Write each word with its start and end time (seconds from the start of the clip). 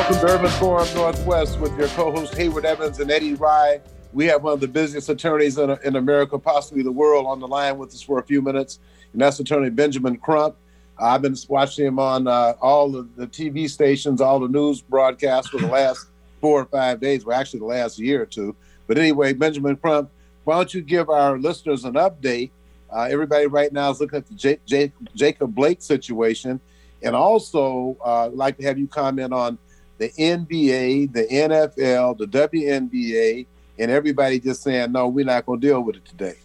Welcome 0.00 0.26
to 0.26 0.32
Urban 0.32 0.50
Forum 0.52 0.88
Northwest 0.94 1.60
with 1.60 1.76
your 1.76 1.88
co-host 1.88 2.34
Hayward 2.34 2.64
Evans 2.64 3.00
and 3.00 3.10
Eddie 3.10 3.34
Rye. 3.34 3.82
We 4.14 4.24
have 4.28 4.42
one 4.42 4.54
of 4.54 4.60
the 4.60 4.66
busiest 4.66 5.10
attorneys 5.10 5.58
in, 5.58 5.76
in 5.84 5.96
America, 5.96 6.38
possibly 6.38 6.82
the 6.82 6.90
world, 6.90 7.26
on 7.26 7.38
the 7.38 7.46
line 7.46 7.76
with 7.76 7.90
us 7.90 8.00
for 8.00 8.18
a 8.18 8.22
few 8.22 8.40
minutes, 8.40 8.78
and 9.12 9.20
that's 9.20 9.38
Attorney 9.40 9.68
Benjamin 9.68 10.16
Crump. 10.16 10.56
I've 10.98 11.20
been 11.20 11.36
watching 11.48 11.86
him 11.86 11.98
on 11.98 12.26
uh, 12.26 12.54
all 12.62 12.96
of 12.96 13.14
the 13.14 13.26
TV 13.26 13.68
stations, 13.68 14.22
all 14.22 14.40
the 14.40 14.48
news 14.48 14.80
broadcasts 14.80 15.50
for 15.50 15.58
the 15.58 15.66
last 15.66 16.06
four 16.40 16.62
or 16.62 16.64
five 16.64 16.98
days. 16.98 17.26
Well, 17.26 17.38
actually, 17.38 17.60
the 17.60 17.66
last 17.66 17.98
year 17.98 18.22
or 18.22 18.26
two. 18.26 18.56
But 18.86 18.96
anyway, 18.96 19.34
Benjamin 19.34 19.76
Crump, 19.76 20.10
why 20.44 20.56
don't 20.56 20.72
you 20.72 20.80
give 20.80 21.10
our 21.10 21.38
listeners 21.38 21.84
an 21.84 21.92
update? 21.94 22.52
Uh, 22.90 23.02
everybody 23.02 23.48
right 23.48 23.70
now 23.70 23.90
is 23.90 24.00
looking 24.00 24.16
at 24.16 24.26
the 24.26 24.34
J- 24.34 24.60
J- 24.64 24.92
Jacob 25.14 25.54
Blake 25.54 25.82
situation, 25.82 26.58
and 27.02 27.14
also 27.14 27.98
uh, 28.02 28.30
like 28.30 28.56
to 28.56 28.64
have 28.64 28.78
you 28.78 28.86
comment 28.86 29.34
on 29.34 29.58
the 30.00 30.08
NBA, 30.18 31.12
the 31.12 31.26
NFL, 31.26 32.16
the 32.16 32.24
WNBA, 32.24 33.46
and 33.78 33.90
everybody 33.90 34.40
just 34.40 34.62
saying, 34.62 34.92
no, 34.92 35.06
we're 35.08 35.26
not 35.26 35.44
going 35.44 35.60
to 35.60 35.66
deal 35.66 35.82
with 35.82 35.96
it 35.96 36.06
today. 36.06 36.36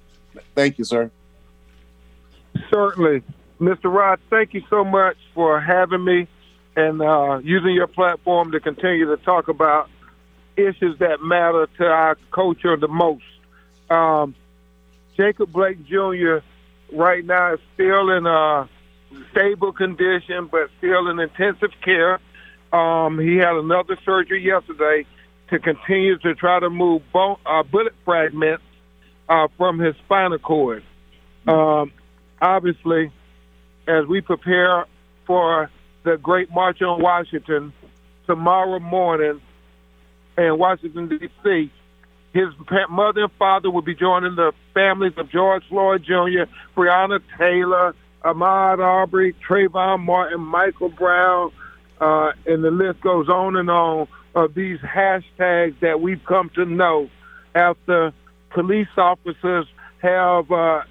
Thank 0.54 0.77
you, 0.77 0.84
sir. 0.84 1.09
Certainly. 2.70 3.23
Mr. 3.62 3.86
Rod, 3.86 4.20
thank 4.30 4.54
you 4.54 4.62
so 4.70 4.84
much 4.84 5.16
for 5.34 5.62
having 5.62 6.04
me 6.04 6.27
and 6.76 7.02
uh, 7.02 7.40
using 7.41 7.73
your 7.73 7.88
platform 7.88 8.52
to 8.52 8.60
continue 8.60 9.05
to 9.05 9.23
talk 9.23 9.48
about 9.48 9.90
issues 10.58 10.99
that 10.99 11.22
matter 11.22 11.70
to 11.77 11.85
our 11.85 12.18
culture 12.32 12.76
the 12.76 12.90
most. 12.90 13.24
Um, 13.90 14.35
Jacob 15.16 15.54
Blake 15.54 15.85
Jr. 15.85 16.40
right 16.91 17.24
now 17.24 17.54
is 17.54 17.62
still 17.74 18.10
in 18.10 18.26
a 18.26 18.68
stable 19.32 19.72
condition, 19.72 20.48
but 20.52 20.70
still 20.77 21.08
in 21.08 21.22
intensive 21.22 21.72
care. 21.82 22.20
Um, 22.76 23.20
he 23.20 23.38
had 23.38 23.55
another 23.55 23.98
surgery 24.04 24.44
yesterday 24.44 25.05
to 25.49 25.60
continue 25.60 26.18
to 26.18 26.36
try 26.36 26.60
to 26.60 26.70
move 26.70 27.04
bone, 27.13 27.38
uh, 27.46 27.63
bullet 27.63 27.94
fragments 28.04 28.63
uh, 29.30 29.48
from 29.58 29.80
his 29.80 29.96
spinal 30.04 30.40
cord. 30.40 30.84
Um, 31.48 31.94
obviously, 32.41 33.14
as 33.88 34.05
we 34.08 34.20
prepare 34.20 34.88
for 35.26 35.70
the 36.04 36.18
Great 36.18 36.52
March 36.52 36.82
on 36.82 37.02
Washington 37.02 37.72
tomorrow 38.26 38.80
morning 38.80 39.40
in 40.38 40.58
Washington, 40.58 41.08
D.C., 41.08 41.71
his 42.34 42.49
mother 42.90 43.24
and 43.24 43.32
father 43.40 43.71
will 43.71 43.84
be 43.84 43.96
joining 43.96 44.36
the 44.36 44.52
families 44.74 45.14
of 45.16 45.32
George 45.32 45.64
Floyd 45.70 46.04
Jr., 46.04 46.52
Breonna 46.76 47.21
Taylor, 47.38 47.96
Ahmaud 48.26 48.80
Arbery, 48.80 49.34
Trayvon 49.48 50.02
Martin, 50.02 50.42
Michael 50.42 50.90
Brown, 50.90 51.54
uh, 51.99 52.32
and 52.46 52.63
the 52.63 52.71
list 52.71 53.01
goes 53.01 53.29
on 53.29 53.55
and 53.55 53.70
on 53.70 54.07
of 54.35 54.54
these 54.54 54.79
hashtags 54.79 55.79
that 55.79 56.02
we've 56.02 56.24
come 56.26 56.49
to 56.55 56.65
know 56.65 57.10
after 57.54 58.12
police 58.49 58.87
officers 58.98 59.65
have 60.02 60.52
uh, 60.52 60.82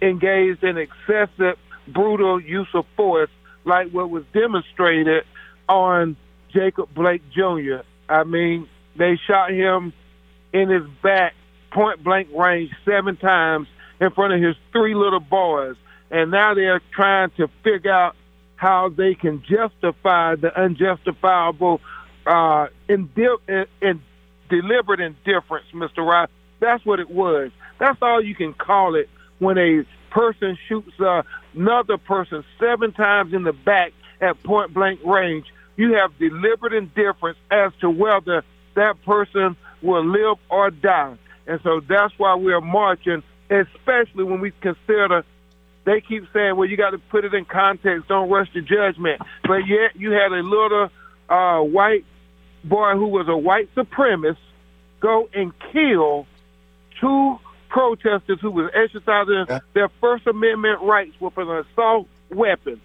engaged 0.00 0.64
in 0.64 0.78
excessive, 0.78 1.58
brutal 1.88 2.40
use 2.40 2.68
of 2.74 2.86
force, 2.96 3.30
like 3.64 3.90
what 3.90 4.10
was 4.10 4.24
demonstrated 4.32 5.24
on 5.68 6.16
Jacob 6.52 6.92
Blake 6.94 7.22
Jr. 7.30 7.82
I 8.08 8.24
mean, 8.24 8.68
they 8.96 9.18
shot 9.26 9.50
him 9.50 9.92
in 10.52 10.68
his 10.68 10.82
back, 11.02 11.34
point 11.70 12.02
blank 12.02 12.28
range, 12.34 12.70
seven 12.84 13.16
times 13.16 13.68
in 14.00 14.10
front 14.10 14.32
of 14.32 14.42
his 14.42 14.56
three 14.72 14.94
little 14.94 15.20
boys. 15.20 15.76
And 16.10 16.30
now 16.30 16.54
they're 16.54 16.80
trying 16.92 17.30
to 17.36 17.48
figure 17.62 17.92
out 17.92 18.16
how 18.60 18.90
they 18.90 19.14
can 19.14 19.42
justify 19.42 20.34
the 20.34 20.54
unjustifiable 20.54 21.80
uh, 22.26 22.66
in, 22.90 23.08
in, 23.80 24.02
deliberate 24.50 25.00
indifference, 25.00 25.64
Mr. 25.72 26.06
Rice. 26.06 26.28
That's 26.60 26.84
what 26.84 27.00
it 27.00 27.08
was. 27.08 27.52
That's 27.78 27.96
all 28.02 28.22
you 28.22 28.34
can 28.34 28.52
call 28.52 28.96
it 28.96 29.08
when 29.38 29.56
a 29.56 29.86
person 30.10 30.58
shoots 30.68 30.92
uh, 31.00 31.22
another 31.54 31.96
person 31.96 32.44
seven 32.58 32.92
times 32.92 33.32
in 33.32 33.44
the 33.44 33.54
back 33.54 33.94
at 34.20 34.42
point 34.42 34.74
blank 34.74 35.00
range. 35.06 35.46
You 35.76 35.94
have 35.94 36.18
deliberate 36.18 36.74
indifference 36.74 37.38
as 37.50 37.72
to 37.80 37.88
whether 37.88 38.44
that 38.74 39.02
person 39.06 39.56
will 39.80 40.04
live 40.04 40.36
or 40.50 40.70
die. 40.70 41.16
And 41.46 41.60
so 41.62 41.80
that's 41.80 42.12
why 42.18 42.34
we're 42.34 42.60
marching, 42.60 43.22
especially 43.48 44.24
when 44.24 44.40
we 44.40 44.50
consider 44.60 45.24
they 45.90 46.00
keep 46.00 46.24
saying, 46.32 46.56
well, 46.56 46.68
you 46.68 46.76
got 46.76 46.90
to 46.90 46.98
put 46.98 47.24
it 47.24 47.34
in 47.34 47.44
context, 47.44 48.06
don't 48.06 48.30
rush 48.30 48.52
to 48.52 48.62
judgment. 48.62 49.20
But 49.42 49.66
yet 49.66 49.96
you 49.96 50.12
had 50.12 50.30
a 50.30 50.40
little 50.42 50.88
uh, 51.28 51.60
white 51.60 52.04
boy 52.62 52.92
who 52.92 53.08
was 53.08 53.26
a 53.28 53.36
white 53.36 53.74
supremacist 53.74 54.36
go 55.00 55.28
and 55.34 55.52
kill 55.72 56.26
two 57.00 57.38
protesters 57.68 58.38
who 58.40 58.50
was 58.50 58.70
exercising 58.74 59.46
yeah. 59.48 59.60
their 59.72 59.88
First 60.00 60.26
Amendment 60.26 60.82
rights 60.82 61.18
with 61.18 61.36
an 61.38 61.48
assault 61.48 62.06
weapon. 62.30 62.80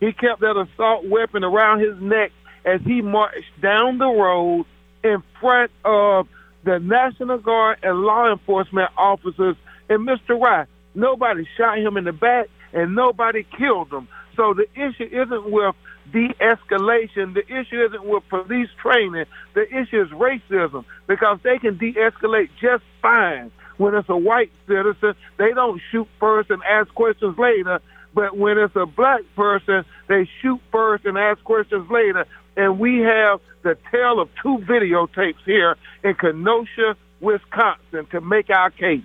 He 0.00 0.12
kept 0.12 0.40
that 0.40 0.56
assault 0.56 1.04
weapon 1.04 1.44
around 1.44 1.80
his 1.80 2.00
neck 2.00 2.32
as 2.64 2.80
he 2.82 3.02
marched 3.02 3.60
down 3.60 3.98
the 3.98 4.08
road 4.08 4.64
in 5.04 5.22
front 5.40 5.70
of 5.84 6.26
the 6.64 6.78
National 6.80 7.38
Guard 7.38 7.78
and 7.82 8.00
law 8.00 8.32
enforcement 8.32 8.90
officers. 8.96 9.56
And 9.88 10.08
Mr. 10.08 10.40
Rice, 10.40 10.66
nobody 10.94 11.46
shot 11.56 11.78
him 11.78 11.96
in 11.96 12.04
the 12.04 12.12
back 12.12 12.48
and 12.72 12.94
nobody 12.94 13.46
killed 13.56 13.92
him. 13.92 14.08
So 14.36 14.54
the 14.54 14.66
issue 14.74 15.08
isn't 15.10 15.50
with 15.50 15.74
de-escalation. 16.12 17.34
The 17.34 17.44
issue 17.46 17.84
isn't 17.84 18.04
with 18.04 18.22
police 18.28 18.68
training. 18.80 19.24
The 19.54 19.66
issue 19.68 20.02
is 20.02 20.08
racism 20.10 20.84
because 21.06 21.38
they 21.42 21.58
can 21.58 21.76
de-escalate 21.76 22.50
just 22.60 22.84
fine. 23.02 23.50
When 23.78 23.94
it's 23.94 24.08
a 24.08 24.16
white 24.16 24.50
citizen, 24.66 25.14
they 25.38 25.52
don't 25.52 25.80
shoot 25.90 26.08
first 26.18 26.50
and 26.50 26.62
ask 26.64 26.92
questions 26.94 27.38
later. 27.38 27.80
But 28.14 28.36
when 28.36 28.58
it's 28.58 28.74
a 28.74 28.86
black 28.86 29.22
person, 29.36 29.84
they 30.08 30.28
shoot 30.42 30.60
first 30.72 31.04
and 31.04 31.16
ask 31.16 31.42
questions 31.44 31.88
later. 31.90 32.26
And 32.56 32.78
we 32.78 32.98
have 32.98 33.40
the 33.62 33.76
tale 33.92 34.20
of 34.20 34.28
two 34.42 34.58
videotapes 34.58 35.42
here 35.44 35.76
in 36.02 36.14
Kenosha, 36.14 36.96
Wisconsin 37.20 38.06
to 38.10 38.20
make 38.20 38.50
our 38.50 38.70
case. 38.70 39.02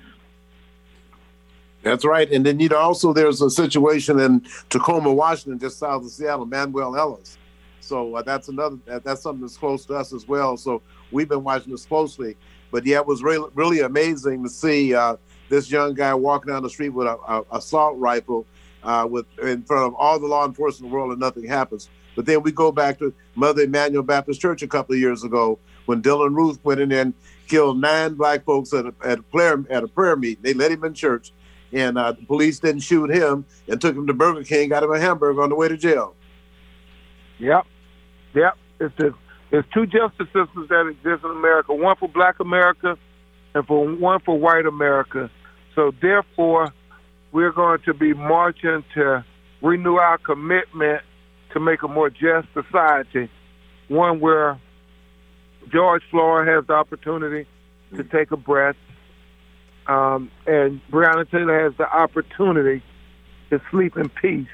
That's 1.84 2.06
right. 2.06 2.32
And 2.32 2.46
then, 2.46 2.60
you 2.60 2.70
know, 2.70 2.78
also 2.78 3.12
there's 3.12 3.42
a 3.42 3.50
situation 3.50 4.20
in 4.20 4.46
Tacoma, 4.70 5.14
Washington, 5.14 5.60
just 5.60 5.80
south 5.80 6.04
of 6.04 6.10
Seattle, 6.10 6.46
Manuel 6.46 6.96
Ellis. 6.96 7.38
So 7.82 8.16
uh, 8.16 8.22
that's 8.22 8.48
another, 8.48 8.78
that's 8.86 9.22
something 9.22 9.42
that's 9.42 9.58
close 9.58 9.86
to 9.88 9.96
us 9.96 10.14
as 10.14 10.26
well. 10.26 10.56
So 10.56 10.82
we've 11.12 11.28
been 11.28 11.44
watching 11.44 11.72
this 11.72 11.86
closely. 11.86 12.38
But 12.72 12.86
yeah, 12.86 12.98
it 12.98 13.06
was 13.06 13.22
really, 13.22 13.50
really 13.54 13.82
amazing 13.82 14.44
to 14.44 14.50
see 14.50 14.96
uh, 14.96 15.18
this 15.50 15.70
young 15.70 15.94
guy 15.94 16.14
walking 16.14 16.54
down 16.54 16.64
the 16.64 16.70
street 16.70 16.90
with 16.90 17.06
a, 17.06 17.44
assault 17.52 17.98
rifle 18.00 18.46
uh, 18.84 19.06
with 19.10 19.26
in 19.42 19.64
front 19.64 19.88
of 19.88 19.96
all 19.96 20.20
the 20.20 20.28
law 20.28 20.46
enforcement 20.46 20.86
in 20.86 20.90
the 20.90 20.96
world 20.96 21.12
and 21.12 21.20
nothing 21.20 21.46
happens. 21.46 21.90
But 22.16 22.26
then 22.26 22.44
we 22.44 22.52
go 22.52 22.72
back 22.72 22.98
to 23.00 23.14
Mother 23.36 23.64
Emanuel 23.64 24.04
Baptist 24.04 24.40
Church 24.40 24.62
a 24.62 24.68
couple 24.68 24.96
of 24.96 25.02
years 25.02 25.24
ago 25.24 25.60
when 25.86 26.02
Dylann 26.02 26.36
Roof 26.36 26.58
went 26.64 26.80
in 26.80 26.92
and 26.92 27.14
killed 27.48 27.82
nine 27.82 28.14
black 28.14 28.46
folks 28.46 28.74
at 28.74 28.86
a, 28.86 28.94
at 29.04 29.20
a 29.20 29.24
prayer 29.24 29.64
at 29.70 29.84
a 29.84 29.88
prayer 29.88 30.16
meeting. 30.16 30.42
They 30.42 30.54
let 30.54 30.72
him 30.72 30.84
in 30.86 30.94
church 30.94 31.34
and 31.74 31.98
uh, 31.98 32.12
the 32.12 32.26
police 32.26 32.60
didn't 32.60 32.82
shoot 32.82 33.10
him 33.10 33.46
and 33.68 33.82
took 33.82 33.96
him 33.96 34.08
to 34.08 34.14
Burger 34.14 34.44
King, 34.44 34.70
got 34.70 34.84
him 34.84 34.92
a 34.92 35.00
hamburger 35.00 35.42
on 35.42 35.50
the 35.50 35.56
way 35.56 35.68
to 35.68 35.78
jail. 35.78 36.16
Yep, 37.40 37.66
yep. 38.34 38.58
It's 38.80 38.96
the, 38.98 39.14
there's 39.50 39.66
two 39.74 39.86
justice 39.86 40.28
systems 40.28 40.70
that 40.70 40.88
exist 40.88 41.24
in 41.26 41.32
America: 41.32 41.74
one 41.74 41.96
for 41.98 42.08
Black 42.08 42.40
America, 42.40 42.98
and 43.54 43.66
for 43.66 43.88
one 43.88 44.20
for 44.22 44.38
White 44.38 44.66
America. 44.66 45.30
So 45.76 45.92
therefore, 46.02 46.72
we're 47.32 47.52
going 47.52 47.80
to 47.86 47.94
be 47.94 48.14
marching 48.14 48.84
to 48.94 49.26
renew 49.62 49.96
our 49.96 50.18
commitment 50.20 51.02
to 51.54 51.60
make 51.60 51.84
a 51.84 51.88
more 51.88 52.10
just 52.10 52.48
society, 52.54 53.30
one 53.88 54.20
where 54.20 54.60
George 55.72 56.04
Floyd 56.12 56.48
has 56.48 56.66
the 56.68 56.74
opportunity 56.74 57.48
to 57.96 58.04
take 58.04 58.32
a 58.32 58.38
breath, 58.38 58.76
um, 59.88 60.32
and 60.46 60.82
Breonna 60.90 61.30
Taylor 61.30 61.64
has 61.64 61.74
the 61.78 61.90
opportunity 61.90 62.82
to 63.50 63.62
sleep 63.72 63.98
in 63.98 64.10
peace. 64.10 64.48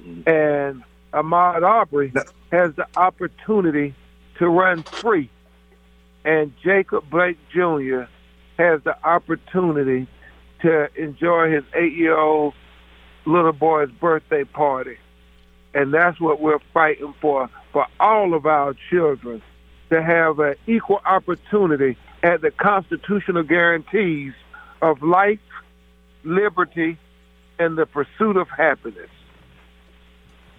Mm-hmm. 0.00 0.28
And 0.28 0.82
Ahmaud 1.12 1.62
Arbery 1.62 2.12
has 2.52 2.74
the 2.74 2.86
opportunity 2.96 3.94
to 4.38 4.48
run 4.48 4.82
free. 4.82 5.30
And 6.24 6.52
Jacob 6.62 7.08
Blake 7.08 7.38
Jr. 7.50 8.02
has 8.58 8.82
the 8.82 8.96
opportunity 9.04 10.06
to 10.60 10.88
enjoy 11.00 11.50
his 11.50 11.64
eight 11.74 11.94
year 11.94 12.18
old 12.18 12.54
little 13.24 13.52
boy's 13.52 13.90
birthday 13.90 14.44
party. 14.44 14.98
And 15.74 15.92
that's 15.92 16.20
what 16.20 16.40
we're 16.40 16.60
fighting 16.72 17.14
for, 17.20 17.50
for 17.72 17.86
all 18.00 18.34
of 18.34 18.46
our 18.46 18.74
children 18.90 19.42
to 19.90 20.02
have 20.02 20.38
an 20.38 20.54
equal 20.66 21.00
opportunity 21.04 21.96
at 22.22 22.40
the 22.40 22.50
constitutional 22.50 23.42
guarantees 23.42 24.32
of 24.82 25.02
life, 25.02 25.38
liberty, 26.24 26.98
and 27.58 27.76
the 27.76 27.86
pursuit 27.86 28.36
of 28.36 28.48
happiness. 28.48 29.10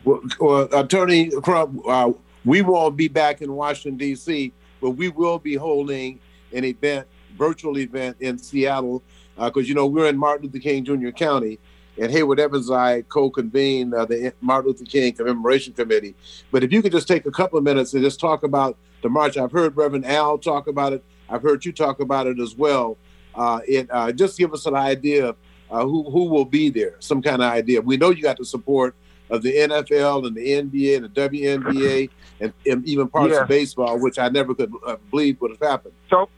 Well, 0.04 0.70
Attorney 0.74 1.30
Crump, 1.42 1.82
uh, 1.88 2.12
We 2.46 2.62
won't 2.62 2.96
be 2.96 3.08
back 3.08 3.42
in 3.42 3.52
Washington, 3.52 3.98
D.C., 3.98 4.54
but 4.80 4.92
we 4.92 5.10
will 5.10 5.40
be 5.40 5.56
holding 5.56 6.20
an 6.54 6.64
event, 6.64 7.08
virtual 7.38 7.78
event 7.78 8.16
in 8.22 8.38
Seattle, 8.38 9.04
because, 9.36 9.66
uh, 9.66 9.68
you 9.68 9.74
know, 9.74 9.86
we're 9.86 10.08
in 10.08 10.18
Martin 10.18 10.46
Luther 10.46 10.60
King 10.60 10.86
Jr. 10.86 11.10
County, 11.10 11.60
and 12.00 12.12
Hayward 12.12 12.40
Evans 12.40 12.72
I 12.72 13.02
co-convened 13.02 13.94
uh, 13.94 14.06
the 14.06 14.34
Martin 14.40 14.72
Luther 14.72 14.86
King 14.86 15.14
Commemoration 15.14 15.74
Committee. 15.74 16.16
But 16.52 16.64
if 16.64 16.72
you 16.72 16.82
could 16.82 16.92
just 16.92 17.08
take 17.08 17.26
a 17.26 17.32
couple 17.32 17.58
of 17.58 17.64
minutes 17.66 17.94
and 17.94 18.04
just 18.04 18.20
talk 18.20 18.44
about 18.44 18.78
the 19.02 19.10
march. 19.10 19.38
I've 19.38 19.52
heard 19.52 19.76
Reverend 19.76 20.06
Al 20.06 20.38
talk 20.38 20.68
about 20.68 20.94
it. 20.94 21.04
I've 21.30 21.42
heard 21.42 21.66
you 21.66 21.72
talk 21.72 22.00
about 22.00 22.28
it 22.28 22.40
as 22.40 22.56
well. 22.56 22.98
Uh, 23.36 23.60
it 23.68 23.88
uh, 23.92 24.12
just 24.12 24.38
give 24.38 24.54
us 24.54 24.66
an 24.66 24.76
idea 24.76 25.36
uh, 25.70 25.84
who 25.84 26.10
who 26.10 26.26
will 26.26 26.46
be 26.46 26.70
there, 26.70 26.96
some 27.00 27.22
kind 27.22 27.42
of 27.42 27.52
idea. 27.52 27.82
We 27.82 27.98
know 27.98 28.10
you 28.10 28.24
got 28.24 28.38
the 28.38 28.46
support 28.46 28.96
of 29.30 29.42
the 29.44 29.54
NFL 29.54 30.26
and 30.26 30.36
the 30.36 30.48
NBA 30.48 30.98
and 30.98 31.06
the 31.06 31.10
WNBA 31.10 32.10
and, 32.40 32.54
and 32.66 32.86
even 32.88 33.08
parts 33.10 33.34
yeah. 33.34 33.42
of 33.42 33.48
baseball, 33.48 34.00
which 34.00 34.18
I 34.18 34.30
never 34.30 34.56
could 34.56 34.72
uh, 34.86 34.96
believe 35.12 35.42
would 35.42 35.52
have 35.52 35.60
happened. 35.60 35.94
So 36.10 36.30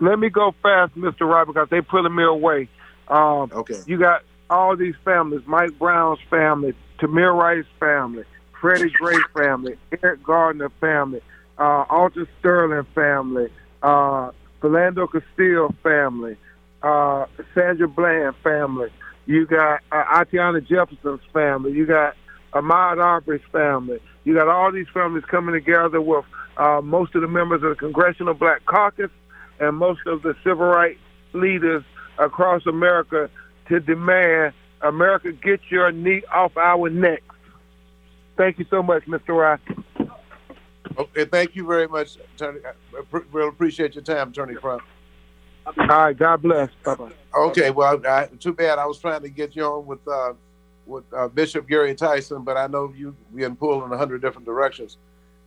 let 0.00 0.18
me 0.18 0.30
go 0.30 0.54
fast, 0.62 0.94
Mr. 0.96 1.28
Wright, 1.28 1.46
because 1.46 1.68
they're 1.70 1.82
pulling 1.82 2.14
me 2.14 2.24
away. 2.24 2.68
Um, 3.08 3.50
okay. 3.52 3.80
You 3.86 3.98
got 3.98 4.22
all 4.50 4.76
these 4.76 4.94
families, 5.04 5.42
Mike 5.46 5.78
Brown's 5.78 6.18
family, 6.28 6.74
Tamir 6.98 7.34
Rice's 7.36 7.70
family, 7.78 8.24
Freddie 8.60 8.90
Gray 8.90 9.18
family, 9.36 9.76
Eric 10.02 10.22
Gardner 10.22 10.70
family, 10.80 11.20
uh, 11.58 11.84
Alton 11.88 12.26
Sterling 12.40 12.86
family, 12.94 13.48
uh, 13.84 14.30
Philando 14.60 15.06
Castile 15.10 15.72
family, 15.82 16.36
uh, 16.82 17.26
Sandra 17.54 17.86
Bland 17.86 18.34
family. 18.42 18.88
You 19.26 19.46
got 19.46 19.80
uh, 19.92 20.04
Atiana 20.20 20.62
Jefferson's 20.62 21.20
family. 21.32 21.72
You 21.72 21.86
got 21.86 22.16
Ahmaud 22.54 22.98
Arbery's 23.02 23.42
family. 23.52 24.00
You 24.24 24.34
got 24.34 24.48
all 24.48 24.72
these 24.72 24.88
families 24.92 25.24
coming 25.26 25.54
together 25.54 26.00
with 26.00 26.24
uh, 26.56 26.80
most 26.82 27.14
of 27.14 27.20
the 27.20 27.28
members 27.28 27.62
of 27.62 27.70
the 27.70 27.74
Congressional 27.74 28.34
Black 28.34 28.64
Caucus 28.64 29.10
and 29.60 29.76
most 29.76 30.00
of 30.06 30.22
the 30.22 30.34
civil 30.42 30.66
rights 30.66 31.00
leaders 31.34 31.84
across 32.18 32.64
America 32.66 33.28
to 33.68 33.80
demand 33.80 34.54
America 34.80 35.32
get 35.32 35.60
your 35.70 35.92
knee 35.92 36.22
off 36.32 36.56
our 36.56 36.88
necks. 36.88 37.22
Thank 38.36 38.58
you 38.58 38.66
so 38.70 38.82
much, 38.82 39.04
Mr. 39.06 39.28
Ross. 39.28 39.60
Okay, 40.98 41.24
thank 41.24 41.56
you 41.56 41.66
very 41.66 41.88
much, 41.88 42.16
Attorney. 42.34 42.60
I 42.64 43.02
really 43.32 43.48
appreciate 43.48 43.94
your 43.94 44.04
time, 44.04 44.30
Attorney 44.30 44.54
Crump. 44.54 44.82
All 45.66 45.74
right, 45.86 46.16
God 46.16 46.42
bless. 46.42 46.70
Bye-bye. 46.84 47.10
Okay, 47.34 47.70
well, 47.70 48.00
I, 48.06 48.28
too 48.38 48.52
bad. 48.52 48.78
I 48.78 48.86
was 48.86 48.98
trying 48.98 49.22
to 49.22 49.28
get 49.28 49.56
you 49.56 49.64
on 49.64 49.86
with 49.86 50.06
uh, 50.06 50.34
with 50.86 51.04
uh, 51.16 51.28
Bishop 51.28 51.66
Gary 51.66 51.94
Tyson, 51.94 52.42
but 52.42 52.56
I 52.56 52.66
know 52.66 52.92
you 52.94 53.16
been 53.34 53.56
pulled 53.56 53.84
in 53.84 53.92
a 53.92 53.96
hundred 53.96 54.20
different 54.20 54.46
directions. 54.46 54.98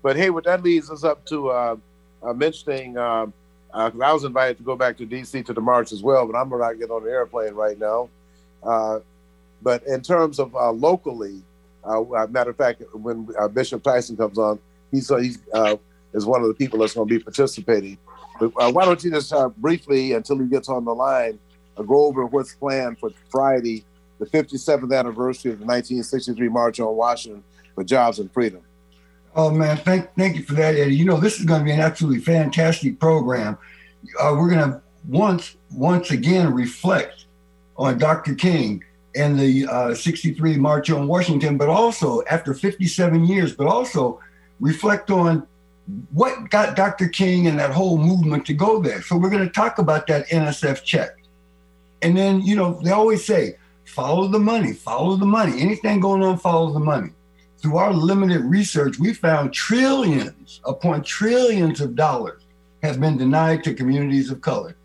But 0.02 0.16
hey, 0.16 0.30
what 0.32 0.46
that 0.46 0.64
leads 0.64 0.90
us 0.90 1.04
up 1.04 1.26
to 1.28 1.50
uh, 1.50 1.76
uh 2.24 2.34
mentioning. 2.34 2.98
Uh, 2.98 3.28
uh, 3.74 3.92
I 4.02 4.14
was 4.14 4.24
invited 4.24 4.58
to 4.58 4.64
go 4.64 4.76
back 4.76 4.98
to 4.98 5.06
D.C. 5.06 5.44
to 5.44 5.54
the 5.54 5.62
march 5.62 5.92
as 5.92 6.02
well, 6.02 6.26
but 6.26 6.38
I'm 6.38 6.50
not 6.50 6.74
getting 6.74 6.90
on 6.90 7.04
the 7.04 7.12
airplane 7.12 7.54
right 7.54 7.78
now. 7.78 8.10
Uh, 8.64 9.00
but 9.62 9.86
in 9.86 10.02
terms 10.02 10.40
of 10.40 10.56
uh, 10.56 10.72
locally, 10.72 11.42
uh, 11.84 12.28
matter 12.30 12.52
of 12.52 12.58
fact, 12.58 12.82
when 12.94 13.28
uh, 13.38 13.48
Bishop 13.48 13.84
Tyson 13.84 14.18
comes 14.18 14.38
on, 14.38 14.60
he's 14.92 15.10
uh, 15.12 15.18
he's 15.18 15.40
uh, 15.54 15.78
is 16.14 16.26
one 16.26 16.42
of 16.42 16.48
the 16.48 16.54
people 16.54 16.80
that's 16.80 16.94
going 16.94 17.08
to 17.08 17.14
be 17.14 17.24
participating. 17.24 17.98
But 18.40 18.52
uh, 18.58 18.72
why 18.72 18.86
don't 18.86 19.04
you 19.04 19.12
just 19.12 19.34
uh, 19.34 19.50
briefly, 19.50 20.14
until 20.14 20.40
he 20.40 20.46
gets 20.46 20.70
on 20.70 20.86
the 20.86 20.94
line, 20.94 21.40
uh, 21.78 21.84
go 21.84 22.06
over 22.06 22.26
what's 22.26 22.54
planned 22.54 23.00
for 23.00 23.12
Friday, 23.30 23.84
the 24.20 24.26
57th 24.26 24.98
anniversary 24.98 25.52
of 25.52 25.60
the 25.60 25.66
1963 25.66 26.50
March 26.50 26.80
on 26.80 26.96
Washington 26.96 27.44
for 27.76 27.84
Jobs 27.84 28.20
and 28.20 28.32
Freedom. 28.32 28.62
Oh 29.36 29.52
man, 29.52 29.78
thank 29.78 30.10
thank 30.16 30.36
you 30.36 30.44
for 30.44 30.56
that, 30.56 30.76
Eddie. 30.76 30.96
You 30.96 31.06
know 31.06 31.20
this 31.20 31.40
is 31.40 31.46
going 31.46 31.62
to 31.62 31.66
be 31.66 31.72
an 31.72 31.80
absolutely 31.80 32.22
fantastic 32.22 33.00
program. 33.00 33.58
Uh, 34.20 34.36
we're 34.38 34.50
going 34.50 34.72
to 34.72 34.82
once 35.08 35.56
once 35.72 36.12
again 36.12 36.54
reflect 36.54 37.26
on 37.78 37.98
Dr. 38.00 38.34
King 38.34 38.84
and 39.16 39.40
the 39.40 39.68
uh, 39.68 39.94
63 39.94 40.58
March 40.58 40.90
on 40.90 41.08
Washington, 41.08 41.58
but 41.58 41.70
also 41.70 42.24
after 42.30 42.54
57 42.54 43.26
years, 43.26 43.54
but 43.54 43.68
also 43.68 44.20
reflect 44.60 45.10
on 45.12 45.48
what 46.12 46.50
got 46.50 46.76
Dr. 46.76 47.08
King 47.08 47.48
and 47.48 47.60
that 47.60 47.72
whole 47.72 47.98
movement 47.98 48.46
to 48.48 48.54
go 48.54 48.82
there. 48.82 49.02
So 49.02 49.18
we're 49.18 49.30
going 49.30 49.46
to 49.46 49.54
talk 49.54 49.80
about 49.80 50.08
that 50.08 50.28
NSF 50.28 50.84
check. 50.84 51.12
And 52.02 52.16
then, 52.16 52.42
you 52.42 52.56
know, 52.56 52.80
they 52.84 52.92
always 52.92 53.26
say, 53.26 53.58
follow 53.86 54.28
the 54.28 54.40
money, 54.40 54.74
follow 54.74 55.16
the 55.16 55.26
money. 55.26 55.62
Anything 55.62 56.00
going 56.00 56.24
on, 56.24 56.38
follow 56.38 56.74
the 56.74 56.80
money. 56.80 57.12
Through 57.60 57.78
our 57.78 57.94
limited 57.94 58.42
research, 58.42 59.00
we 59.00 59.14
found 59.14 59.54
trillions 59.54 60.62
upon 60.66 61.04
trillions 61.04 61.82
of 61.82 61.96
dollars 61.96 62.44
have 62.84 63.00
been 63.00 63.18
denied 63.18 63.64
to 63.64 63.74
communities 63.74 64.30
of 64.30 64.42
color. 64.42 64.76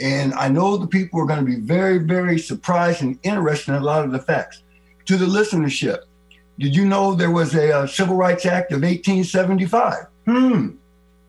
And 0.00 0.34
I 0.34 0.48
know 0.48 0.76
the 0.76 0.86
people 0.86 1.20
are 1.20 1.26
going 1.26 1.44
to 1.44 1.46
be 1.46 1.60
very, 1.60 1.98
very 1.98 2.38
surprised 2.38 3.02
and 3.02 3.18
interested 3.22 3.72
in 3.72 3.82
a 3.82 3.84
lot 3.84 4.04
of 4.04 4.12
the 4.12 4.18
facts. 4.18 4.62
To 5.06 5.16
the 5.16 5.26
listenership, 5.26 6.00
did 6.58 6.74
you 6.74 6.86
know 6.86 7.14
there 7.14 7.30
was 7.30 7.54
a, 7.54 7.70
a 7.70 7.78
uh, 7.80 7.86
Civil 7.86 8.16
Rights 8.16 8.46
Act 8.46 8.72
of 8.72 8.82
1875? 8.82 10.06
Hmm. 10.24 10.70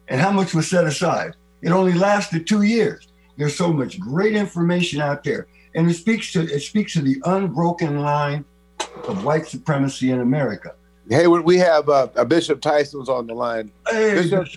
And 0.07 0.21
how 0.21 0.31
much 0.31 0.53
was 0.53 0.69
set 0.69 0.85
aside? 0.85 1.35
It 1.61 1.71
only 1.71 1.93
lasted 1.93 2.47
two 2.47 2.61
years. 2.61 3.07
There's 3.35 3.55
so 3.57 3.73
much 3.73 3.99
great 3.99 4.35
information 4.35 5.01
out 5.01 5.23
there, 5.23 5.47
and 5.75 5.89
it 5.89 5.93
speaks 5.93 6.31
to 6.33 6.41
it 6.41 6.61
speaks 6.61 6.93
to 6.93 7.01
the 7.01 7.21
unbroken 7.25 7.99
line 7.99 8.45
of 9.07 9.23
white 9.23 9.45
supremacy 9.45 10.11
in 10.11 10.21
America. 10.21 10.73
Hey, 11.09 11.27
we 11.27 11.57
have 11.57 11.87
uh, 11.87 12.07
Bishop 12.25 12.61
Tyson's 12.61 13.09
on 13.09 13.27
the 13.27 13.33
line. 13.33 13.71
Hey, 13.87 14.15
Bishop, 14.15 14.47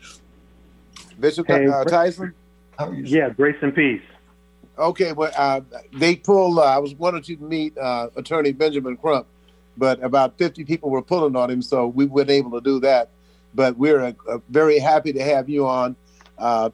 Bishop 1.18 1.46
hey, 1.46 1.66
uh, 1.66 1.84
Tyson. 1.84 2.32
Yeah, 3.02 3.28
grace 3.30 3.56
and 3.60 3.74
peace. 3.74 4.02
Okay, 4.78 5.12
well, 5.12 5.30
uh, 5.36 5.60
they 5.92 6.16
pulled. 6.16 6.58
Uh, 6.58 6.62
I 6.62 6.78
was 6.78 6.94
wanted 6.94 7.24
to 7.24 7.36
meet 7.36 7.76
uh, 7.76 8.08
Attorney 8.16 8.52
Benjamin 8.52 8.96
Crump 8.96 9.26
but 9.76 10.02
about 10.02 10.36
50 10.38 10.64
people 10.64 10.90
were 10.90 11.02
pulling 11.02 11.36
on 11.36 11.50
him, 11.50 11.62
so 11.62 11.86
we 11.86 12.06
weren't 12.06 12.30
able 12.30 12.50
to 12.52 12.60
do 12.60 12.80
that. 12.80 13.10
But 13.54 13.76
we're 13.76 14.00
uh, 14.00 14.12
uh, 14.28 14.38
very 14.48 14.78
happy 14.78 15.12
to 15.12 15.22
have 15.22 15.48
you 15.48 15.66
on. 15.66 15.96
Uh, 16.38 16.70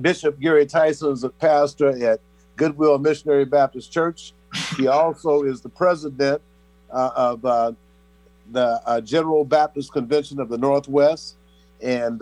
Bishop 0.00 0.38
Gary 0.38 0.66
Tyson 0.66 1.12
is 1.12 1.24
a 1.24 1.30
pastor 1.30 1.90
at 2.10 2.20
Goodwill 2.56 2.98
Missionary 2.98 3.44
Baptist 3.44 3.90
Church. 3.92 4.34
He 4.76 4.86
also 4.86 5.42
is 5.42 5.60
the 5.60 5.68
president 5.68 6.42
uh, 6.90 7.10
of 7.16 7.44
uh, 7.44 7.72
the 8.52 9.02
General 9.04 9.44
Baptist 9.44 9.92
Convention 9.92 10.40
of 10.40 10.48
the 10.48 10.58
Northwest, 10.58 11.36
and 11.80 12.20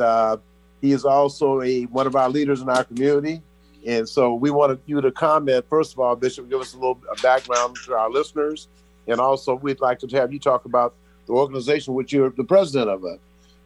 he 0.81 0.93
is 0.93 1.05
also 1.05 1.63
a 1.63 1.85
one 1.85 2.07
of 2.07 2.15
our 2.15 2.29
leaders 2.29 2.61
in 2.61 2.69
our 2.69 2.85
community. 2.85 3.43
And 3.87 4.09
so 4.09 4.35
we 4.35 4.51
wanted 4.51 4.81
you 4.87 5.01
to 5.01 5.11
comment, 5.13 5.67
first 5.69 5.93
of 5.93 5.99
all, 6.01 6.17
Bishop, 6.17 6.49
give 6.49 6.61
us 6.61 6.73
a 6.73 6.77
little 6.77 7.01
background 7.23 7.77
to 7.85 7.95
our 7.95 8.11
listeners, 8.11 8.69
and 9.07 9.21
also, 9.21 9.55
we'd 9.55 9.81
like 9.81 9.99
to 10.01 10.09
have 10.17 10.33
you 10.33 10.39
talk 10.39 10.65
about 10.65 10.95
the 11.27 11.33
organization 11.33 11.95
which 11.95 12.13
you're 12.13 12.31
the 12.31 12.45
president 12.45 12.91
of 12.91 13.05
it, 13.05 13.21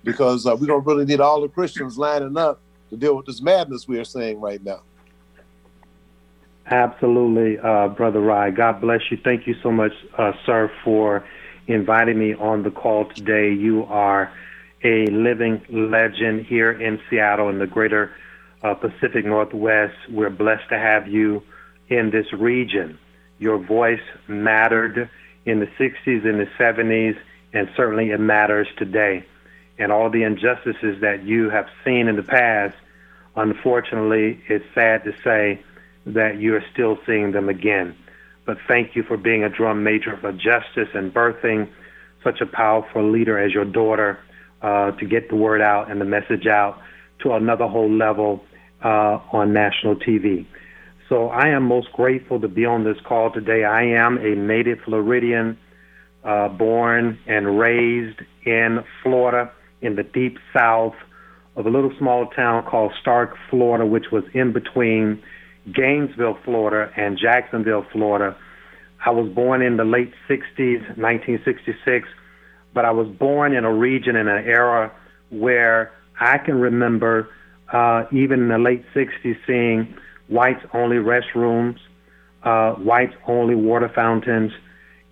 because 0.05 0.47
uh, 0.47 0.55
we 0.55 0.67
don't 0.67 0.87
really 0.87 1.05
need 1.05 1.21
all 1.21 1.41
the 1.41 1.49
Christians 1.49 1.99
lining 1.99 2.37
up 2.37 2.61
to 2.91 2.97
deal 2.97 3.17
with 3.17 3.27
this 3.27 3.41
madness 3.41 3.87
we 3.87 3.99
are 3.99 4.05
seeing 4.05 4.41
right 4.41 4.63
now. 4.65 4.81
Absolutely, 6.71 7.59
uh, 7.59 7.89
Brother 7.89 8.21
Rye. 8.21 8.51
God 8.51 8.81
bless 8.81 9.01
you. 9.11 9.19
Thank 9.25 9.47
you 9.47 9.57
so 9.63 9.73
much, 9.73 9.93
uh, 10.17 10.33
sir, 10.45 10.71
for 10.85 11.27
inviting 11.67 12.19
me 12.19 12.35
on 12.35 12.63
the 12.63 12.71
call 12.71 13.07
today. 13.07 13.53
You 13.53 13.85
are 13.85 14.33
a 14.85 15.07
living 15.07 15.63
legend 15.71 16.47
here 16.47 16.71
in 16.71 17.01
Seattle 17.09 17.49
in 17.49 17.59
the 17.59 17.67
greater 17.67 18.13
uh, 18.63 18.75
Pacific 18.75 19.25
Northwest. 19.25 19.95
We're 20.11 20.31
blessed 20.31 20.69
to 20.69 20.79
have 20.79 21.09
you 21.09 21.43
in 21.89 22.11
this 22.11 22.33
region. 22.33 22.99
Your 23.39 23.59
voice 23.59 24.01
mattered 24.27 25.09
in 25.49 25.61
the 25.61 25.67
60s 25.79 26.27
and 26.27 26.41
the 26.41 26.49
70s, 26.59 27.19
and 27.53 27.69
certainly 27.77 28.11
it 28.11 28.21
matters 28.21 28.69
today. 28.77 29.25
And 29.79 29.93
all 29.93 30.11
the 30.11 30.25
injustices 30.25 31.01
that 31.01 31.25
you 31.25 31.51
have 31.51 31.67
seen 31.85 32.09
in 32.09 32.17
the 32.17 32.23
past, 32.23 32.77
unfortunately, 33.37 34.43
it's 34.49 34.65
sad 34.75 35.05
to 35.05 35.13
say 35.23 35.63
that 36.07 36.39
you 36.39 36.55
are 36.55 36.65
still 36.73 36.99
seeing 37.07 37.33
them 37.33 37.49
again. 37.49 37.97
But 38.45 38.59
thank 38.67 38.97
you 38.97 39.03
for 39.03 39.17
being 39.17 39.45
a 39.45 39.49
drum 39.49 39.85
major 39.85 40.17
for 40.17 40.33
justice 40.33 40.89
and 40.95 41.13
birthing 41.13 41.69
such 42.25 42.41
a 42.41 42.47
powerful 42.47 43.11
leader 43.11 43.39
as 43.39 43.53
your 43.53 43.65
daughter 43.65 44.19
uh, 44.63 44.93
to 44.93 45.07
get 45.07 45.29
the 45.29 45.37
word 45.37 45.61
out 45.61 45.91
and 45.91 46.01
the 46.01 46.05
message 46.05 46.47
out 46.47 46.81
to 47.21 47.33
another 47.33 47.67
whole 47.67 47.91
level 47.91 48.45
uh, 48.85 49.19
on 49.33 49.53
national 49.53 49.97
TV. 49.97 50.47
So 51.09 51.29
I 51.29 51.49
am 51.49 51.63
most 51.63 51.91
grateful 51.93 52.39
to 52.41 52.49
be 52.49 52.67
on 52.67 52.85
this 52.85 52.99
call 53.07 53.33
today. 53.33 53.65
I 53.65 53.83
am 53.83 54.19
a 54.19 54.35
native 54.35 54.79
Floridian, 54.85 55.57
uh, 56.23 56.49
born 56.49 57.19
and 57.27 57.59
raised 57.59 58.21
in 58.45 58.85
Florida 59.03 59.51
in 59.81 59.97
the 59.97 60.03
deep 60.03 60.37
south 60.55 60.95
of 61.57 61.65
a 61.65 61.71
little 61.71 61.93
small 61.99 62.27
town 62.27 62.65
called 62.65 62.93
Starke, 63.03 63.35
Florida, 63.49 63.87
which 63.87 64.07
was 64.13 64.23
in 64.35 64.53
between 64.53 65.23
Gainesville, 65.73 66.39
Florida, 66.45 66.93
and 66.95 67.19
Jacksonville, 67.19 67.87
Florida. 67.91 68.37
I 69.05 69.11
was 69.11 69.33
born 69.33 69.63
in 69.63 69.79
the 69.79 69.85
late 69.85 70.13
60s, 70.29 70.81
1966, 70.99 72.07
but 72.75 72.85
I 72.85 72.91
was 72.91 73.09
born 73.19 73.55
in 73.55 73.65
a 73.65 73.73
region 73.73 74.15
in 74.15 74.29
an 74.29 74.45
era 74.45 74.93
where 75.31 75.91
I 76.21 76.37
can 76.37 76.61
remember 76.61 77.31
uh, 77.73 78.05
even 78.13 78.43
in 78.43 78.49
the 78.49 78.59
late 78.59 78.85
60s 78.95 79.37
seeing 79.47 79.97
whites 80.29 80.65
only 80.73 80.97
restrooms, 80.97 81.79
uh, 82.43 82.73
whites 82.75 83.15
only 83.27 83.55
water 83.55 83.91
fountains, 83.95 84.53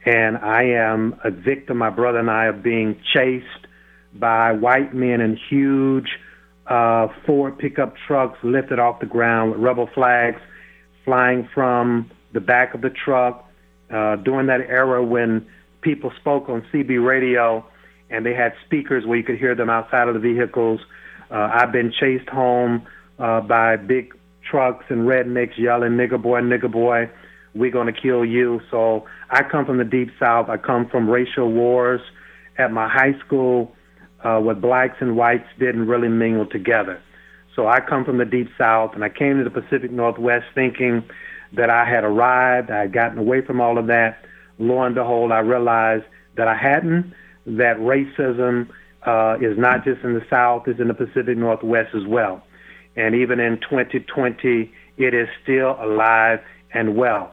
and 0.04 0.36
I 0.38 0.62
am 0.62 1.18
a 1.24 1.30
victim, 1.30 1.78
my 1.78 1.90
brother 1.90 2.18
and 2.18 2.30
I, 2.30 2.46
of 2.46 2.62
being 2.62 3.00
chased 3.12 3.66
by 4.14 4.52
white 4.52 4.94
men 4.94 5.20
in 5.20 5.36
huge 5.36 6.08
uh, 6.66 7.08
Ford 7.24 7.58
pickup 7.58 7.94
trucks 8.06 8.38
lifted 8.42 8.78
off 8.78 9.00
the 9.00 9.06
ground 9.06 9.52
with 9.52 9.60
rebel 9.60 9.88
flags 9.94 10.40
flying 11.04 11.48
from 11.54 12.10
the 12.32 12.40
back 12.40 12.74
of 12.74 12.80
the 12.80 12.90
truck. 12.90 13.44
Uh, 13.88 14.16
during 14.16 14.48
that 14.48 14.60
era 14.62 15.02
when 15.04 15.46
people 15.80 16.10
spoke 16.18 16.48
on 16.48 16.66
CB 16.72 17.04
radio 17.04 17.64
and 18.10 18.26
they 18.26 18.34
had 18.34 18.52
speakers 18.64 19.06
where 19.06 19.16
you 19.16 19.22
could 19.22 19.38
hear 19.38 19.54
them 19.54 19.70
outside 19.70 20.08
of 20.08 20.14
the 20.14 20.20
vehicles. 20.20 20.80
Uh, 21.30 21.50
I've 21.52 21.70
been 21.70 21.92
chased 21.92 22.28
home 22.28 22.86
uh, 23.20 23.40
by 23.42 23.76
big 23.76 24.12
trucks 24.50 24.86
and 24.88 25.02
rednecks 25.02 25.58
yelling, 25.58 25.92
nigger 25.92 26.20
boy, 26.20 26.40
nigger 26.40 26.70
boy, 26.70 27.10
we're 27.54 27.70
going 27.70 27.92
to 27.92 28.00
kill 28.00 28.24
you. 28.24 28.60
So 28.70 29.06
I 29.30 29.42
come 29.42 29.64
from 29.64 29.78
the 29.78 29.84
deep 29.84 30.10
south. 30.18 30.48
I 30.48 30.56
come 30.56 30.88
from 30.88 31.08
racial 31.08 31.50
wars. 31.50 32.00
At 32.58 32.72
my 32.72 32.88
high 32.88 33.18
school, 33.24 33.74
uh, 34.24 34.38
what 34.38 34.60
blacks 34.60 34.96
and 35.00 35.16
whites 35.16 35.48
didn't 35.58 35.86
really 35.86 36.08
mingle 36.08 36.46
together. 36.46 37.00
So 37.54 37.66
I 37.66 37.80
come 37.80 38.04
from 38.04 38.18
the 38.18 38.24
deep 38.24 38.48
south, 38.58 38.92
and 38.94 39.02
I 39.02 39.08
came 39.08 39.38
to 39.38 39.44
the 39.44 39.50
Pacific 39.50 39.90
Northwest 39.90 40.46
thinking 40.54 41.02
that 41.54 41.70
I 41.70 41.84
had 41.84 42.04
arrived. 42.04 42.70
I 42.70 42.80
had 42.80 42.92
gotten 42.92 43.18
away 43.18 43.40
from 43.40 43.60
all 43.60 43.78
of 43.78 43.86
that. 43.86 44.24
Lo 44.58 44.82
and 44.82 44.94
behold, 44.94 45.32
I 45.32 45.38
realized 45.38 46.04
that 46.36 46.48
I 46.48 46.56
hadn't. 46.56 47.14
That 47.46 47.78
racism 47.78 48.68
uh, 49.06 49.38
is 49.40 49.56
not 49.56 49.84
just 49.84 50.02
in 50.02 50.14
the 50.14 50.24
South; 50.28 50.66
it's 50.66 50.80
in 50.80 50.88
the 50.88 50.94
Pacific 50.94 51.38
Northwest 51.38 51.94
as 51.94 52.06
well. 52.06 52.42
And 52.96 53.14
even 53.14 53.40
in 53.40 53.58
2020, 53.58 54.72
it 54.96 55.14
is 55.14 55.28
still 55.42 55.76
alive 55.80 56.40
and 56.72 56.96
well. 56.96 57.32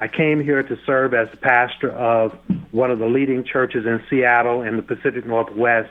I 0.00 0.08
came 0.08 0.42
here 0.42 0.62
to 0.62 0.76
serve 0.86 1.12
as 1.12 1.28
the 1.30 1.36
pastor 1.36 1.90
of 1.90 2.32
one 2.70 2.90
of 2.90 2.98
the 2.98 3.06
leading 3.06 3.44
churches 3.44 3.84
in 3.84 4.00
Seattle 4.08 4.62
in 4.62 4.76
the 4.76 4.82
Pacific 4.82 5.26
Northwest 5.26 5.90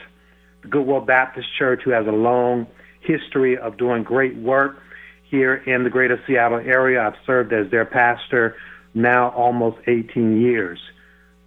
the 0.62 0.68
Goodwill 0.68 1.02
Baptist 1.02 1.48
Church, 1.58 1.82
who 1.84 1.92
has 1.92 2.06
a 2.08 2.12
long 2.12 2.68
history 3.02 3.58
of 3.58 3.78
doing 3.78 4.04
great 4.04 4.36
work 4.36 4.78
here 5.24 5.56
in 5.56 5.84
the 5.84 5.90
greater 5.90 6.22
Seattle 6.28 6.60
area. 6.60 7.02
I've 7.02 7.20
served 7.26 7.54
as 7.54 7.70
their 7.72 7.86
pastor 7.86 8.56
now 8.94 9.30
almost 9.30 9.78
18 9.88 10.42
years. 10.42 10.80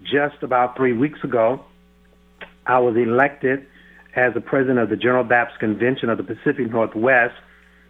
Just 0.03 0.43
about 0.43 0.77
three 0.77 0.93
weeks 0.93 1.23
ago, 1.23 1.65
I 2.67 2.79
was 2.79 2.97
elected 2.97 3.67
as 4.15 4.35
the 4.35 4.41
president 4.41 4.79
of 4.79 4.89
the 4.89 4.97
General 4.97 5.25
Baptist 5.25 5.61
Convention 5.61 6.09
of 6.09 6.19
the 6.19 6.25
Pacific 6.25 6.71
Northwest, 6.71 7.35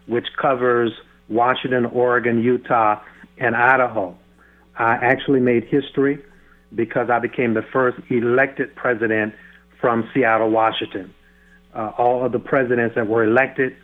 which 0.07 0.27
covers 0.39 0.91
Washington, 1.29 1.85
Oregon, 1.85 2.41
Utah, 2.41 3.01
and 3.37 3.55
Idaho. 3.55 4.15
I 4.77 4.93
actually 4.93 5.39
made 5.39 5.65
history 5.65 6.23
because 6.73 7.09
I 7.09 7.19
became 7.19 7.53
the 7.53 7.61
first 7.61 7.97
elected 8.09 8.75
president 8.75 9.33
from 9.79 10.09
Seattle, 10.13 10.49
Washington. 10.49 11.13
Uh, 11.75 11.91
all 11.97 12.25
of 12.25 12.31
the 12.31 12.39
presidents 12.39 12.95
that 12.95 13.07
were 13.07 13.23
elected 13.23 13.75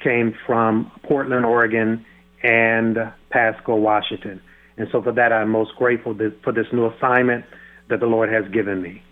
came 0.00 0.34
from 0.46 0.90
Portland, 1.02 1.44
Oregon, 1.44 2.04
and 2.42 2.96
Pasco, 3.30 3.76
Washington. 3.76 4.40
And 4.76 4.88
so 4.90 5.02
for 5.02 5.12
that, 5.12 5.32
I'm 5.32 5.50
most 5.50 5.74
grateful 5.76 6.16
for 6.42 6.52
this 6.52 6.66
new 6.72 6.86
assignment 6.86 7.44
that 7.88 8.00
the 8.00 8.06
Lord 8.06 8.30
has 8.30 8.44
given 8.52 8.82
me. 8.82 9.02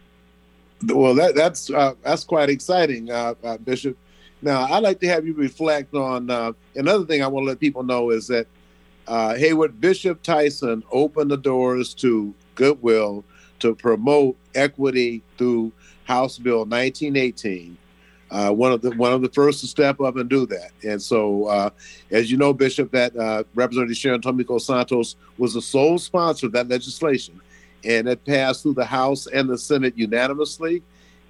Well, 0.85 1.14
that, 1.14 1.35
that's 1.35 1.71
uh, 1.71 1.94
that's 2.02 2.25
quite 2.25 2.50
exciting, 2.50 3.11
uh, 3.11 3.35
uh 3.44 3.59
Bishop. 3.59 3.97
Now, 4.42 4.64
I'd 4.64 4.82
like 4.82 4.99
to 5.00 5.08
have 5.08 5.25
you 5.25 5.34
reflect 5.34 5.94
on 5.94 6.28
uh, 6.28 6.52
another 6.75 7.06
thing 7.06 7.22
I 7.22 7.28
want 7.28 7.44
to 7.44 7.49
let 7.49 7.61
people 7.61 7.84
know 7.84 8.11
is 8.11 8.26
that 8.26 8.49
uh, 9.06 9.37
Hayward 9.37 9.80
Bishop 9.80 10.22
Tyson 10.22 10.82
opened 10.90 11.30
the 11.30 11.37
doors 11.37 11.94
to 11.94 12.34
Goodwill 12.56 13.25
to 13.61 13.75
promote 13.76 14.37
equity 14.56 15.22
through 15.38 15.70
House 16.04 16.38
Bill 16.38 16.64
1918. 16.64 17.78
Uh, 18.32 18.50
one 18.50 18.72
of 18.72 18.80
the 18.80 18.90
one 18.92 19.12
of 19.12 19.20
the 19.20 19.28
first 19.28 19.61
to 19.61 19.66
step 19.66 20.00
up 20.00 20.16
and 20.16 20.28
do 20.28 20.46
that. 20.46 20.70
And 20.82 21.00
so, 21.00 21.44
uh, 21.44 21.70
as 22.11 22.30
you 22.30 22.38
know, 22.38 22.52
Bishop, 22.52 22.90
that 22.92 23.14
uh, 23.14 23.44
Representative 23.54 23.96
Sharon 23.96 24.22
Tomiko 24.22 24.61
Santos 24.61 25.16
was 25.37 25.54
the 25.54 25.62
sole 25.62 25.99
sponsor 25.99 26.46
of 26.46 26.52
that 26.52 26.66
legislation, 26.66 27.40
and 27.84 28.08
it 28.08 28.25
passed 28.25 28.62
through 28.62 28.75
the 28.75 28.87
House 28.87 29.26
and 29.26 29.49
the 29.49 29.58
Senate 29.58 29.96
unanimously. 29.96 30.82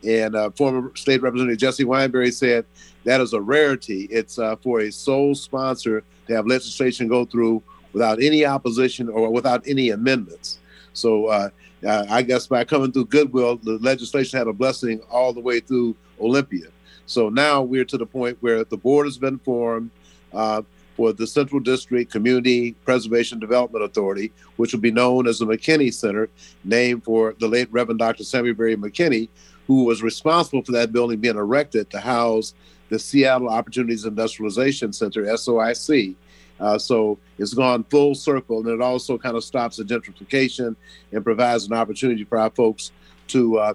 And 0.07 0.35
uh, 0.35 0.51
former 0.51 0.95
State 0.97 1.23
Representative 1.23 1.59
Jesse 1.59 1.85
Wineberry 1.85 2.33
said 2.33 2.65
that 3.05 3.21
is 3.21 3.33
a 3.33 3.41
rarity. 3.41 4.05
It's 4.11 4.39
uh, 4.39 4.57
for 4.57 4.81
a 4.81 4.91
sole 4.91 5.35
sponsor 5.35 6.03
to 6.27 6.35
have 6.35 6.47
legislation 6.47 7.09
go 7.09 7.25
through 7.25 7.63
without 7.93 8.23
any 8.23 8.45
opposition 8.45 9.09
or 9.09 9.31
without 9.31 9.63
any 9.67 9.91
amendments. 9.91 10.59
So 10.93 11.27
uh, 11.27 11.51
uh, 11.87 12.07
I 12.09 12.23
guess 12.23 12.47
by 12.47 12.65
coming 12.65 12.93
through 12.93 13.07
Goodwill, 13.07 13.57
the 13.57 13.79
legislation 13.79 14.39
had 14.39 14.49
a 14.49 14.53
blessing 14.53 15.01
all 15.11 15.33
the 15.33 15.41
way 15.41 15.61
through 15.61 15.97
Olympia. 16.21 16.67
So 17.07 17.29
now 17.29 17.63
we're 17.63 17.85
to 17.87 17.99
the 17.99 18.07
point 18.07 18.39
where 18.41 18.65
the 18.65 18.77
board 18.77 19.07
has 19.07 19.19
been 19.19 19.39
formed 19.39 19.91
uh, 20.33 20.63
for 20.97 21.13
the 21.13 21.27
Central 21.27 21.61
District 21.61 22.11
Community 22.11 22.73
Preservation 22.85 23.39
Development 23.39 23.85
Authority, 23.85 24.31
which 24.57 24.73
will 24.73 24.81
be 24.81 24.91
known 24.91 25.27
as 25.27 25.39
the 25.39 25.47
McKinney 25.47 25.93
Center, 25.93 26.29
named 26.65 27.05
for 27.05 27.35
the 27.41 27.49
late 27.49 27.69
Reverend 27.73 27.99
Dr. 27.99 28.25
Samuel 28.25 28.55
Berry 28.55 28.77
McKinney, 28.77 29.29
who 29.67 29.85
was 29.85 30.03
responsible 30.03 30.63
for 30.63 30.73
that 30.73 30.93
building 30.93 31.21
being 31.21 31.37
erected 31.37 31.91
to 31.91 32.01
house 32.01 32.55
the 32.89 32.99
Seattle 32.99 33.49
Opportunities 33.49 34.05
Industrialization 34.05 34.93
Center, 34.93 35.23
SOIC, 35.23 36.15
uh, 36.63 36.79
so 36.79 37.19
it's 37.39 37.55
gone 37.55 37.83
full 37.85 38.15
circle, 38.15 38.61
and 38.61 38.69
it 38.69 38.81
also 38.81 39.19
kind 39.19 39.37
of 39.37 39.43
stops 39.43 39.79
the 39.79 39.83
gentrification 39.85 40.77
and 41.11 41.25
provides 41.25 41.67
an 41.67 41.73
opportunity 41.73 42.23
for 42.23 42.39
our 42.39 42.51
folks 42.51 42.93
to 43.29 43.59
uh, 43.59 43.75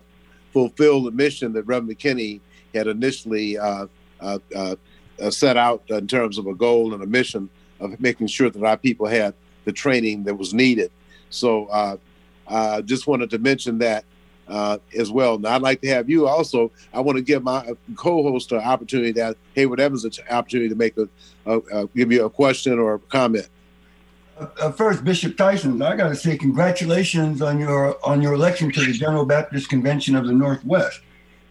fulfill 0.53 1.03
the 1.03 1.12
mission 1.12 1.51
that 1.51 1.63
Reverend 1.63 1.98
McKinney 1.98 2.39
had 2.74 2.88
initially 2.88 3.58
uh, 3.58 3.88
uh, 4.22 4.39
uh, 4.56 4.75
uh, 5.22 5.29
set 5.29 5.58
out 5.58 5.84
in 5.89 6.08
terms 6.08 6.38
of 6.38 6.48
a 6.48 6.56
goal 6.56 6.94
and 6.94 7.03
a 7.03 7.08
mission 7.08 7.50
of 7.82 8.00
making 8.00 8.27
sure 8.27 8.50
that 8.50 8.63
our 8.63 8.77
people 8.77 9.06
had 9.06 9.34
the 9.65 9.72
training 9.74 10.24
that 10.24 10.36
was 10.36 10.53
needed. 10.53 10.89
So 11.29 11.70
I 12.48 12.82
just 12.84 13.06
wanted 13.06 13.29
to 13.32 13.39
mention 13.39 13.79
that 13.79 14.06
uh, 14.50 14.77
as 14.98 15.12
well. 15.12 15.38
Now, 15.38 15.56
I'd 15.56 15.62
like 15.62 15.82
to 15.82 15.88
have 15.89 16.10
you 16.10 16.27
also. 16.27 16.72
I 16.94 17.00
want 17.01 17.18
to 17.18 17.22
give 17.22 17.44
my 17.44 17.74
co-host 17.96 18.51
an 18.51 18.60
opportunity 18.60 19.12
that 19.13 19.38
Hayward 19.56 19.80
Evans 19.80 20.06
an 20.06 20.12
opportunity 20.30 20.70
to 20.70 20.75
make 20.75 20.98
a, 20.98 21.08
a, 21.46 21.58
a 21.58 21.88
give 21.88 22.12
you 22.12 22.25
a 22.25 22.30
question 22.30 22.80
or 22.80 22.96
a 22.96 23.00
comment. 23.00 23.50
Uh, 24.39 24.48
uh 24.62 24.72
first, 24.72 25.04
Bishop 25.04 25.38
Tyson, 25.38 25.82
I 25.82 25.96
got 25.96 26.10
to 26.10 26.16
say 26.16 26.38
congratulations 26.38 27.42
on 27.42 27.60
your 27.60 27.98
on 28.06 28.22
your 28.22 28.34
election 28.34 28.72
to 28.72 28.86
the 28.86 28.94
General 28.94 29.25
Baptist 29.25 29.70
Convention 29.70 30.16
of 30.16 30.27
the 30.27 30.34
Northwest, 30.34 31.01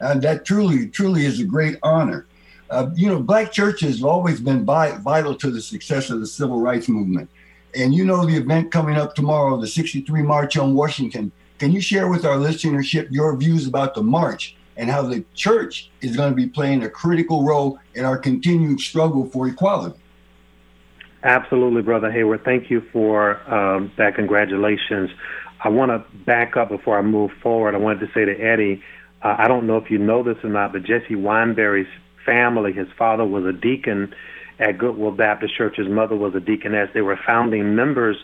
and 0.01 0.23
that 0.23 0.45
truly 0.45 0.89
truly 0.89 1.25
is 1.25 1.41
a 1.41 1.45
great 1.45 1.79
honor. 1.83 2.27
Uh, 2.69 2.91
you 2.97 3.09
know, 3.09 3.23
black 3.23 3.53
churches 3.53 3.99
have 3.99 4.07
always 4.07 4.41
been 4.41 4.65
bi- 4.65 4.97
vital 4.99 5.37
to 5.37 5.51
the 5.51 5.61
success 5.61 6.11
of 6.11 6.19
the 6.19 6.27
civil 6.27 6.61
rights 6.61 6.89
movement, 6.89 7.31
and 7.77 7.95
you 7.95 8.05
know 8.05 8.27
the 8.27 8.37
event 8.37 8.73
coming 8.73 8.97
up 8.97 9.15
tomorrow, 9.15 9.61
the 9.61 9.69
'63 9.69 10.23
March 10.23 10.57
on 10.57 10.75
Washington 10.75 11.31
can 11.59 11.73
you 11.73 11.81
share 11.81 12.09
with 12.09 12.25
our 12.25 12.37
listenership 12.37 13.11
your 13.11 13.37
views 13.37 13.67
about 13.67 13.95
the 13.95 14.03
march 14.03 14.57
and 14.77 14.91
how 14.91 15.03
the 15.03 15.25
church 15.35 15.91
is 16.03 16.17
going 16.17 16.31
to 16.31 16.37
be 16.37 16.47
playing 16.47 16.83
a 16.83 16.91
critical 16.91 17.45
role 17.45 17.79
in 17.95 18.05
our 18.05 18.19
continued 18.19 18.81
struggle 18.81 19.27
for 19.27 19.49
equality? 19.49 19.99
Absolutely, 21.23 21.83
Brother 21.83 22.11
Hayward. 22.13 22.45
Thank 22.45 22.71
you 22.71 22.83
for 22.93 23.41
um, 23.53 23.91
that. 23.97 24.15
Congratulations. 24.15 25.11
I 25.65 25.71
want 25.71 25.91
to 25.91 26.05
back 26.25 26.57
up 26.57 26.69
before 26.69 26.99
I 26.99 27.03
move 27.03 27.33
forward. 27.43 27.75
I 27.75 27.79
wanted 27.79 28.07
to 28.07 28.13
say 28.13 28.25
to 28.25 28.39
Eddie, 28.39 28.83
uh, 29.23 29.35
I 29.39 29.49
don't 29.49 29.67
know 29.67 29.79
if 29.79 29.91
you 29.91 29.99
know 29.99 30.23
this 30.23 30.37
or 30.45 30.51
not, 30.51 30.73
but 30.73 30.83
Jesse 30.83 31.15
Wineberry's 31.15 31.89
family, 32.25 32.73
his 32.73 32.89
father 32.99 33.25
was 33.25 33.45
a 33.45 33.53
deacon 33.53 34.15
at 34.59 34.79
Goodwill 34.79 35.11
Baptist 35.11 35.57
Church. 35.57 35.77
His 35.77 35.89
mother 35.89 36.15
was 36.15 36.35
a 36.35 36.41
deaconess. 36.41 36.91
They 36.93 37.01
were 37.01 37.19
founding 37.27 37.75
members 37.75 38.17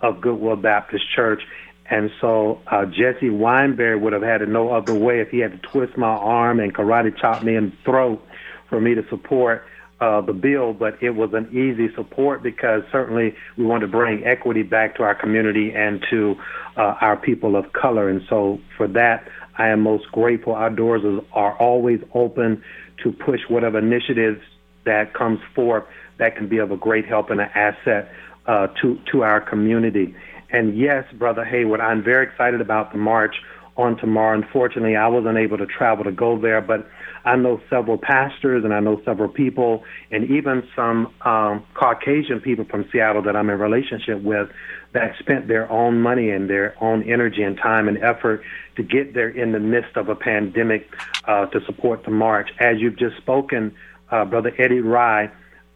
of 0.00 0.20
Goodwill 0.20 0.56
Baptist 0.56 1.04
Church. 1.14 1.42
And 1.90 2.10
so 2.20 2.60
uh, 2.70 2.86
Jesse 2.86 3.28
Wineberry 3.28 4.00
would 4.00 4.12
have 4.12 4.22
had 4.22 4.42
it 4.42 4.48
no 4.48 4.70
other 4.70 4.94
way 4.94 5.20
if 5.20 5.28
he 5.28 5.38
had 5.38 5.52
to 5.52 5.68
twist 5.68 5.96
my 5.96 6.06
arm 6.06 6.60
and 6.60 6.74
karate 6.74 7.16
chop 7.20 7.42
me 7.42 7.56
in 7.56 7.70
the 7.70 7.76
throat 7.84 8.22
for 8.70 8.80
me 8.80 8.94
to 8.94 9.02
support 9.10 9.64
uh, 10.00 10.20
the 10.22 10.32
bill. 10.32 10.72
But 10.72 11.02
it 11.02 11.10
was 11.10 11.30
an 11.34 11.48
easy 11.50 11.94
support 11.94 12.42
because 12.42 12.82
certainly 12.90 13.34
we 13.58 13.64
want 13.64 13.82
to 13.82 13.88
bring 13.88 14.24
equity 14.24 14.62
back 14.62 14.96
to 14.96 15.02
our 15.02 15.14
community 15.14 15.72
and 15.74 16.04
to 16.10 16.36
uh, 16.76 16.94
our 17.00 17.16
people 17.16 17.54
of 17.54 17.72
color. 17.74 18.08
And 18.08 18.22
so 18.30 18.60
for 18.76 18.88
that, 18.88 19.28
I 19.56 19.68
am 19.68 19.80
most 19.80 20.10
grateful. 20.10 20.54
Our 20.54 20.70
doors 20.70 21.02
are 21.32 21.56
always 21.58 22.00
open 22.14 22.62
to 23.02 23.12
push 23.12 23.40
whatever 23.48 23.78
initiatives 23.78 24.40
that 24.84 25.14
comes 25.14 25.40
forth 25.54 25.84
that 26.18 26.36
can 26.36 26.48
be 26.48 26.58
of 26.58 26.70
a 26.70 26.76
great 26.76 27.06
help 27.06 27.30
and 27.30 27.40
an 27.40 27.50
asset 27.54 28.10
uh, 28.46 28.68
to 28.82 28.98
to 29.12 29.22
our 29.22 29.40
community. 29.40 30.14
And 30.50 30.78
yes, 30.78 31.04
Brother 31.14 31.44
Hayward, 31.44 31.80
I'm 31.80 32.02
very 32.02 32.26
excited 32.26 32.60
about 32.60 32.92
the 32.92 32.98
march 32.98 33.34
on 33.76 33.96
tomorrow. 33.96 34.38
Unfortunately, 34.38 34.96
I 34.96 35.08
wasn't 35.08 35.38
able 35.38 35.58
to 35.58 35.66
travel 35.66 36.04
to 36.04 36.12
go 36.12 36.38
there, 36.40 36.60
but 36.60 36.88
I 37.24 37.36
know 37.36 37.60
several 37.70 37.98
pastors 37.98 38.64
and 38.64 38.74
I 38.74 38.80
know 38.80 39.00
several 39.04 39.28
people 39.28 39.82
and 40.10 40.30
even 40.30 40.62
some 40.76 41.12
um, 41.22 41.64
Caucasian 41.74 42.40
people 42.40 42.64
from 42.66 42.88
Seattle 42.92 43.22
that 43.22 43.34
I'm 43.34 43.48
in 43.50 43.58
relationship 43.58 44.22
with 44.22 44.48
that 44.92 45.16
spent 45.18 45.48
their 45.48 45.70
own 45.70 46.00
money 46.00 46.30
and 46.30 46.48
their 46.48 46.76
own 46.82 47.02
energy 47.10 47.42
and 47.42 47.56
time 47.56 47.88
and 47.88 47.98
effort 47.98 48.42
to 48.76 48.82
get 48.82 49.14
there 49.14 49.28
in 49.28 49.52
the 49.52 49.58
midst 49.58 49.96
of 49.96 50.08
a 50.08 50.14
pandemic 50.14 50.88
uh, 51.26 51.46
to 51.46 51.64
support 51.66 52.04
the 52.04 52.10
march. 52.10 52.50
As 52.60 52.76
you've 52.78 52.98
just 52.98 53.16
spoken, 53.16 53.74
uh, 54.10 54.24
Brother 54.24 54.52
Eddie 54.58 54.80
Rye, 54.80 55.32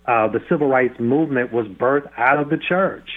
uh, 0.07 0.29
the 0.29 0.41
civil 0.49 0.69
rights 0.69 1.01
movement 1.01 1.53
was 1.53 1.67
birthed 1.67 2.11
out 2.17 2.39
of 2.39 2.51
the 2.51 2.59
church. 2.59 3.09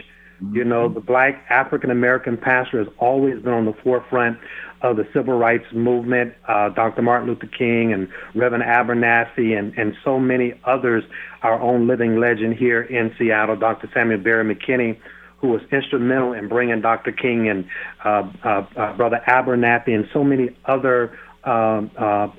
You 0.50 0.64
know, 0.64 0.90
the 0.90 1.00
black 1.00 1.46
African 1.50 1.92
American 1.92 2.38
pastor 2.38 2.80
has 2.80 2.88
always 2.98 3.42
been 3.42 3.54
on 3.54 3.66
the 3.66 3.74
forefront 3.84 4.40
of 4.82 4.98
the 4.98 5.08
civil 5.14 5.38
rights 5.38 5.66
movement. 5.72 6.34
Uh, 6.48 6.70
Dr. 6.70 7.04
Martin 7.04 7.28
Luther 7.30 7.48
King 7.48 7.94
and 7.94 8.08
Reverend 8.34 8.64
Abernathy 8.64 9.58
and, 9.58 9.78
and 9.78 9.96
so 10.04 10.20
many 10.20 10.54
others, 10.66 11.04
our 11.44 11.60
own 11.62 11.88
living 11.88 12.20
legend 12.20 12.56
here 12.56 12.82
in 12.82 13.14
Seattle, 13.18 13.56
Dr. 13.56 13.90
Samuel 13.94 14.20
Berry 14.20 14.56
McKinney, 14.56 15.00
who 15.38 15.50
was 15.50 15.62
instrumental 15.72 16.34
in 16.34 16.48
bringing 16.48 16.82
Dr. 16.82 17.12
King 17.12 17.48
and 17.48 17.66
uh, 18.04 18.32
uh, 18.44 18.66
uh, 18.76 18.98
Brother 18.98 19.22
Abernathy 19.28 19.94
and 19.94 20.08
so 20.12 20.24
many 20.24 20.56
other 20.66 21.18
um, 21.44 21.92
uh, 21.98 22.30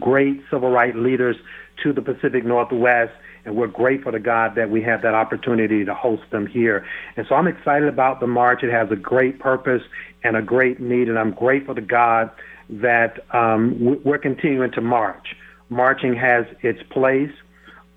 great 0.00 0.42
civil 0.50 0.70
rights 0.70 0.96
leaders 0.96 1.36
to 1.82 1.92
the 1.92 2.02
Pacific 2.02 2.44
Northwest 2.44 3.12
and 3.44 3.56
we're 3.56 3.66
grateful 3.66 4.12
to 4.12 4.18
God 4.18 4.54
that 4.56 4.70
we 4.70 4.82
have 4.82 5.02
that 5.02 5.14
opportunity 5.14 5.84
to 5.84 5.94
host 5.94 6.22
them 6.30 6.46
here. 6.46 6.86
And 7.16 7.26
so 7.28 7.34
I'm 7.34 7.46
excited 7.46 7.88
about 7.88 8.20
the 8.20 8.26
march. 8.26 8.62
It 8.62 8.70
has 8.70 8.90
a 8.90 8.96
great 8.96 9.38
purpose 9.38 9.82
and 10.22 10.36
a 10.36 10.42
great 10.42 10.80
need, 10.80 11.08
and 11.08 11.18
I'm 11.18 11.32
grateful 11.32 11.74
to 11.74 11.82
God 11.82 12.30
that 12.70 13.24
um, 13.34 14.00
we're 14.04 14.18
continuing 14.18 14.72
to 14.72 14.80
march. 14.80 15.36
Marching 15.68 16.14
has 16.14 16.46
its 16.62 16.82
place. 16.90 17.30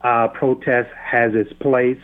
Uh, 0.01 0.27
protest 0.27 0.89
has 0.96 1.34
its 1.34 1.51
place, 1.54 2.00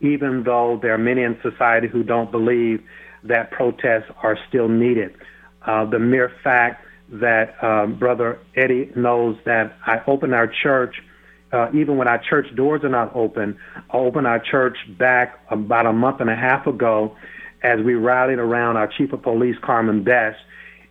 even 0.00 0.44
though 0.44 0.78
there 0.80 0.94
are 0.94 0.98
many 0.98 1.22
in 1.22 1.38
society 1.42 1.88
who 1.88 2.02
don't 2.02 2.30
believe 2.30 2.82
that 3.24 3.50
protests 3.50 4.10
are 4.22 4.38
still 4.48 4.68
needed. 4.68 5.14
Uh, 5.66 5.84
the 5.84 5.98
mere 5.98 6.30
fact 6.42 6.84
that 7.08 7.62
um, 7.62 7.98
Brother 7.98 8.38
Eddie 8.54 8.90
knows 8.94 9.36
that 9.44 9.76
I 9.84 10.00
opened 10.06 10.34
our 10.34 10.46
church– 10.46 11.02
uh, 11.54 11.68
even 11.72 11.96
when 11.96 12.08
our 12.08 12.20
church 12.28 12.46
doors 12.56 12.82
are 12.82 12.88
not 12.88 13.14
open. 13.14 13.56
I 13.90 13.96
opened 13.96 14.26
our 14.26 14.40
church 14.40 14.76
back 14.98 15.38
about 15.50 15.86
a 15.86 15.92
month 15.92 16.20
and 16.20 16.28
a 16.28 16.34
half 16.34 16.66
ago 16.66 17.16
as 17.62 17.78
we 17.84 17.94
rallied 17.94 18.38
around 18.38 18.76
our 18.76 18.88
chief 18.98 19.12
of 19.12 19.22
police, 19.22 19.56
Carmen 19.62 20.02
Best, 20.02 20.38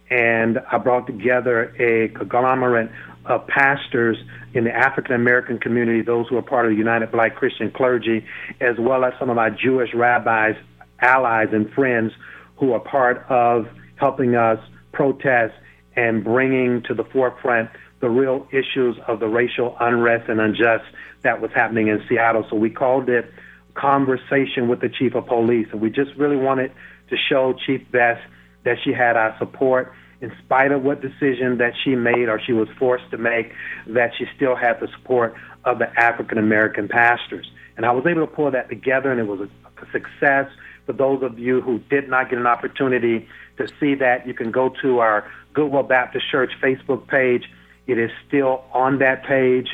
and 0.09 0.59
I 0.71 0.77
brought 0.77 1.05
together 1.05 1.75
a 1.79 2.07
conglomerate 2.17 2.89
of 3.25 3.45
pastors 3.47 4.17
in 4.53 4.63
the 4.63 4.71
African 4.71 5.15
American 5.15 5.59
community, 5.59 6.01
those 6.01 6.27
who 6.29 6.37
are 6.37 6.41
part 6.41 6.65
of 6.65 6.71
the 6.71 6.77
United 6.77 7.11
Black 7.11 7.35
Christian 7.35 7.71
Clergy, 7.71 8.25
as 8.61 8.75
well 8.79 9.03
as 9.05 9.13
some 9.19 9.29
of 9.29 9.37
our 9.37 9.49
Jewish 9.49 9.93
rabbis, 9.93 10.55
allies, 11.01 11.49
and 11.51 11.71
friends 11.73 12.11
who 12.57 12.73
are 12.73 12.79
part 12.79 13.25
of 13.29 13.67
helping 13.95 14.35
us 14.35 14.59
protest 14.93 15.53
and 15.95 16.23
bringing 16.23 16.83
to 16.83 16.93
the 16.93 17.03
forefront 17.03 17.69
the 18.03 18.09
real 18.09 18.45
issues 18.51 18.97
of 19.07 19.21
the 19.21 19.29
racial 19.29 19.77
unrest 19.79 20.29
and 20.29 20.41
unjust 20.41 20.83
that 21.21 21.39
was 21.39 21.49
happening 21.55 21.87
in 21.87 22.03
Seattle. 22.09 22.45
So 22.49 22.57
we 22.57 22.69
called 22.69 23.07
it 23.07 23.31
Conversation 23.75 24.67
with 24.67 24.81
the 24.81 24.89
Chief 24.89 25.15
of 25.15 25.25
Police. 25.25 25.67
And 25.71 25.79
we 25.79 25.89
just 25.89 26.11
really 26.17 26.35
wanted 26.35 26.73
to 27.09 27.15
show 27.15 27.55
Chief 27.65 27.81
Best 27.91 28.21
that 28.65 28.75
she 28.83 28.91
had 28.91 29.15
our 29.15 29.33
support 29.39 29.93
in 30.19 30.33
spite 30.43 30.73
of 30.73 30.83
what 30.83 31.01
decision 31.01 31.59
that 31.59 31.71
she 31.81 31.95
made 31.95 32.27
or 32.27 32.41
she 32.45 32.51
was 32.51 32.67
forced 32.77 33.09
to 33.11 33.17
make, 33.17 33.53
that 33.87 34.11
she 34.17 34.25
still 34.35 34.57
had 34.57 34.81
the 34.81 34.89
support 34.97 35.33
of 35.63 35.79
the 35.79 35.87
African 35.97 36.37
American 36.37 36.89
pastors. 36.89 37.49
And 37.77 37.85
I 37.85 37.91
was 37.91 38.05
able 38.05 38.27
to 38.27 38.27
pull 38.27 38.51
that 38.51 38.67
together, 38.67 39.11
and 39.11 39.19
it 39.19 39.27
was 39.27 39.39
a, 39.39 39.49
success. 39.91 40.47
For 40.85 40.93
those 40.93 41.21
of 41.23 41.37
you 41.37 41.59
who 41.59 41.79
did 41.89 42.07
not 42.07 42.29
get 42.29 42.39
an 42.39 42.47
opportunity 42.47 43.27
to 43.57 43.67
see 43.81 43.95
that, 43.95 44.25
you 44.25 44.33
can 44.33 44.49
go 44.49 44.73
to 44.81 44.99
our 44.99 45.29
Goodwill 45.53 45.83
Baptist 45.83 46.31
Church 46.31 46.51
Facebook 46.61 47.05
page 47.09 47.43
it 47.87 47.97
is 47.97 48.11
still 48.27 48.63
on 48.73 48.99
that 48.99 49.23
page. 49.25 49.67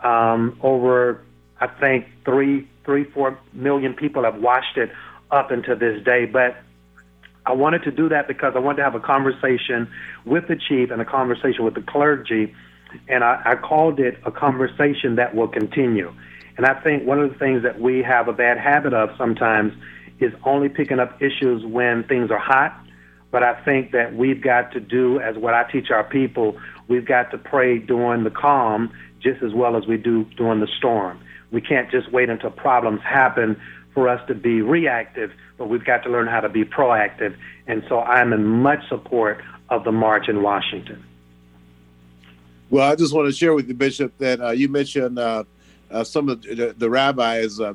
Um, 0.00 0.58
over, 0.62 1.22
I 1.60 1.66
think, 1.66 2.06
three, 2.24 2.68
three, 2.84 3.04
four 3.04 3.38
million 3.52 3.94
people 3.94 4.24
have 4.24 4.36
watched 4.36 4.76
it 4.76 4.90
up 5.30 5.50
until 5.50 5.76
this 5.76 6.02
day. 6.04 6.26
But 6.26 6.56
I 7.46 7.52
wanted 7.52 7.82
to 7.84 7.90
do 7.90 8.08
that 8.08 8.28
because 8.28 8.54
I 8.56 8.58
wanted 8.58 8.78
to 8.78 8.84
have 8.84 8.94
a 8.94 9.00
conversation 9.00 9.88
with 10.24 10.48
the 10.48 10.56
chief 10.56 10.90
and 10.90 11.00
a 11.00 11.04
conversation 11.04 11.64
with 11.64 11.74
the 11.74 11.82
clergy, 11.82 12.54
and 13.08 13.24
I, 13.24 13.40
I 13.44 13.54
called 13.56 14.00
it 14.00 14.18
a 14.24 14.30
conversation 14.30 15.16
that 15.16 15.34
will 15.34 15.48
continue. 15.48 16.12
And 16.56 16.66
I 16.66 16.74
think 16.80 17.06
one 17.06 17.20
of 17.20 17.30
the 17.32 17.38
things 17.38 17.62
that 17.62 17.80
we 17.80 18.02
have 18.02 18.28
a 18.28 18.32
bad 18.32 18.58
habit 18.58 18.94
of 18.94 19.10
sometimes 19.16 19.74
is 20.18 20.32
only 20.44 20.68
picking 20.68 20.98
up 20.98 21.20
issues 21.20 21.64
when 21.64 22.04
things 22.04 22.30
are 22.30 22.38
hot. 22.38 22.78
But 23.36 23.42
I 23.42 23.52
think 23.66 23.92
that 23.92 24.16
we've 24.16 24.40
got 24.40 24.72
to 24.72 24.80
do, 24.80 25.20
as 25.20 25.36
what 25.36 25.52
I 25.52 25.70
teach 25.70 25.90
our 25.90 26.02
people, 26.02 26.58
we've 26.88 27.04
got 27.04 27.30
to 27.32 27.36
pray 27.36 27.78
during 27.78 28.24
the 28.24 28.30
calm 28.30 28.90
just 29.20 29.42
as 29.42 29.52
well 29.52 29.76
as 29.76 29.86
we 29.86 29.98
do 29.98 30.24
during 30.38 30.60
the 30.60 30.68
storm. 30.78 31.20
We 31.50 31.60
can't 31.60 31.90
just 31.90 32.10
wait 32.10 32.30
until 32.30 32.48
problems 32.50 33.02
happen 33.02 33.60
for 33.92 34.08
us 34.08 34.26
to 34.28 34.34
be 34.34 34.62
reactive, 34.62 35.32
but 35.58 35.68
we've 35.68 35.84
got 35.84 36.02
to 36.04 36.08
learn 36.08 36.28
how 36.28 36.40
to 36.40 36.48
be 36.48 36.64
proactive. 36.64 37.36
And 37.66 37.84
so 37.90 38.00
I'm 38.00 38.32
in 38.32 38.46
much 38.46 38.88
support 38.88 39.44
of 39.68 39.84
the 39.84 39.92
march 39.92 40.30
in 40.30 40.42
Washington. 40.42 41.04
Well, 42.70 42.90
I 42.90 42.94
just 42.94 43.12
want 43.12 43.28
to 43.28 43.34
share 43.34 43.52
with 43.52 43.68
you, 43.68 43.74
Bishop, 43.74 44.16
that 44.16 44.40
uh, 44.40 44.52
you 44.52 44.70
mentioned 44.70 45.18
uh, 45.18 45.44
uh, 45.90 46.04
some 46.04 46.30
of 46.30 46.40
the, 46.40 46.74
the 46.78 46.88
rabbis 46.88 47.60
uh, 47.60 47.74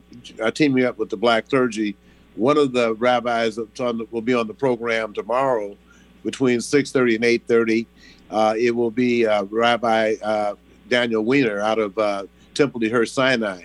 teaming 0.55 0.85
up 0.85 0.97
with 0.97 1.11
the 1.11 1.17
black 1.17 1.49
clergy. 1.49 1.95
One 2.35 2.57
of 2.57 2.73
the 2.73 2.93
rabbis 2.95 3.55
the, 3.55 4.07
will 4.11 4.21
be 4.21 4.33
on 4.33 4.47
the 4.47 4.53
program 4.53 5.13
tomorrow 5.13 5.75
between 6.23 6.59
6.30 6.59 7.15
and 7.15 7.23
8.30 7.23 7.85
uh, 8.31 8.55
it 8.57 8.71
will 8.71 8.91
be 8.91 9.27
uh, 9.27 9.43
Rabbi 9.43 10.15
uh, 10.23 10.55
Daniel 10.87 11.23
Weiner 11.23 11.59
out 11.59 11.79
of 11.79 11.97
uh, 11.97 12.25
Temple 12.53 12.79
De 12.79 12.89
Hirsch 12.89 13.11
Sinai 13.11 13.63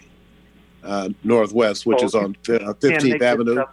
uh, 0.82 1.08
Northwest, 1.22 1.86
which 1.86 1.98
oh, 2.02 2.04
is 2.04 2.14
on 2.14 2.34
15th 2.42 3.22
Avenue. 3.22 3.64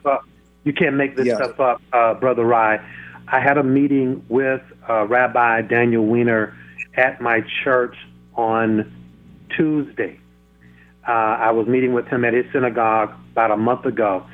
You 0.63 0.71
can't 0.71 0.95
make 0.95 1.17
this 1.17 1.27
yeah. 1.27 1.35
stuff 1.35 1.59
up, 1.91 2.19
Brother 2.21 2.45
Rye. 2.45 2.79
I 3.27 3.39
had 3.39 3.57
a 3.57 3.63
meeting 3.63 4.23
with 4.29 4.61
Rabbi 4.87 5.63
Daniel 5.63 6.05
Weiner 6.05 6.55
at 6.95 7.19
my 7.19 7.43
church 7.63 7.97
on 8.35 8.91
Tuesday. 9.49 10.19
I 11.03 11.51
was 11.51 11.67
meeting 11.67 11.93
with 11.93 12.07
him 12.07 12.23
at 12.23 12.33
his 12.33 12.45
synagogue 12.53 13.13
about 13.31 13.51
a 13.51 13.57
month 13.57 13.85
ago. 13.85 14.25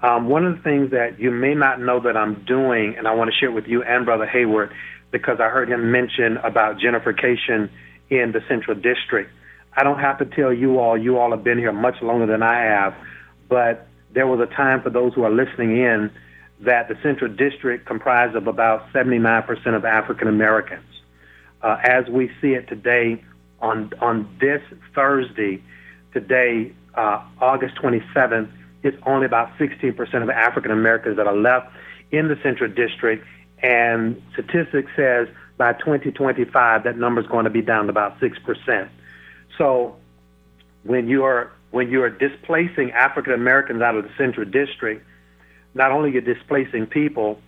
Um, 0.00 0.28
one 0.28 0.46
of 0.46 0.56
the 0.56 0.62
things 0.62 0.90
that 0.92 1.18
you 1.18 1.30
may 1.30 1.54
not 1.54 1.80
know 1.80 2.00
that 2.00 2.16
I'm 2.16 2.44
doing, 2.44 2.94
and 2.96 3.08
I 3.08 3.14
want 3.14 3.30
to 3.30 3.36
share 3.36 3.50
with 3.50 3.66
you 3.66 3.82
and 3.82 4.04
Brother 4.04 4.26
Hayward, 4.26 4.72
because 5.10 5.40
I 5.40 5.48
heard 5.48 5.68
him 5.68 5.90
mention 5.90 6.36
about 6.38 6.78
gentrification 6.78 7.70
in 8.10 8.32
the 8.32 8.40
Central 8.48 8.76
District. 8.76 9.30
I 9.76 9.82
don't 9.82 9.98
have 9.98 10.18
to 10.18 10.24
tell 10.24 10.52
you 10.52 10.78
all, 10.78 10.96
you 10.96 11.18
all 11.18 11.30
have 11.30 11.42
been 11.42 11.58
here 11.58 11.72
much 11.72 12.00
longer 12.02 12.26
than 12.26 12.42
I 12.42 12.62
have, 12.62 12.94
but 13.48 13.86
there 14.12 14.26
was 14.26 14.40
a 14.40 14.54
time 14.54 14.82
for 14.82 14.90
those 14.90 15.14
who 15.14 15.24
are 15.24 15.30
listening 15.30 15.76
in 15.78 16.10
that 16.60 16.88
the 16.88 16.96
Central 17.02 17.32
District 17.32 17.86
comprised 17.86 18.34
of 18.34 18.46
about 18.46 18.92
79% 18.92 19.76
of 19.76 19.84
African 19.84 20.28
Americans. 20.28 20.84
Uh, 21.62 21.76
as 21.82 22.08
we 22.08 22.30
see 22.40 22.54
it 22.54 22.68
today, 22.68 23.22
on 23.60 23.90
on 24.00 24.28
this 24.40 24.62
Thursday, 24.94 25.62
today, 26.12 26.72
uh, 26.94 27.22
August 27.40 27.74
27th, 27.76 28.50
it's 28.82 28.96
only 29.06 29.26
about 29.26 29.56
16% 29.58 30.22
of 30.22 30.30
African 30.30 30.70
Americans 30.70 31.16
that 31.16 31.26
are 31.26 31.36
left 31.36 31.72
in 32.10 32.28
the 32.28 32.38
Central 32.42 32.70
District, 32.70 33.26
and 33.62 34.22
statistics 34.32 34.90
says 34.96 35.28
by 35.56 35.72
2025 35.74 36.84
that 36.84 36.96
number 36.96 37.20
is 37.20 37.26
going 37.26 37.44
to 37.44 37.50
be 37.50 37.62
down 37.62 37.84
to 37.84 37.90
about 37.90 38.18
six 38.20 38.38
percent. 38.38 38.88
So 39.56 39.96
when 40.84 41.08
you're 41.08 41.52
when 41.70 41.90
you're 41.90 42.10
displacing 42.10 42.92
African 42.92 43.32
Americans 43.32 43.82
out 43.82 43.96
of 43.96 44.04
the 44.04 44.10
Central 44.16 44.48
District, 44.48 45.04
not 45.74 45.90
only 45.90 46.12
you're 46.12 46.22
displacing 46.22 46.86
people, 46.86 47.38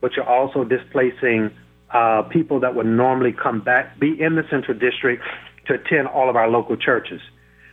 but 0.00 0.12
you're 0.14 0.28
also 0.28 0.64
displacing 0.64 1.50
uh, 1.90 2.22
people 2.22 2.60
that 2.60 2.74
would 2.74 2.86
normally 2.86 3.32
come 3.32 3.60
back, 3.60 3.98
be 3.98 4.20
in 4.20 4.34
the 4.34 4.44
Central 4.48 4.78
District 4.78 5.22
to 5.66 5.74
attend 5.74 6.08
all 6.08 6.30
of 6.30 6.36
our 6.36 6.48
local 6.48 6.76
churches. 6.76 7.20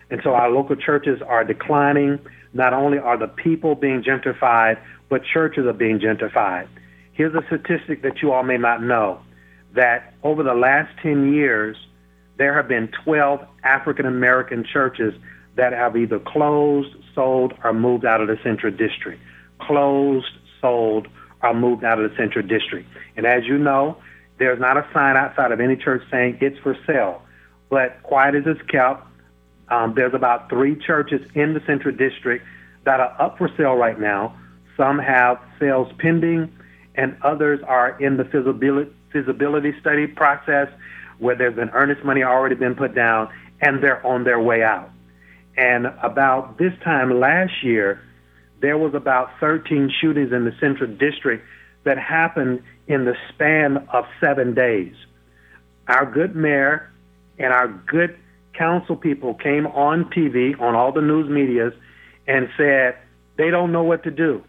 And 0.09 0.19
so 0.23 0.33
our 0.33 0.49
local 0.49 0.75
churches 0.75 1.21
are 1.21 1.43
declining. 1.43 2.19
Not 2.53 2.73
only 2.73 2.99
are 2.99 3.17
the 3.17 3.27
people 3.27 3.75
being 3.75 4.03
gentrified, 4.03 4.79
but 5.09 5.23
churches 5.25 5.65
are 5.65 5.73
being 5.73 5.99
gentrified. 5.99 6.67
Here's 7.13 7.33
a 7.35 7.43
statistic 7.47 8.01
that 8.03 8.21
you 8.21 8.31
all 8.31 8.43
may 8.43 8.57
not 8.57 8.81
know 8.81 9.19
that 9.75 10.13
over 10.23 10.43
the 10.43 10.53
last 10.53 10.91
10 11.01 11.33
years, 11.33 11.77
there 12.37 12.55
have 12.55 12.67
been 12.67 12.89
12 13.03 13.45
African 13.63 14.05
American 14.05 14.63
churches 14.63 15.13
that 15.55 15.73
have 15.73 15.95
either 15.95 16.19
closed, 16.19 16.95
sold, 17.13 17.53
or 17.63 17.73
moved 17.73 18.05
out 18.05 18.21
of 18.21 18.27
the 18.27 18.37
Central 18.43 18.71
District. 18.71 19.21
Closed, 19.59 20.31
sold, 20.61 21.07
or 21.41 21.53
moved 21.53 21.83
out 21.83 21.99
of 21.99 22.09
the 22.09 22.15
Central 22.17 22.45
District. 22.45 22.87
And 23.15 23.25
as 23.25 23.45
you 23.45 23.57
know, 23.57 23.97
There's 24.39 24.59
not 24.59 24.77
a 24.77 24.87
sign 24.93 25.15
outside 25.15 25.51
of 25.51 25.59
any 25.59 25.75
church 25.75 26.03
saying 26.09 26.39
it's 26.41 26.57
for 26.59 26.75
sale. 26.87 27.21
But 27.69 28.01
quiet 28.03 28.35
as 28.35 28.43
it's 28.45 28.61
kept, 28.63 29.07
um, 29.69 29.93
there's 29.95 30.13
about 30.13 30.49
three 30.49 30.75
churches 30.75 31.21
in 31.35 31.53
the 31.53 31.61
Central 31.65 31.95
District 31.95 32.45
that 32.85 32.99
are 32.99 33.15
up 33.21 33.37
for 33.37 33.49
sale 33.57 33.75
right 33.75 33.99
now. 33.99 34.37
Some 34.77 34.99
have 34.99 35.39
sales 35.59 35.91
pending, 35.99 36.51
and 36.95 37.17
others 37.23 37.59
are 37.67 37.99
in 38.01 38.17
the 38.17 38.25
feasibility, 38.25 38.91
feasibility 39.11 39.73
study 39.79 40.07
process 40.07 40.67
where 41.19 41.35
there's 41.35 41.55
been 41.55 41.69
earnest 41.69 42.03
money 42.03 42.23
already 42.23 42.55
been 42.55 42.75
put 42.75 42.93
down, 42.95 43.29
and 43.61 43.81
they're 43.81 44.05
on 44.05 44.23
their 44.23 44.39
way 44.39 44.63
out. 44.63 44.89
And 45.55 45.85
about 46.01 46.57
this 46.57 46.73
time 46.83 47.19
last 47.19 47.63
year, 47.63 48.01
there 48.61 48.77
was 48.77 48.93
about 48.93 49.29
13 49.39 49.91
shootings 50.01 50.31
in 50.31 50.45
the 50.45 50.53
Central 50.59 50.89
District 50.89 51.45
that 51.83 51.97
happened 51.97 52.63
in 52.87 53.05
the 53.05 53.15
span 53.29 53.87
of 53.93 54.05
seven 54.19 54.53
days. 54.53 54.93
Our 55.87 56.09
good 56.09 56.35
mayor 56.35 56.91
and 57.37 57.53
our 57.53 57.67
good 57.67 58.17
council 58.53 58.95
people 58.95 59.33
came 59.33 59.67
on 59.67 60.05
TV, 60.05 60.59
on 60.59 60.75
all 60.75 60.91
the 60.91 61.01
news 61.01 61.29
medias, 61.29 61.73
and 62.27 62.49
said 62.57 62.97
they 63.37 63.49
don't 63.49 63.71
know 63.71 63.83
what 63.83 64.03
to 64.03 64.11
do. 64.11 64.43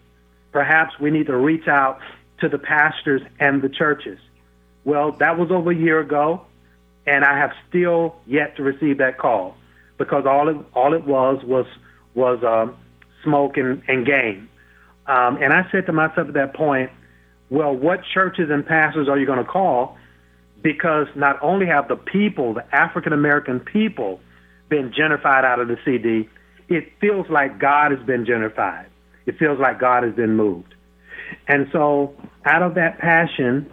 Perhaps 0.53 0.99
we 1.01 1.11
need 1.11 1.27
to 1.27 1.37
reach 1.37 1.67
out 1.67 1.99
to 2.41 2.49
the 2.49 2.59
pastors 2.59 3.23
and 3.41 3.63
the 3.63 3.69
churches. 3.69 4.19
Well, 4.85 5.13
that 5.13 5.39
was 5.39 5.51
over 5.51 5.71
a 5.71 5.75
year 5.75 6.01
ago, 6.01 6.43
and 7.07 7.25
I 7.25 7.39
have 7.39 7.53
still 7.69 8.17
yet 8.27 8.57
to 8.57 8.63
receive 8.63 8.99
that 8.99 9.19
call 9.19 9.57
because 9.99 10.27
all 10.27 10.49
it 10.49 10.57
all 10.75 10.95
it 10.95 11.05
was 11.05 11.43
was 11.45 11.67
was 12.15 12.43
um, 12.45 12.77
smoke 13.23 13.57
and, 13.57 13.83
and 13.89 14.07
game. 14.07 14.49
Um, 15.07 15.39
and 15.43 15.53
I 15.53 15.69
said 15.71 15.87
to 15.87 15.93
myself 15.93 16.29
at 16.29 16.35
that 16.35 16.55
point, 16.55 16.91
well, 17.51 17.75
what 17.75 18.01
churches 18.13 18.51
and 18.51 18.65
pastors 18.65 19.09
are 19.09 19.19
you 19.19 19.27
going 19.27 19.39
to 19.39 19.51
call? 19.51 19.97
Because 20.65 21.07
not 21.15 21.41
only 21.43 21.67
have 21.67 21.87
the 21.87 21.97
people, 21.97 22.55
the 22.55 22.65
African 22.75 23.13
American 23.13 23.61
people, 23.61 24.19
been 24.69 24.91
gentrified 24.91 25.45
out 25.45 25.61
of 25.61 25.69
the 25.69 25.77
CD, 25.85 26.29
it 26.69 26.93
feels 27.01 27.29
like 27.31 27.61
God 27.61 27.93
has 27.93 28.05
been 28.05 28.25
gentrified. 28.25 28.87
It 29.27 29.39
feels 29.39 29.61
like 29.61 29.79
God 29.79 30.03
has 30.03 30.15
been 30.15 30.37
moved. 30.37 30.75
And 31.47 31.69
so, 31.71 32.15
out 32.45 32.63
of 32.63 32.75
that 32.75 32.99
passion, 32.99 33.71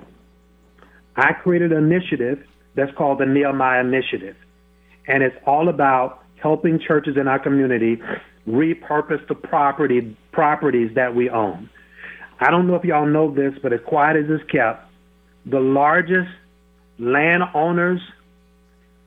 I 1.16 1.34
created 1.34 1.72
an 1.72 1.92
initiative 1.92 2.46
that's 2.76 2.92
called 2.98 3.20
the 3.20 3.26
Nehemiah 3.26 3.82
Initiative. 3.82 4.36
And 5.08 5.24
it's 5.24 5.36
all 5.46 5.70
about 5.70 6.24
helping 6.36 6.80
churches 6.80 7.18
in 7.18 7.28
our 7.28 7.40
community 7.40 8.02
repurpose 8.48 9.26
the 9.28 9.36
property 9.36 10.18
properties 10.32 10.94
that 10.96 11.16
we 11.16 11.30
own. 11.30 11.70
I 12.40 12.50
don't 12.50 12.68
know 12.68 12.76
if 12.76 12.84
y'all 12.84 13.06
know 13.06 13.34
this, 13.34 13.54
but 13.62 13.72
as 13.72 13.80
quiet 13.86 14.18
as 14.18 14.26
it's 14.30 14.50
kept, 14.52 14.90
the 15.46 15.60
largest 15.60 16.32
landowners 17.02 18.00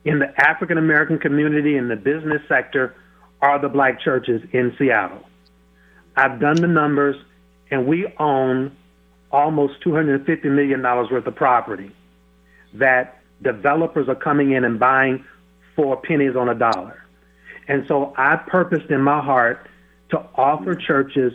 in 0.03 0.19
the 0.19 0.27
African 0.37 0.77
American 0.77 1.17
community 1.17 1.77
in 1.77 1.87
the 1.87 1.95
business 1.95 2.41
sector 2.47 2.93
are 3.41 3.59
the 3.59 3.69
black 3.69 4.01
churches 4.01 4.41
in 4.51 4.75
Seattle. 4.77 5.23
I've 6.15 6.39
done 6.39 6.57
the 6.57 6.67
numbers, 6.67 7.15
and 7.71 7.87
we 7.87 8.07
own 8.19 8.75
almost 9.31 9.81
$250 9.83 10.45
million 10.45 10.81
worth 10.81 11.25
of 11.25 11.35
property 11.35 11.91
that 12.73 13.21
developers 13.41 14.07
are 14.07 14.15
coming 14.15 14.51
in 14.51 14.63
and 14.63 14.79
buying 14.79 15.25
for 15.75 15.97
pennies 15.97 16.35
on 16.35 16.49
a 16.49 16.55
dollar. 16.55 17.03
And 17.67 17.85
so 17.87 18.13
I 18.17 18.35
purposed 18.35 18.91
in 18.91 19.01
my 19.01 19.21
heart 19.21 19.69
to 20.09 20.19
offer 20.35 20.75
churches 20.75 21.33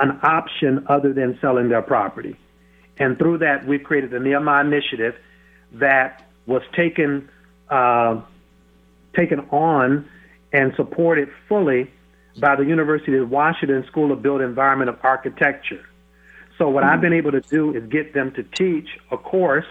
an 0.00 0.20
option 0.22 0.86
other 0.88 1.12
than 1.12 1.38
selling 1.40 1.68
their 1.68 1.82
property. 1.82 2.36
And 2.98 3.18
through 3.18 3.38
that, 3.38 3.66
we've 3.66 3.82
created 3.82 4.10
the 4.10 4.20
Nehemiah 4.20 4.64
Initiative 4.64 5.14
that 5.72 6.24
was 6.46 6.62
taken 6.74 7.28
uh, 7.70 8.20
taken 9.14 9.40
on 9.50 10.08
and 10.52 10.72
supported 10.76 11.28
fully 11.48 11.90
by 12.40 12.56
the 12.56 12.64
University 12.64 13.16
of 13.18 13.30
Washington 13.30 13.84
School 13.86 14.12
of 14.12 14.22
Built 14.22 14.40
Environment 14.40 14.88
of 14.88 14.98
Architecture. 15.02 15.84
So 16.56 16.68
what 16.68 16.84
I've 16.84 17.00
been 17.00 17.12
able 17.12 17.32
to 17.32 17.40
do 17.40 17.74
is 17.74 17.84
get 17.88 18.14
them 18.14 18.32
to 18.32 18.42
teach 18.42 18.88
a 19.10 19.16
course 19.16 19.66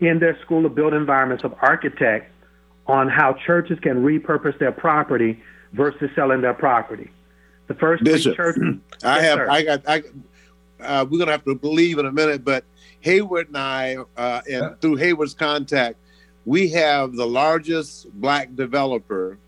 in 0.00 0.18
their 0.18 0.38
School 0.42 0.66
of 0.66 0.74
Built 0.74 0.94
Environments 0.94 1.44
of 1.44 1.54
Architect 1.60 2.30
on 2.86 3.08
how 3.08 3.34
churches 3.46 3.78
can 3.80 4.02
repurpose 4.02 4.58
their 4.58 4.72
property 4.72 5.40
versus 5.72 6.10
selling 6.14 6.40
their 6.40 6.54
property. 6.54 7.10
The 7.68 7.74
first 7.74 8.02
Bishop, 8.04 8.36
churches. 8.36 8.62
I 9.04 9.20
Yes, 9.20 9.24
have, 9.24 9.38
sir. 9.38 9.50
I 9.50 9.62
got, 9.62 9.88
I. 9.88 10.02
Uh, 10.84 11.06
we're 11.08 11.18
gonna 11.18 11.32
have 11.32 11.44
to 11.44 11.54
believe 11.54 11.98
in 11.98 12.06
a 12.06 12.12
minute, 12.12 12.44
but 12.44 12.64
Hayward 13.00 13.48
and 13.48 13.58
I, 13.58 13.96
uh, 14.16 14.40
and 14.50 14.80
through 14.80 14.96
Hayward's 14.96 15.34
contact, 15.34 15.96
we 16.44 16.68
have 16.70 17.14
the 17.14 17.26
largest 17.26 18.12
black 18.20 18.54
developer 18.54 19.38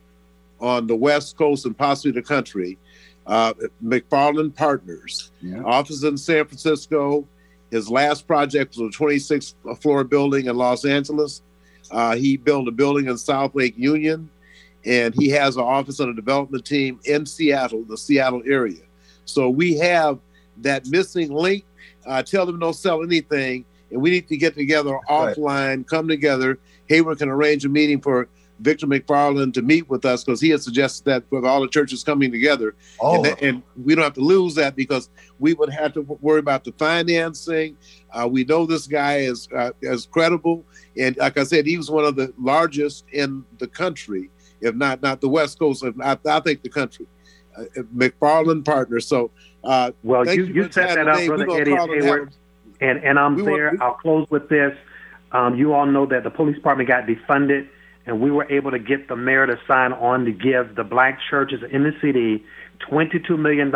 on 0.60 0.86
the 0.86 0.96
West 0.96 1.36
Coast 1.36 1.66
and 1.66 1.76
possibly 1.76 2.12
the 2.12 2.22
country, 2.22 2.78
uh, 3.26 3.52
MacFarlane 3.80 4.50
Partners. 4.50 5.30
Yeah. 5.40 5.62
Office 5.62 6.02
in 6.04 6.16
San 6.16 6.44
Francisco. 6.46 7.26
His 7.70 7.88
last 7.88 8.26
project 8.26 8.76
was 8.76 8.88
a 8.88 8.96
26 8.96 9.54
floor 9.80 10.04
building 10.04 10.46
in 10.46 10.56
Los 10.56 10.84
Angeles. 10.84 11.42
Uh, 11.90 12.16
he 12.16 12.36
built 12.36 12.68
a 12.68 12.70
building 12.70 13.08
in 13.08 13.18
South 13.18 13.54
Lake 13.54 13.74
Union, 13.76 14.30
and 14.84 15.14
he 15.14 15.28
has 15.30 15.56
an 15.56 15.62
office 15.62 16.00
and 16.00 16.10
a 16.10 16.14
development 16.14 16.64
team 16.64 17.00
in 17.04 17.26
Seattle, 17.26 17.84
the 17.84 17.98
Seattle 17.98 18.42
area. 18.46 18.82
So 19.24 19.48
we 19.48 19.76
have 19.78 20.18
that 20.58 20.86
missing 20.86 21.32
link. 21.32 21.64
Uh, 22.06 22.22
tell 22.22 22.46
them 22.46 22.58
don't 22.58 22.74
sell 22.74 23.02
anything, 23.02 23.64
and 23.90 24.00
we 24.00 24.10
need 24.10 24.28
to 24.28 24.36
get 24.36 24.54
together 24.54 24.92
right. 24.92 25.36
offline, 25.36 25.86
come 25.86 26.08
together. 26.08 26.58
Hayward 26.88 27.18
can 27.18 27.28
arrange 27.28 27.64
a 27.64 27.68
meeting 27.68 28.00
for 28.00 28.28
Victor 28.60 28.86
MacFarlane 28.86 29.52
to 29.52 29.62
meet 29.62 29.88
with 29.88 30.04
us 30.04 30.22
because 30.22 30.40
he 30.40 30.50
has 30.50 30.62
suggested 30.62 31.04
that 31.06 31.24
with 31.30 31.44
all 31.44 31.60
the 31.60 31.68
churches 31.68 32.04
coming 32.04 32.30
together, 32.30 32.74
All 32.98 33.26
and, 33.26 33.42
and 33.42 33.62
we 33.76 33.94
don't 33.94 34.04
have 34.04 34.14
to 34.14 34.20
lose 34.20 34.54
that 34.54 34.76
because 34.76 35.10
we 35.38 35.54
would 35.54 35.70
have 35.70 35.92
to 35.94 36.02
worry 36.02 36.38
about 36.38 36.64
the 36.64 36.72
financing. 36.72 37.76
Uh, 38.12 38.28
we 38.30 38.44
know 38.44 38.64
this 38.64 38.86
guy 38.86 39.18
is 39.18 39.48
uh, 39.56 39.72
is 39.82 40.06
credible, 40.06 40.64
and 40.96 41.16
like 41.16 41.36
I 41.36 41.44
said, 41.44 41.66
he 41.66 41.76
was 41.76 41.90
one 41.90 42.04
of 42.04 42.16
the 42.16 42.32
largest 42.38 43.04
in 43.12 43.44
the 43.58 43.66
country, 43.66 44.30
if 44.60 44.74
not 44.74 45.02
not 45.02 45.20
the 45.20 45.28
West 45.28 45.58
Coast. 45.58 45.82
If 45.82 45.94
I, 46.00 46.16
I 46.26 46.40
think 46.40 46.62
the 46.62 46.68
country, 46.68 47.06
uh, 47.56 47.64
MacFarlane 47.92 48.62
Partners. 48.62 49.06
So 49.08 49.30
uh, 49.64 49.90
Well, 50.02 50.26
you, 50.26 50.44
you 50.44 50.54
you 50.64 50.72
set 50.72 50.94
that 50.94 51.08
up. 51.08 51.24
Brother 51.26 51.50
Eddie 51.60 51.70
Hayward. 51.76 52.32
And, 52.80 53.02
and 53.04 53.18
I'm 53.18 53.36
We 53.36 53.42
want- 53.42 53.54
there. 53.56 53.70
we- 53.72 53.78
I'll 53.78 53.94
close 53.94 54.26
with 54.30 54.48
this. 54.48 54.76
Um, 55.32 55.56
you 55.56 55.72
all 55.74 55.86
know 55.86 56.06
that 56.06 56.22
the 56.22 56.30
police 56.30 56.54
department 56.56 56.88
got 56.88 57.06
defunded, 57.06 57.66
and 58.06 58.20
we 58.20 58.30
were 58.30 58.46
able 58.50 58.70
to 58.70 58.78
get 58.78 59.08
the 59.08 59.16
mayor 59.16 59.46
to 59.46 59.58
sign 59.66 59.92
on 59.92 60.24
to 60.26 60.32
give 60.32 60.74
the 60.76 60.84
black 60.84 61.18
churches 61.30 61.60
in 61.70 61.82
the 61.82 61.92
city 62.00 62.44
$22 62.90 63.38
million 63.38 63.72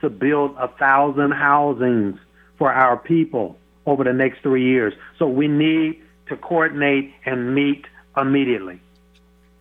to 0.00 0.10
build 0.10 0.54
a 0.58 0.68
thousand 0.68 1.32
housings 1.32 2.18
for 2.58 2.72
our 2.72 2.96
people 2.96 3.56
over 3.86 4.04
the 4.04 4.12
next 4.12 4.42
three 4.42 4.64
years. 4.64 4.92
So 5.18 5.26
we 5.26 5.48
need 5.48 6.00
to 6.28 6.36
coordinate 6.36 7.12
and 7.24 7.54
meet 7.54 7.86
immediately. 8.16 8.80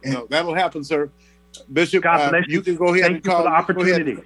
No, 0.03 0.27
that'll 0.29 0.53
happen, 0.53 0.83
sir. 0.83 1.09
Bishop, 1.71 2.05
uh, 2.05 2.29
bless 2.29 2.47
you 2.47 2.61
can 2.61 2.75
go 2.75 2.87
ahead 2.93 3.01
Thank 3.01 3.15
and 3.15 3.25
you 3.25 3.31
call. 3.31 3.39
for 3.39 3.43
the 3.43 3.49
go 3.73 3.81
ahead- 3.81 4.01
opportunity. 4.01 4.21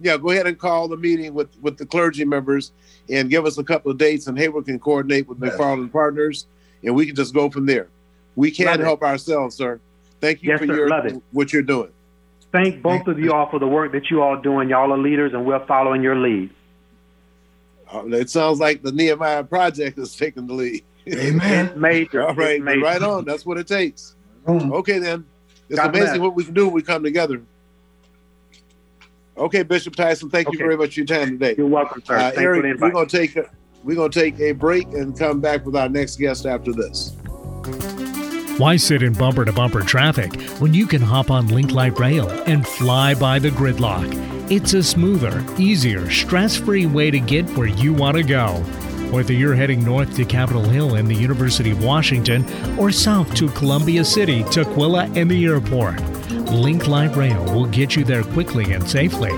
Yeah, 0.00 0.16
go 0.16 0.30
ahead 0.30 0.46
and 0.46 0.58
call 0.58 0.88
the 0.88 0.96
meeting 0.96 1.34
with 1.34 1.48
with 1.60 1.76
the 1.76 1.86
clergy 1.86 2.24
members 2.24 2.72
and 3.10 3.28
give 3.30 3.46
us 3.46 3.58
a 3.58 3.64
couple 3.64 3.90
of 3.90 3.98
dates, 3.98 4.26
and 4.26 4.38
Hayward 4.38 4.66
can 4.66 4.78
coordinate 4.78 5.28
with 5.28 5.38
Yes. 5.42 5.52
MacFarlane 5.52 5.88
Partners, 5.88 6.46
and 6.84 6.94
we 6.94 7.06
can 7.06 7.14
just 7.16 7.34
go 7.34 7.50
from 7.50 7.66
there. 7.66 7.88
We 8.36 8.48
Love 8.48 8.56
can't 8.56 8.80
it. 8.80 8.84
help 8.84 9.02
ourselves, 9.02 9.56
sir. 9.56 9.80
Thank 10.20 10.42
you 10.42 10.50
Yes, 10.50 10.60
for 10.60 10.66
sir. 10.66 10.74
your 10.76 10.88
Love 10.88 11.06
it. 11.06 11.22
what 11.32 11.52
you're 11.52 11.62
doing. 11.62 11.90
Thank 12.52 12.82
both 12.82 13.06
of 13.08 13.18
you 13.18 13.32
all 13.32 13.50
for 13.50 13.58
the 13.58 13.66
work 13.66 13.92
that 13.92 14.10
you 14.10 14.22
all 14.22 14.40
doing. 14.40 14.68
Y'all 14.70 14.92
are 14.92 14.98
leaders, 14.98 15.32
and 15.34 15.44
we're 15.44 15.64
following 15.66 16.02
your 16.02 16.16
lead. 16.16 16.50
Uh, 17.92 18.04
it 18.08 18.30
sounds 18.30 18.60
like 18.60 18.82
the 18.82 18.92
Nehemiah 18.92 19.44
Project 19.44 19.98
is 19.98 20.14
taking 20.14 20.46
the 20.46 20.54
lead. 20.54 20.84
Amen. 21.12 21.72
Major. 21.80 22.26
All 22.26 22.34
right, 22.34 22.62
major. 22.62 22.80
right 22.82 23.02
on. 23.02 23.24
That's 23.24 23.44
what 23.46 23.56
it 23.58 23.66
takes. 23.66 24.14
Okay, 24.46 24.98
then. 24.98 25.24
It's 25.68 25.78
God 25.78 25.88
amazing 25.90 26.08
bless. 26.14 26.18
what 26.20 26.34
we 26.34 26.44
can 26.44 26.54
do 26.54 26.66
when 26.66 26.74
we 26.74 26.82
come 26.82 27.02
together. 27.02 27.42
Okay, 29.38 29.62
Bishop 29.62 29.94
Tyson, 29.94 30.28
thank 30.30 30.50
you 30.50 30.58
very 30.58 30.76
much 30.76 30.94
for 30.94 31.00
your 31.00 31.06
time 31.06 31.38
today. 31.38 31.54
You're 31.56 31.68
welcome, 31.68 32.02
sir. 32.04 32.16
Uh, 32.16 32.20
Thanks 32.20 32.34
for 32.36 32.40
Eric, 32.42 32.80
we're 32.80 32.90
gonna 32.90 33.06
take 33.06 33.36
a, 33.36 33.48
we're 33.84 33.96
gonna 33.96 34.10
take 34.10 34.38
a 34.40 34.52
break 34.52 34.88
and 34.88 35.16
come 35.16 35.40
back 35.40 35.64
with 35.64 35.76
our 35.76 35.88
next 35.88 36.16
guest 36.16 36.44
after 36.44 36.72
this. 36.72 37.14
Why 38.58 38.76
sit 38.76 39.04
in 39.04 39.12
bumper 39.12 39.44
to 39.44 39.52
bumper 39.52 39.82
traffic 39.82 40.40
when 40.60 40.74
you 40.74 40.88
can 40.88 41.00
hop 41.00 41.30
on 41.30 41.46
Link 41.46 41.70
Light 41.70 41.96
Rail 41.98 42.28
and 42.28 42.66
fly 42.66 43.14
by 43.14 43.38
the 43.38 43.50
gridlock? 43.50 44.12
It's 44.50 44.74
a 44.74 44.82
smoother, 44.82 45.44
easier, 45.58 46.10
stress 46.10 46.56
free 46.56 46.86
way 46.86 47.12
to 47.12 47.20
get 47.20 47.44
where 47.50 47.68
you 47.68 47.92
want 47.92 48.16
to 48.16 48.24
go. 48.24 48.64
Whether 49.10 49.32
you're 49.32 49.54
heading 49.54 49.82
north 49.82 50.14
to 50.16 50.24
Capitol 50.26 50.62
Hill 50.62 50.96
and 50.96 51.08
the 51.08 51.14
University 51.14 51.70
of 51.70 51.82
Washington 51.82 52.44
or 52.78 52.92
south 52.92 53.34
to 53.36 53.48
Columbia 53.48 54.04
City, 54.04 54.42
Tukwila, 54.44 55.16
and 55.16 55.30
the 55.30 55.46
airport, 55.46 55.98
Link 56.52 56.86
Light 56.86 57.16
Rail 57.16 57.42
will 57.54 57.64
get 57.64 57.96
you 57.96 58.04
there 58.04 58.22
quickly 58.22 58.72
and 58.72 58.86
safely. 58.88 59.30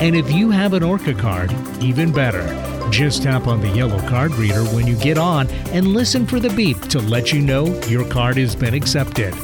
And 0.00 0.14
if 0.14 0.30
you 0.30 0.50
have 0.50 0.74
an 0.74 0.84
ORCA 0.84 1.14
card, 1.14 1.52
even 1.82 2.12
better. 2.12 2.46
Just 2.90 3.24
tap 3.24 3.48
on 3.48 3.60
the 3.60 3.68
yellow 3.70 3.98
card 4.08 4.32
reader 4.34 4.64
when 4.66 4.86
you 4.86 4.96
get 4.96 5.18
on 5.18 5.48
and 5.72 5.88
listen 5.88 6.24
for 6.24 6.38
the 6.38 6.50
beep 6.50 6.80
to 6.82 7.00
let 7.00 7.32
you 7.32 7.40
know 7.40 7.66
your 7.88 8.08
card 8.08 8.36
has 8.36 8.54
been 8.54 8.74
accepted. 8.74 9.34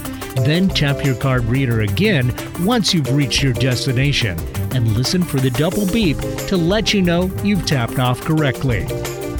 Then 0.44 0.68
tap 0.68 1.04
your 1.04 1.16
card 1.16 1.44
reader 1.46 1.80
again 1.80 2.32
once 2.64 2.94
you've 2.94 3.12
reached 3.12 3.42
your 3.42 3.52
destination 3.52 4.38
and 4.74 4.96
listen 4.96 5.24
for 5.24 5.38
the 5.38 5.50
double 5.50 5.90
beep 5.92 6.18
to 6.46 6.56
let 6.56 6.94
you 6.94 7.02
know 7.02 7.24
you've 7.42 7.66
tapped 7.66 7.98
off 7.98 8.20
correctly. 8.20 8.86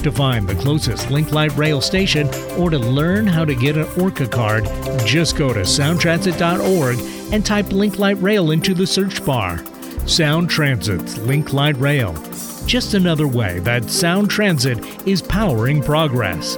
To 0.03 0.11
find 0.11 0.45
the 0.45 0.55
closest 0.55 1.09
Link 1.11 1.31
Light 1.31 1.55
Rail 1.55 1.79
station 1.79 2.27
or 2.59 2.69
to 2.69 2.77
learn 2.77 3.25
how 3.25 3.45
to 3.45 3.55
get 3.55 3.77
an 3.77 3.87
ORCA 3.97 4.27
card, 4.27 4.65
just 5.05 5.37
go 5.37 5.53
to 5.53 5.61
soundtransit.org 5.61 6.99
and 7.31 7.45
type 7.45 7.71
Link 7.71 7.99
Light 7.99 8.21
Rail 8.21 8.51
into 8.51 8.73
the 8.73 8.85
search 8.85 9.23
bar. 9.25 9.63
Sound 10.05 10.49
Transit's 10.49 11.17
Link 11.19 11.53
Light 11.53 11.77
Rail. 11.77 12.13
Just 12.65 12.95
another 12.95 13.29
way 13.29 13.59
that 13.59 13.89
Sound 13.89 14.29
Transit 14.29 15.07
is 15.07 15.21
powering 15.21 15.81
progress. 15.81 16.57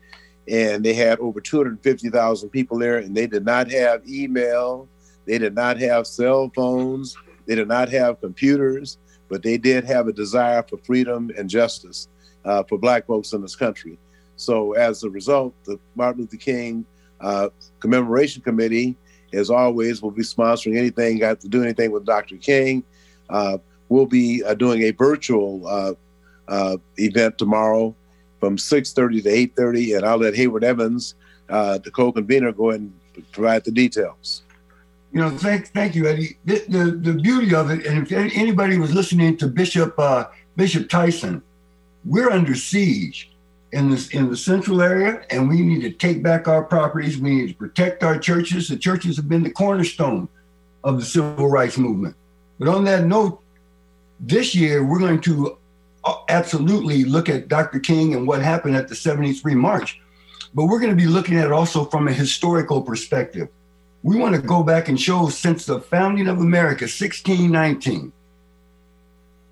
And 0.47 0.85
they 0.85 0.93
had 0.93 1.17
over 1.17 1.41
250,000 1.41 2.49
people 2.49 2.77
there, 2.77 2.99
and 2.99 3.17
they 3.17 3.25
did 3.25 3.43
not 3.43 3.71
have 3.71 4.07
email, 4.07 4.87
they 5.25 5.39
did 5.39 5.55
not 5.55 5.79
have 5.79 6.05
cell 6.05 6.51
phones, 6.53 7.17
they 7.47 7.55
did 7.55 7.67
not 7.67 7.89
have 7.89 8.21
computers 8.21 8.99
but 9.29 9.43
they 9.43 9.57
did 9.57 9.83
have 9.83 10.07
a 10.07 10.13
desire 10.13 10.63
for 10.63 10.77
freedom 10.77 11.31
and 11.37 11.49
justice 11.49 12.07
uh, 12.43 12.63
for 12.63 12.77
Black 12.77 13.07
folks 13.07 13.33
in 13.33 13.41
this 13.41 13.55
country. 13.55 13.97
So, 14.35 14.73
as 14.73 15.03
a 15.03 15.09
result, 15.09 15.53
the 15.63 15.79
Martin 15.95 16.21
Luther 16.21 16.37
King 16.37 16.85
uh, 17.21 17.49
Commemoration 17.79 18.41
Committee, 18.41 18.95
as 19.33 19.49
always, 19.49 20.01
will 20.01 20.11
be 20.11 20.23
sponsoring 20.23 20.77
anything 20.77 21.17
got 21.17 21.39
to 21.41 21.47
do 21.47 21.63
anything 21.63 21.91
with 21.91 22.05
Dr. 22.05 22.37
King. 22.37 22.83
Uh, 23.29 23.57
we'll 23.89 24.05
be 24.05 24.43
uh, 24.43 24.53
doing 24.53 24.83
a 24.83 24.91
virtual 24.91 25.65
uh, 25.67 25.93
uh, 26.47 26.77
event 26.97 27.37
tomorrow 27.37 27.95
from 28.39 28.57
6:30 28.57 29.23
to 29.23 29.29
8:30, 29.29 29.97
and 29.97 30.05
I'll 30.05 30.17
let 30.17 30.35
Hayward 30.35 30.63
Evans, 30.63 31.15
the 31.47 31.91
co-convener, 31.93 32.51
go 32.51 32.69
ahead 32.69 32.81
and 32.81 33.31
provide 33.31 33.63
the 33.63 33.71
details. 33.71 34.43
You 35.15 35.21
know, 35.21 35.29
thank 35.29 35.69
thank 35.69 35.95
you, 35.95 36.07
Eddie. 36.07 36.37
The, 36.43 36.65
the, 36.67 36.91
the 36.91 37.13
beauty 37.13 37.55
of 37.55 37.71
it, 37.71 37.85
and 37.85 38.05
if 38.05 38.11
anybody 38.11 38.77
was 38.77 38.93
listening 38.93 39.37
to 39.37 39.47
Bishop 39.47 39.97
uh, 39.97 40.25
Bishop 40.57 40.89
Tyson, 40.89 41.41
we're 42.03 42.29
under 42.29 42.53
siege 42.53 43.31
in 43.71 43.89
this 43.89 44.09
in 44.09 44.29
the 44.29 44.35
central 44.35 44.81
area, 44.81 45.25
and 45.29 45.47
we 45.47 45.61
need 45.61 45.83
to 45.83 45.91
take 45.91 46.21
back 46.21 46.49
our 46.49 46.65
properties. 46.65 47.17
We 47.17 47.29
need 47.29 47.47
to 47.47 47.53
protect 47.53 48.03
our 48.03 48.19
churches. 48.19 48.67
The 48.67 48.75
churches 48.75 49.15
have 49.15 49.29
been 49.29 49.41
the 49.41 49.51
cornerstone 49.51 50.27
of 50.83 50.99
the 50.99 51.05
civil 51.05 51.47
rights 51.47 51.77
movement. 51.77 52.17
But 52.59 52.67
on 52.67 52.83
that 52.83 53.05
note, 53.05 53.41
this 54.19 54.53
year 54.53 54.83
we're 54.85 54.99
going 54.99 55.21
to 55.21 55.57
uh, 56.03 56.15
absolutely 56.27 57.05
look 57.05 57.29
at 57.29 57.47
Dr. 57.47 57.79
King 57.79 58.15
and 58.15 58.27
what 58.27 58.41
happened 58.41 58.75
at 58.75 58.89
the 58.89 58.95
73 58.95 59.55
March. 59.55 59.97
But 60.53 60.65
we're 60.65 60.81
going 60.81 60.91
to 60.91 61.01
be 61.01 61.07
looking 61.07 61.37
at 61.37 61.45
it 61.45 61.53
also 61.53 61.85
from 61.85 62.09
a 62.09 62.13
historical 62.13 62.81
perspective 62.81 63.47
we 64.05 64.15
want 64.17 64.35
to 64.35 64.41
go 64.41 64.61
back 64.61 64.87
and 64.87 65.01
show 65.01 65.29
since 65.29 65.65
the 65.65 65.79
founding 65.79 66.27
of 66.27 66.37
America, 66.37 66.83
1619, 66.83 68.13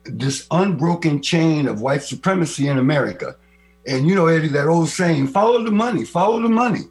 this 0.05 0.45
unbroken 0.51 1.23
chain 1.23 1.67
of 1.67 1.81
white 1.81 2.03
supremacy 2.03 2.67
in 2.67 2.77
America. 2.77 3.35
And 3.87 4.07
you 4.07 4.13
know, 4.13 4.27
Eddie, 4.27 4.49
that 4.49 4.67
old 4.67 4.89
saying, 4.89 5.29
follow 5.29 5.63
the 5.63 5.71
money, 5.71 6.05
follow 6.05 6.39
the 6.39 6.49
money. 6.49 6.81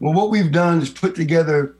Well, 0.00 0.12
what 0.12 0.28
we've 0.28 0.52
done 0.52 0.82
is 0.82 0.90
put 0.90 1.14
together 1.14 1.76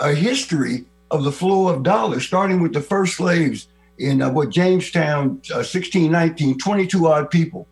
a 0.00 0.14
history 0.14 0.86
of 1.10 1.24
the 1.24 1.32
flow 1.32 1.68
of 1.68 1.82
dollars, 1.82 2.26
starting 2.26 2.62
with 2.62 2.72
the 2.72 2.80
first 2.80 3.18
slaves 3.18 3.68
in 3.98 4.22
uh, 4.22 4.30
what 4.30 4.48
Jamestown, 4.48 5.42
uh, 5.52 5.60
1619, 5.60 6.56
22 6.56 7.06
odd 7.06 7.30
people. 7.30 7.68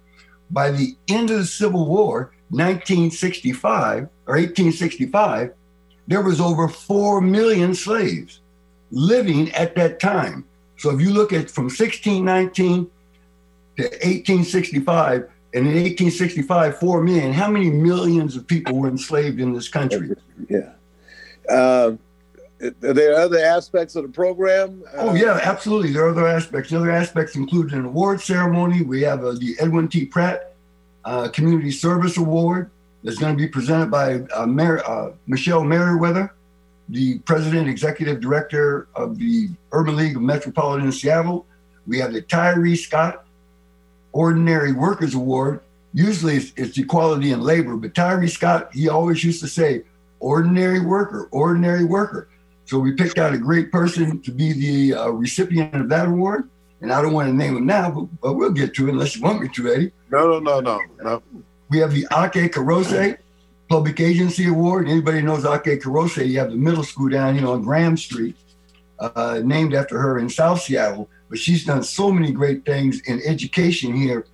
By 0.51 0.73
the 0.73 0.95
end 1.09 1.31
of 1.31 1.39
the 1.39 1.47
Civil 1.47 1.87
War, 1.89 2.35
1965 2.51 4.11
or 4.27 4.35
1865, 4.35 5.55
there 6.07 6.23
was 6.23 6.41
over 6.41 6.69
4 6.69 7.21
million 7.21 7.75
slaves 7.75 8.41
living 8.91 9.53
at 9.53 9.75
that 9.77 10.01
time. 10.01 10.45
So 10.79 10.91
if 10.91 11.01
you 11.01 11.11
look 11.11 11.33
at 11.33 11.51
from 11.51 11.65
1619 11.65 12.91
to 13.77 13.83
1865, 13.83 15.31
and 15.55 15.67
in 15.67 15.75
1865, 15.75 16.79
4 16.79 17.03
million, 17.03 17.33
how 17.33 17.51
many 17.51 17.71
millions 17.71 18.37
of 18.37 18.47
people 18.47 18.79
were 18.79 18.89
enslaved 18.89 19.41
in 19.41 19.53
this 19.53 19.69
country? 19.69 20.11
Yeah. 20.49 20.73
Uh, 21.49 21.93
are 22.61 22.93
there 22.93 23.15
other 23.15 23.39
aspects 23.39 23.97
of 23.97 24.03
the 24.03 24.09
program? 24.09 24.83
oh, 24.95 25.15
yeah, 25.15 25.41
absolutely. 25.43 25.93
There 25.93 26.05
are 26.05 26.11
other 26.11 26.27
aspects. 26.27 26.71
The 26.71 26.77
other 26.77 26.91
aspects 26.91 27.37
include 27.37 27.73
an 27.73 27.85
award 27.85 28.21
ceremony. 28.21 28.83
We 28.83 29.03
have 29.03 29.25
uh, 29.25 29.33
the 29.33 29.57
Edwin 29.59 29.89
T. 29.89 30.07
Pratt 30.07 30.55
uh, 31.05 31.29
Community 31.29 31.71
Service 31.71 32.17
Award 32.17 32.71
that's 33.07 33.19
going 33.19 33.37
to 33.37 33.41
be 33.41 33.47
presented 33.47 33.89
by 33.89 34.15
uh, 34.35 34.47
Mer- 34.47 34.83
uh, 34.85 35.13
Michelle 35.29 35.63
Merriweather, 35.63 36.35
the 36.89 37.21
president 37.21 37.61
and 37.61 37.71
executive 37.71 38.21
director 38.21 38.89
of 38.97 39.17
the 39.17 39.49
Urban 39.71 39.95
League 39.95 40.17
of 40.17 40.23
Metropolitan 40.23 40.91
Seattle. 40.91 41.47
We 41.87 42.01
have 42.01 42.13
the 42.13 42.21
Tyree 42.21 42.75
Scott 42.75 43.25
Ordinary 44.11 44.73
Workers 44.73 45.15
Award. 45.15 45.61
Usually 45.95 46.35
it's, 46.37 46.53
it's 46.57 46.77
equality 46.79 47.31
in 47.31 47.43
labor, 47.43 47.77
but 47.77 47.95
Tyree 47.95 48.27
Scott, 48.27 48.71
he 48.73 48.89
always 48.89 49.23
used 49.23 49.41
to 49.41 49.49
say, 49.49 49.85
ordinary 50.19 50.81
worker, 50.81 51.29
ordinary 51.31 51.85
worker. 51.85 52.29
So 52.65 52.81
we 52.81 52.93
picked 52.93 53.19
out 53.19 53.33
a 53.33 53.39
great 53.39 53.71
person 53.71 54.21
to 54.23 54.33
be 54.33 54.53
the 54.53 54.99
uh, 54.99 55.09
recipient 55.11 55.77
of 55.77 55.89
that 55.91 56.09
award. 56.09 56.49
And 56.81 56.93
I 56.93 57.01
don't 57.01 57.13
want 57.13 57.29
to 57.29 57.33
name 57.33 57.57
him 57.57 57.67
now, 57.67 57.89
but, 57.89 58.21
but 58.21 58.33
we'll 58.33 58.51
get 58.51 58.75
to 58.75 58.89
it 58.89 58.91
unless 58.91 59.15
you 59.15 59.23
want 59.23 59.41
me 59.41 59.49
to, 59.49 59.73
Eddie. 59.73 59.93
No, 60.11 60.27
no, 60.27 60.41
no, 60.41 60.61
no, 60.61 60.81
no. 61.01 61.23
We 61.69 61.79
have 61.79 61.93
the 61.93 62.07
Aki 62.11 62.49
Kurose 62.51 63.19
Public 63.69 64.01
Agency 64.01 64.49
Award. 64.49 64.89
Anybody 64.89 65.23
knows 65.23 65.45
Aki 65.45 65.79
Kurose? 65.79 66.27
You 66.27 66.39
have 66.39 66.51
the 66.51 66.57
middle 66.57 66.85
school 66.85 67.09
down 67.09 67.37
here 67.37 67.49
on 67.49 67.63
Graham 67.63 67.97
Street, 67.97 68.37
uh, 68.99 69.41
named 69.45 69.75
after 69.75 69.99
her 69.99 70.19
in 70.19 70.29
South 70.29 70.63
Seattle. 70.63 71.09
But 71.29 71.39
she's 71.39 71.65
done 71.65 71.83
so 71.83 72.13
many 72.13 72.31
great 72.31 72.65
things 72.65 73.01
in 73.07 73.21
education 73.25 73.95
here 73.95 74.27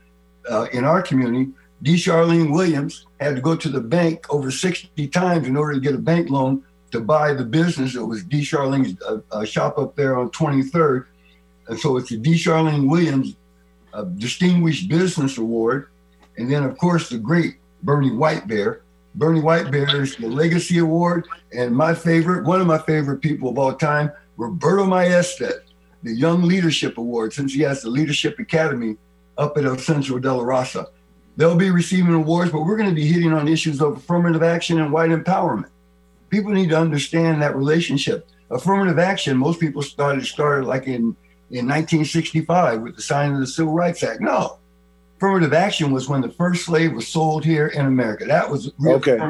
uh, 0.51 0.67
in 0.73 0.85
our 0.85 1.01
community. 1.01 1.51
D. 1.83 1.95
Charlene 1.95 2.53
Williams 2.53 3.07
had 3.19 3.35
to 3.35 3.41
go 3.41 3.57
to 3.57 3.69
the 3.69 3.81
bank 3.81 4.27
over 4.33 4.51
60 4.51 5.09
times 5.09 5.49
in 5.49 5.57
order 5.57 5.75
to 5.75 5.81
get 5.81 5.95
a 5.95 5.99
bank 5.99 6.31
loan 6.31 6.63
to 6.91 7.01
buy 7.01 7.33
the 7.33 7.45
business. 7.45 7.97
It 7.97 8.03
was 8.03 8.23
D. 8.25 8.43
Charlene's 8.43 9.01
uh, 9.03 9.19
uh 9.33 9.45
shop 9.45 9.79
up 9.79 9.97
there 9.97 10.19
on 10.19 10.31
23rd. 10.31 11.07
And 11.69 11.79
so 11.79 11.97
it's 11.97 12.11
the 12.11 12.19
D. 12.19 12.35
Charlene 12.35 12.89
Williams 12.91 13.37
a 13.93 14.05
Distinguished 14.05 14.89
Business 14.89 15.39
Award, 15.39 15.89
and 16.37 16.51
then, 16.51 16.65
of 16.65 16.77
course, 16.79 17.09
the 17.09 17.19
great 17.19 17.57
Bernie 17.83 18.11
Whitebear. 18.11 18.81
Bernie 19.15 19.41
Whitebear 19.41 20.01
is 20.01 20.17
the 20.17 20.27
Legacy 20.27 20.79
Award, 20.79 21.27
and 21.53 21.75
my 21.75 21.95
favorite, 21.95 22.45
one 22.45 22.61
of 22.61 22.67
my 22.67 22.79
favorite 22.79 23.21
people 23.21 23.51
of 23.51 23.59
all 23.59 23.75
time, 23.75 24.11
Roberto 24.37 24.85
Maestas, 24.85 25.61
the 26.03 26.13
Young 26.13 26.43
Leadership 26.43 26.97
Award, 26.97 27.33
since 27.33 27.53
he 27.53 27.61
has 27.61 27.83
the 27.83 27.91
Leadership 27.91 28.39
Academy 28.39 28.97
up 29.37 29.57
at 29.57 29.65
El 29.65 29.79
Centro 29.79 30.19
de 30.19 30.33
la 30.33 30.43
Raza. 30.43 30.87
They'll 31.37 31.57
be 31.57 31.71
receiving 31.71 32.15
awards, 32.15 32.51
but 32.51 32.63
we're 32.63 32.77
going 32.77 32.89
to 32.89 32.95
be 32.95 33.07
hitting 33.07 33.33
on 33.33 33.49
issues 33.49 33.81
of 33.81 33.97
affirmative 33.97 34.43
action 34.43 34.81
and 34.81 34.93
white 34.93 35.11
empowerment. 35.11 35.71
People 36.31 36.53
need 36.53 36.71
to 36.71 36.79
understand 36.79 37.41
that 37.43 37.57
relationship. 37.57 38.29
Affirmative 38.51 38.99
action, 38.99 39.37
most 39.37 39.61
people 39.61 39.83
started 39.83 40.27
started 40.27 40.67
like 40.67 40.87
in, 40.87 41.17
in 41.51 41.67
1965 41.69 42.81
with 42.81 42.97
the 42.97 43.03
signing 43.03 43.35
of 43.35 43.41
the 43.41 43.47
Civil 43.47 43.73
Rights 43.73 44.03
Act. 44.03 44.21
No, 44.21 44.59
affirmative 45.23 45.53
action 45.53 45.93
was 45.93 46.09
when 46.09 46.21
the 46.21 46.29
first 46.31 46.65
slave 46.65 46.93
was 46.93 47.07
sold 47.07 47.45
here 47.45 47.69
in 47.69 47.87
America. 47.87 48.25
That 48.25 48.51
was 48.51 48.73
Okay. 48.85 49.21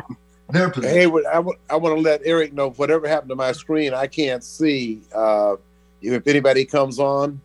their 0.48 0.70
position. 0.70 0.96
Hey, 0.96 1.04
I 1.04 1.38
want 1.38 1.58
to 1.68 2.00
let 2.00 2.22
Eric 2.24 2.54
know 2.54 2.70
whatever 2.70 3.06
happened 3.06 3.28
to 3.28 3.34
my 3.36 3.52
screen, 3.52 3.92
I 3.92 4.06
can't 4.06 4.42
see 4.42 5.02
uh, 5.14 5.56
if 6.00 6.26
anybody 6.26 6.64
comes 6.64 6.98
on. 6.98 7.38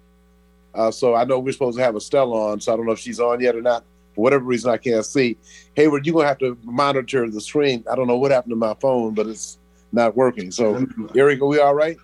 Uh, 0.74 0.92
so 0.92 1.14
I 1.14 1.26
know 1.26 1.40
we're 1.40 1.52
supposed 1.52 1.78
to 1.78 1.84
have 1.84 1.98
Estella 1.98 2.52
on, 2.52 2.62
so 2.62 2.72
I 2.72 2.78
don't 2.78 2.86
know 2.86 2.94
if 2.94 3.00
she's 3.00 3.20
on 3.20 3.42
yet 3.42 3.54
or 3.54 3.62
not. 3.62 3.84
For 4.16 4.22
whatever 4.22 4.46
reason, 4.46 4.72
I 4.72 4.78
can't 4.78 5.06
see. 5.06 5.36
Hayward, 5.76 6.06
you're 6.06 6.14
gonna 6.16 6.28
have 6.28 6.38
to 6.40 6.58
monitor 6.64 7.30
the 7.30 7.42
screen. 7.42 7.84
I 7.92 7.96
don't 7.96 8.08
know 8.08 8.18
what 8.18 8.32
happened 8.32 8.52
to 8.52 8.56
my 8.56 8.76
phone, 8.76 9.14
but 9.14 9.28
it's 9.28 9.58
not 9.92 10.16
working. 10.16 10.52
So, 10.52 10.88
Eric, 11.16 11.42
are 11.42 11.48
we 11.48 11.60
all 11.60 11.76
right? 11.76 11.98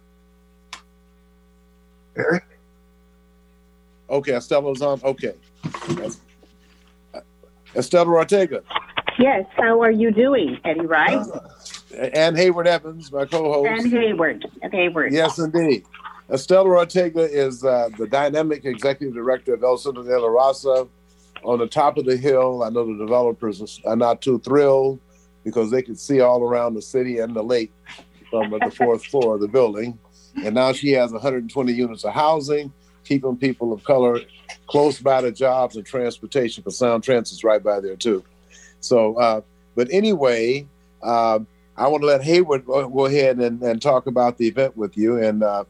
Eric? 2.17 2.43
Okay, 4.09 4.33
Estella's 4.33 4.81
on. 4.81 4.99
Okay. 5.03 5.35
Estella 7.75 8.11
Ortega 8.11 8.63
Yes, 9.19 9.45
how 9.57 9.81
are 9.81 9.91
you 9.91 10.11
doing, 10.11 10.59
Eddie 10.65 10.85
Rye? 10.85 11.23
and 12.13 12.35
Hayward 12.35 12.67
Evans, 12.67 13.11
my 13.11 13.25
co-host. 13.25 13.69
And 13.69 13.91
Hayward. 13.91 14.45
And 14.61 14.73
Hayward. 14.73 15.13
Yes, 15.13 15.37
indeed. 15.37 15.85
Estella 16.31 16.69
Ortega 16.69 17.21
is 17.21 17.63
uh, 17.63 17.89
the 17.97 18.07
dynamic 18.07 18.65
executive 18.65 19.13
director 19.13 19.53
of 19.53 19.63
El 19.63 19.77
Centro 19.77 20.03
de 20.03 20.19
la 20.19 20.27
Raza 20.27 20.89
on 21.43 21.59
the 21.59 21.67
top 21.67 21.97
of 21.97 22.05
the 22.05 22.17
hill. 22.17 22.63
I 22.63 22.69
know 22.69 22.85
the 22.85 22.97
developers 22.97 23.79
are 23.85 23.95
not 23.95 24.21
too 24.21 24.39
thrilled 24.39 24.99
because 25.43 25.69
they 25.69 25.81
could 25.81 25.99
see 25.99 26.21
all 26.21 26.41
around 26.41 26.73
the 26.73 26.81
city 26.81 27.19
and 27.19 27.35
the 27.35 27.43
lake 27.43 27.71
from 28.29 28.49
the 28.49 28.71
fourth 28.71 29.05
floor 29.05 29.35
of 29.35 29.41
the 29.41 29.47
building. 29.47 29.99
And 30.43 30.55
now 30.55 30.73
she 30.73 30.91
has 30.91 31.11
120 31.11 31.71
units 31.71 32.03
of 32.03 32.13
housing, 32.13 32.73
keeping 33.03 33.37
people 33.37 33.73
of 33.73 33.83
color 33.83 34.19
close 34.67 34.99
by 34.99 35.21
to 35.21 35.31
jobs 35.31 35.75
and 35.75 35.85
transportation 35.85 36.61
because 36.61 36.77
Sound 36.77 37.03
Transit's 37.03 37.43
right 37.43 37.61
by 37.61 37.79
there 37.79 37.95
too. 37.95 38.23
So, 38.79 39.15
uh, 39.15 39.41
but 39.75 39.87
anyway, 39.91 40.67
uh, 41.01 41.39
I 41.75 41.87
want 41.87 42.01
to 42.01 42.07
let 42.07 42.23
Hayward 42.23 42.65
go 42.65 42.87
go 42.87 43.05
ahead 43.05 43.37
and, 43.37 43.61
and 43.61 43.81
talk 43.81 44.07
about 44.07 44.37
the 44.37 44.47
event 44.47 44.77
with 44.77 44.97
you 44.97 45.21
and 45.21 45.43
uh, 45.43 45.63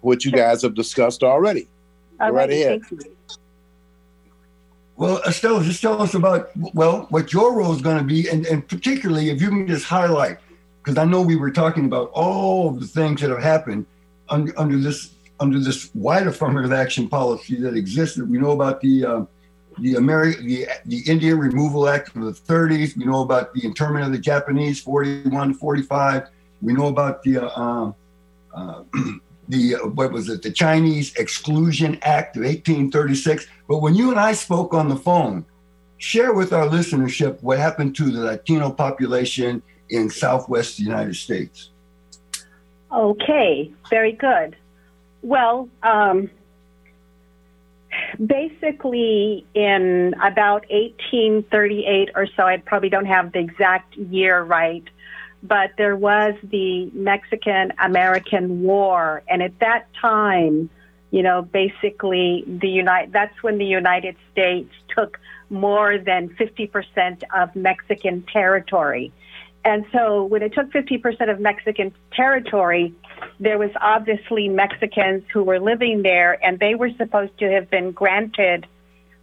what 0.00 0.24
you 0.24 0.30
guys 0.30 0.62
have 0.62 0.74
discussed 0.74 1.22
already. 1.22 1.68
All 2.20 2.30
Go 2.30 2.36
right 2.36 2.50
ahead. 2.50 2.82
Well, 4.96 5.22
Estelle, 5.22 5.60
just 5.62 5.80
tell 5.80 6.02
us 6.02 6.14
about 6.14 6.50
well 6.74 7.06
what 7.10 7.32
your 7.32 7.54
role 7.54 7.72
is 7.72 7.80
going 7.80 7.98
to 7.98 8.04
be, 8.04 8.28
and, 8.28 8.46
and 8.46 8.66
particularly 8.66 9.30
if 9.30 9.40
you 9.40 9.48
can 9.48 9.66
just 9.66 9.84
highlight, 9.84 10.38
because 10.82 10.98
I 10.98 11.04
know 11.04 11.22
we 11.22 11.36
were 11.36 11.52
talking 11.52 11.84
about 11.84 12.10
all 12.12 12.68
of 12.68 12.80
the 12.80 12.86
things 12.86 13.20
that 13.20 13.30
have 13.30 13.42
happened 13.42 13.86
under, 14.28 14.58
under 14.58 14.76
this 14.76 15.10
under 15.40 15.58
this 15.58 15.94
wide 15.94 16.26
affirmative 16.26 16.72
action 16.72 17.08
policy 17.08 17.56
that 17.60 17.74
existed. 17.74 18.28
We 18.28 18.38
know 18.38 18.52
about 18.52 18.80
the 18.80 19.04
uh, 19.04 19.24
the 19.80 19.94
Ameri- 19.94 20.42
the 20.42 20.68
the 20.86 21.00
Indian 21.10 21.38
Removal 21.38 21.88
Act 21.88 22.14
of 22.16 22.22
the 22.22 22.32
30s. 22.32 22.96
We 22.96 23.04
know 23.04 23.22
about 23.22 23.54
the 23.54 23.64
internment 23.64 24.04
of 24.04 24.12
the 24.12 24.18
Japanese 24.18 24.80
41 24.80 25.54
45. 25.54 26.28
We 26.62 26.72
know 26.72 26.88
about 26.88 27.22
the 27.22 27.38
uh, 27.38 27.60
um, 27.60 27.94
uh, 28.54 28.82
the 29.48 29.76
uh, 29.76 29.86
what 29.88 30.12
was 30.12 30.28
it 30.28 30.42
the 30.42 30.52
Chinese 30.52 31.14
Exclusion 31.16 31.98
Act 32.02 32.36
of 32.36 32.42
1836. 32.42 33.46
But 33.68 33.78
when 33.78 33.94
you 33.94 34.10
and 34.10 34.18
I 34.18 34.32
spoke 34.32 34.74
on 34.74 34.88
the 34.88 34.96
phone, 34.96 35.44
share 35.98 36.32
with 36.32 36.52
our 36.52 36.66
listenership 36.66 37.40
what 37.42 37.58
happened 37.58 37.94
to 37.96 38.10
the 38.10 38.20
Latino 38.20 38.70
population 38.70 39.62
in 39.90 40.10
Southwest 40.10 40.78
United 40.78 41.16
States. 41.16 41.70
Okay, 42.92 43.70
very 43.90 44.12
good. 44.12 44.56
Well, 45.22 45.68
um, 45.82 46.30
basically, 48.24 49.46
in 49.54 50.14
about 50.22 50.64
1838 50.70 52.10
or 52.14 52.26
so, 52.36 52.44
I 52.44 52.58
probably 52.58 52.88
don't 52.88 53.06
have 53.06 53.32
the 53.32 53.40
exact 53.40 53.96
year 53.96 54.42
right, 54.42 54.84
but 55.42 55.72
there 55.76 55.96
was 55.96 56.34
the 56.42 56.90
Mexican 56.92 57.72
American 57.82 58.62
War. 58.62 59.22
And 59.28 59.42
at 59.42 59.58
that 59.60 59.86
time, 60.00 60.70
you 61.10 61.22
know, 61.22 61.42
basically, 61.42 62.44
the 62.46 62.68
United, 62.68 63.12
that's 63.12 63.42
when 63.42 63.58
the 63.58 63.66
United 63.66 64.16
States 64.32 64.72
took 64.94 65.18
more 65.50 65.98
than 65.98 66.28
50% 66.30 67.22
of 67.34 67.54
Mexican 67.56 68.22
territory. 68.22 69.12
And 69.64 69.84
so 69.92 70.24
when 70.24 70.42
it 70.42 70.54
took 70.54 70.70
50% 70.70 71.30
of 71.30 71.40
Mexican 71.40 71.92
territory, 72.12 72.94
there 73.40 73.58
was 73.58 73.70
obviously 73.80 74.48
Mexicans 74.48 75.24
who 75.32 75.42
were 75.42 75.60
living 75.60 76.02
there, 76.02 76.42
and 76.44 76.58
they 76.58 76.74
were 76.74 76.90
supposed 76.96 77.36
to 77.38 77.50
have 77.50 77.70
been 77.70 77.92
granted, 77.92 78.66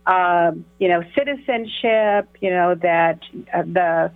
um, 0.06 0.66
you 0.80 0.88
know, 0.88 1.04
citizenship. 1.16 2.30
You 2.42 2.50
know 2.52 2.76
that 2.76 3.22
uh, 3.54 3.64
the 3.64 4.12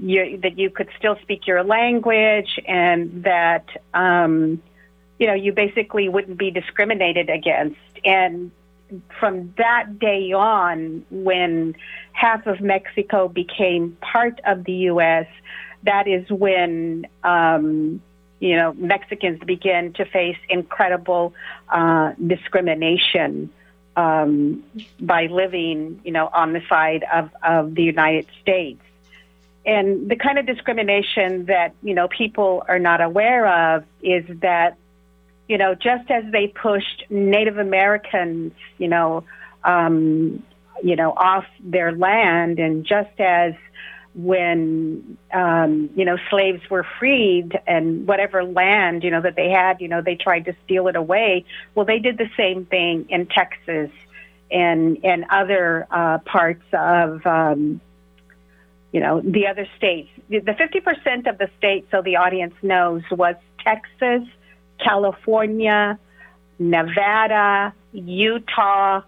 you, 0.00 0.38
that 0.42 0.58
you 0.58 0.70
could 0.70 0.88
still 0.98 1.16
speak 1.22 1.46
your 1.46 1.64
language, 1.64 2.60
and 2.66 3.24
that 3.24 3.66
um, 3.94 4.62
you 5.18 5.26
know 5.26 5.34
you 5.34 5.52
basically 5.52 6.08
wouldn't 6.08 6.38
be 6.38 6.50
discriminated 6.50 7.30
against. 7.30 7.78
And 8.04 8.50
from 9.18 9.54
that 9.58 9.98
day 9.98 10.32
on, 10.32 11.04
when 11.10 11.76
half 12.18 12.48
of 12.48 12.60
Mexico 12.60 13.28
became 13.28 13.96
part 14.00 14.40
of 14.44 14.64
the 14.64 14.72
U.S., 14.92 15.26
that 15.84 16.08
is 16.08 16.28
when 16.28 17.06
um, 17.22 18.02
you 18.40 18.56
know 18.56 18.72
Mexicans 18.72 19.40
began 19.44 19.92
to 19.92 20.04
face 20.04 20.36
incredible 20.48 21.32
uh, 21.68 22.14
discrimination 22.26 23.50
um, 23.96 24.64
by 25.00 25.26
living, 25.26 26.00
you 26.04 26.10
know, 26.10 26.28
on 26.32 26.52
the 26.52 26.62
side 26.68 27.04
of, 27.12 27.30
of 27.42 27.74
the 27.76 27.82
United 27.82 28.26
States. 28.42 28.82
And 29.64 30.10
the 30.10 30.16
kind 30.16 30.38
of 30.38 30.46
discrimination 30.46 31.46
that 31.46 31.74
you 31.82 31.94
know 31.94 32.08
people 32.08 32.64
are 32.66 32.80
not 32.80 33.00
aware 33.00 33.74
of 33.74 33.84
is 34.02 34.24
that 34.40 34.76
you 35.46 35.56
know 35.56 35.76
just 35.76 36.10
as 36.10 36.24
they 36.32 36.48
pushed 36.48 37.04
Native 37.10 37.58
Americans, 37.58 38.52
you 38.76 38.88
know, 38.88 39.22
um, 39.62 40.42
you 40.82 40.96
know, 40.96 41.12
off 41.12 41.44
their 41.60 41.92
land, 41.92 42.58
and 42.58 42.84
just 42.84 43.18
as 43.18 43.54
when 44.14 45.16
um, 45.32 45.90
you 45.94 46.04
know 46.04 46.16
slaves 46.30 46.62
were 46.70 46.84
freed 46.98 47.50
and 47.66 48.06
whatever 48.06 48.42
land 48.42 49.04
you 49.04 49.10
know 49.10 49.20
that 49.20 49.36
they 49.36 49.50
had, 49.50 49.80
you 49.80 49.88
know, 49.88 50.02
they 50.02 50.16
tried 50.16 50.44
to 50.46 50.56
steal 50.64 50.88
it 50.88 50.96
away. 50.96 51.44
Well, 51.74 51.86
they 51.86 51.98
did 51.98 52.18
the 52.18 52.28
same 52.36 52.66
thing 52.66 53.06
in 53.08 53.26
Texas 53.26 53.90
and 54.50 54.98
and 55.04 55.24
other 55.30 55.86
uh, 55.90 56.18
parts 56.18 56.64
of 56.72 57.24
um, 57.26 57.80
you 58.92 59.00
know 59.00 59.20
the 59.20 59.46
other 59.46 59.66
states. 59.76 60.10
The 60.28 60.54
fifty 60.56 60.80
percent 60.80 61.26
of 61.26 61.38
the 61.38 61.48
states, 61.58 61.88
so 61.90 62.02
the 62.02 62.16
audience 62.16 62.54
knows, 62.62 63.02
was 63.10 63.36
Texas, 63.64 64.28
California, 64.82 65.98
Nevada, 66.58 67.74
Utah. 67.92 69.02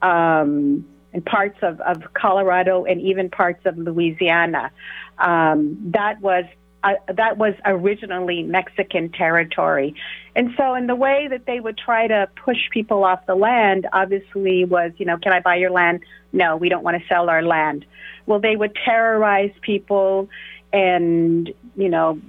Um, 0.00 0.86
and 1.14 1.24
parts 1.24 1.56
of, 1.62 1.80
of 1.80 2.12
Colorado 2.12 2.84
and 2.84 3.00
even 3.00 3.30
parts 3.30 3.64
of 3.64 3.78
Louisiana. 3.78 4.70
Um, 5.18 5.78
that 5.92 6.20
was 6.20 6.44
uh, 6.82 6.94
that 7.14 7.38
was 7.38 7.54
originally 7.64 8.42
Mexican 8.42 9.10
territory, 9.10 9.94
and 10.36 10.50
so 10.58 10.74
in 10.74 10.86
the 10.86 10.94
way 10.94 11.28
that 11.30 11.46
they 11.46 11.58
would 11.58 11.78
try 11.78 12.06
to 12.06 12.28
push 12.44 12.58
people 12.72 13.04
off 13.04 13.24
the 13.26 13.34
land, 13.34 13.86
obviously 13.94 14.66
was 14.66 14.92
you 14.98 15.06
know, 15.06 15.16
can 15.16 15.32
I 15.32 15.40
buy 15.40 15.56
your 15.56 15.70
land? 15.70 16.00
No, 16.32 16.56
we 16.56 16.68
don't 16.68 16.82
want 16.82 17.00
to 17.00 17.08
sell 17.08 17.30
our 17.30 17.42
land. 17.42 17.86
Well, 18.26 18.40
they 18.40 18.56
would 18.56 18.76
terrorize 18.84 19.52
people, 19.62 20.28
and 20.74 21.50
you 21.74 21.88
know, 21.88 22.20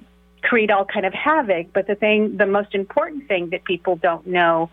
create 0.41 0.71
all 0.71 0.85
kind 0.85 1.05
of 1.05 1.13
havoc. 1.13 1.73
But 1.73 1.87
the 1.87 1.95
thing, 1.95 2.37
the 2.37 2.45
most 2.45 2.75
important 2.75 3.27
thing 3.27 3.49
that 3.49 3.65
people 3.65 3.97
don't 3.97 4.27
know 4.27 4.69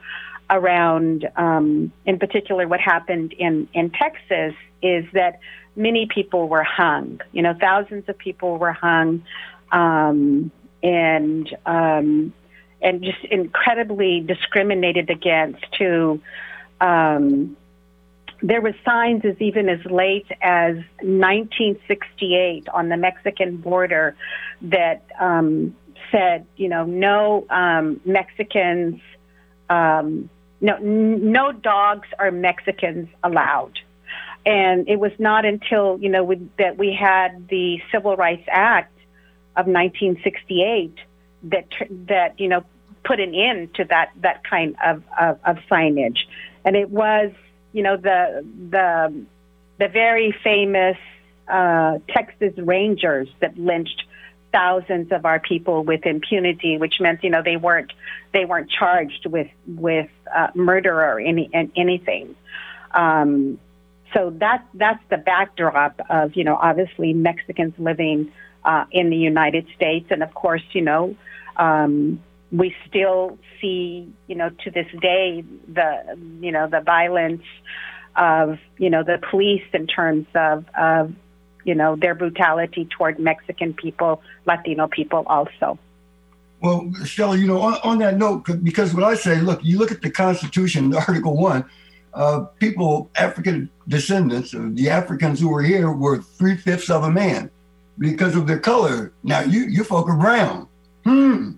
around, 0.53 1.29
um, 1.37 1.93
in 2.05 2.19
particular, 2.19 2.69
what 2.69 2.81
happened 2.81 3.33
in, 3.33 3.69
in 3.73 3.91
Texas 3.91 4.55
is 4.83 5.05
that 5.15 5.41
many 5.75 6.07
people 6.07 6.49
were 6.49 6.63
hung. 6.63 7.21
You 7.33 7.43
know, 7.43 7.55
thousands 7.59 8.09
of 8.09 8.19
people 8.19 8.59
were 8.59 8.73
hung, 8.73 9.25
um, 9.73 10.53
and 10.83 11.57
um, 11.65 12.35
and 12.83 13.03
just 13.03 13.25
incredibly 13.31 14.21
discriminated 14.21 15.09
against. 15.09 15.65
To 15.79 16.21
um, 16.81 17.57
there 18.43 18.61
were 18.61 18.75
signs 18.85 19.25
as 19.25 19.41
even 19.41 19.69
as 19.69 19.83
late 19.87 20.27
as 20.43 20.77
1968 21.01 22.69
on 22.69 22.89
the 22.89 22.97
Mexican 22.97 23.57
border 23.57 24.17
that 24.63 25.05
um, 25.19 25.75
said, 26.11 26.45
you 26.57 26.69
know, 26.69 26.85
no 26.85 27.47
um, 27.49 28.01
Mexicans, 28.05 29.01
um, 29.71 30.29
no, 30.63 30.79
no 30.79 31.53
dogs 31.53 32.09
or 32.19 32.31
Mexicans 32.31 33.09
allowed. 33.23 33.79
And 34.47 34.89
it 34.89 34.99
was 34.99 35.13
not 35.19 35.45
until 35.45 35.99
you 36.01 36.09
know 36.09 36.25
we, 36.25 36.37
that 36.59 36.79
we 36.79 36.93
had 36.93 37.49
the 37.49 37.81
Civil 37.93 38.17
Rights 38.17 38.47
Act 38.51 38.97
of 39.57 39.67
1968 39.67 40.95
that 41.45 41.67
that 42.07 42.41
you 42.41 42.49
know 42.49 42.65
put 43.05 43.21
an 43.21 43.35
end 43.35 43.75
to 43.75 43.85
that 43.85 44.11
that 44.21 44.45
kind 44.45 44.77
of, 44.85 45.03
of, 45.21 45.39
of 45.45 45.57
signage. 45.71 46.21
And 46.65 46.77
it 46.77 46.91
was 46.91 47.33
you 47.73 47.83
know 47.83 47.97
the 47.97 48.45
the 48.71 49.25
the 49.79 49.89
very 49.89 50.35
famous 50.45 50.97
uh, 51.49 51.99
Texas 52.09 52.55
Rangers 52.57 53.29
that 53.41 53.59
lynched 53.59 54.05
thousands 54.53 55.11
of 55.13 55.25
our 55.25 55.41
people 55.41 55.83
with 55.83 56.05
impunity, 56.07 56.79
which 56.79 56.95
meant 57.01 57.25
you 57.25 57.31
know 57.31 57.43
they 57.43 57.57
weren't 57.57 57.93
they 58.33 58.45
weren't 58.45 58.71
charged 58.71 59.27
with 59.27 59.49
with 59.67 60.11
uh, 60.35 60.49
murder 60.55 60.95
or 61.03 61.19
any 61.19 61.51
anything. 61.77 62.35
Um, 62.93 63.59
so 64.15 64.31
that 64.39 64.65
that's 64.75 65.03
the 65.11 65.17
backdrop 65.17 66.01
of 66.09 66.37
you 66.37 66.45
know 66.45 66.57
obviously 66.57 67.13
Mexicans 67.13 67.75
living 67.79 68.33
uh, 68.65 68.85
in 68.91 69.11
the 69.11 69.17
United 69.17 69.67
States, 69.75 70.07
and 70.11 70.23
of 70.23 70.35
course 70.35 70.63
you 70.73 70.83
know 70.83 71.17
um, 71.57 72.21
we 72.51 72.75
still 72.89 73.39
see 73.61 74.13
you 74.27 74.35
know 74.35 74.51
to 74.65 74.71
this 74.71 74.87
day 75.01 75.45
the 75.69 76.19
you 76.41 76.53
know 76.53 76.69
the 76.69 76.81
violence 76.81 77.43
of 78.15 78.59
you 78.77 78.91
know 78.91 79.03
the 79.03 79.19
police 79.31 79.65
in 79.73 79.87
terms 79.87 80.27
of 80.35 80.65
of 80.79 81.15
you 81.65 81.75
know 81.75 81.97
their 81.97 82.15
brutality 82.15 82.87
toward 82.87 83.19
Mexican 83.19 83.75
people, 83.75 84.23
Latino 84.47 84.89
people 84.89 85.25
also. 85.27 85.79
Well, 86.61 86.93
Stella, 87.05 87.37
you 87.37 87.49
know, 87.49 87.61
on, 87.61 87.75
on 87.83 87.99
that 87.99 88.17
note, 88.17 88.47
because 88.63 88.95
what 88.95 89.03
I 89.03 89.17
say, 89.17 89.41
look, 89.41 89.65
you 89.65 89.79
look 89.79 89.91
at 89.91 90.01
the 90.01 90.11
Constitution, 90.11 90.95
Article 91.09 91.37
One, 91.37 91.65
uh, 92.15 92.45
people, 92.61 93.11
African 93.17 93.69
descendants, 93.89 94.53
the 94.53 94.89
Africans 94.89 95.41
who 95.41 95.49
were 95.49 95.63
here 95.63 95.91
were 95.91 96.23
three 96.23 96.57
fifths 96.57 96.89
of 96.89 97.03
a 97.03 97.11
man 97.11 97.51
because 97.99 98.37
of 98.37 98.47
their 98.47 98.61
color. 98.61 99.13
Now 99.23 99.41
you 99.41 99.65
you 99.65 99.85
folk 99.85 100.09
are 100.09 100.17
brown. 100.17 100.69
Hmm. 101.05 101.53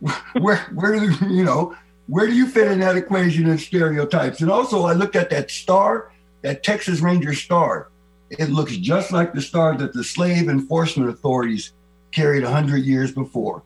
where 0.38 0.58
where 0.74 0.98
do 0.98 1.10
you 1.28 1.42
know 1.42 1.76
where 2.08 2.26
do 2.26 2.34
you 2.34 2.46
fit 2.46 2.70
in 2.70 2.80
that 2.80 2.96
equation 2.96 3.50
of 3.50 3.60
stereotypes? 3.60 4.40
And 4.40 4.50
also, 4.50 4.84
I 4.84 4.92
looked 4.92 5.16
at 5.16 5.30
that 5.30 5.50
star, 5.50 6.12
that 6.42 6.62
Texas 6.62 7.00
Ranger 7.00 7.34
star. 7.34 7.88
It 8.30 8.50
looks 8.50 8.76
just 8.76 9.12
like 9.12 9.32
the 9.32 9.40
star 9.40 9.76
that 9.76 9.92
the 9.92 10.02
slave 10.02 10.48
enforcement 10.48 11.10
authorities 11.10 11.72
carried 12.12 12.42
100 12.42 12.78
years 12.78 13.12
before. 13.12 13.62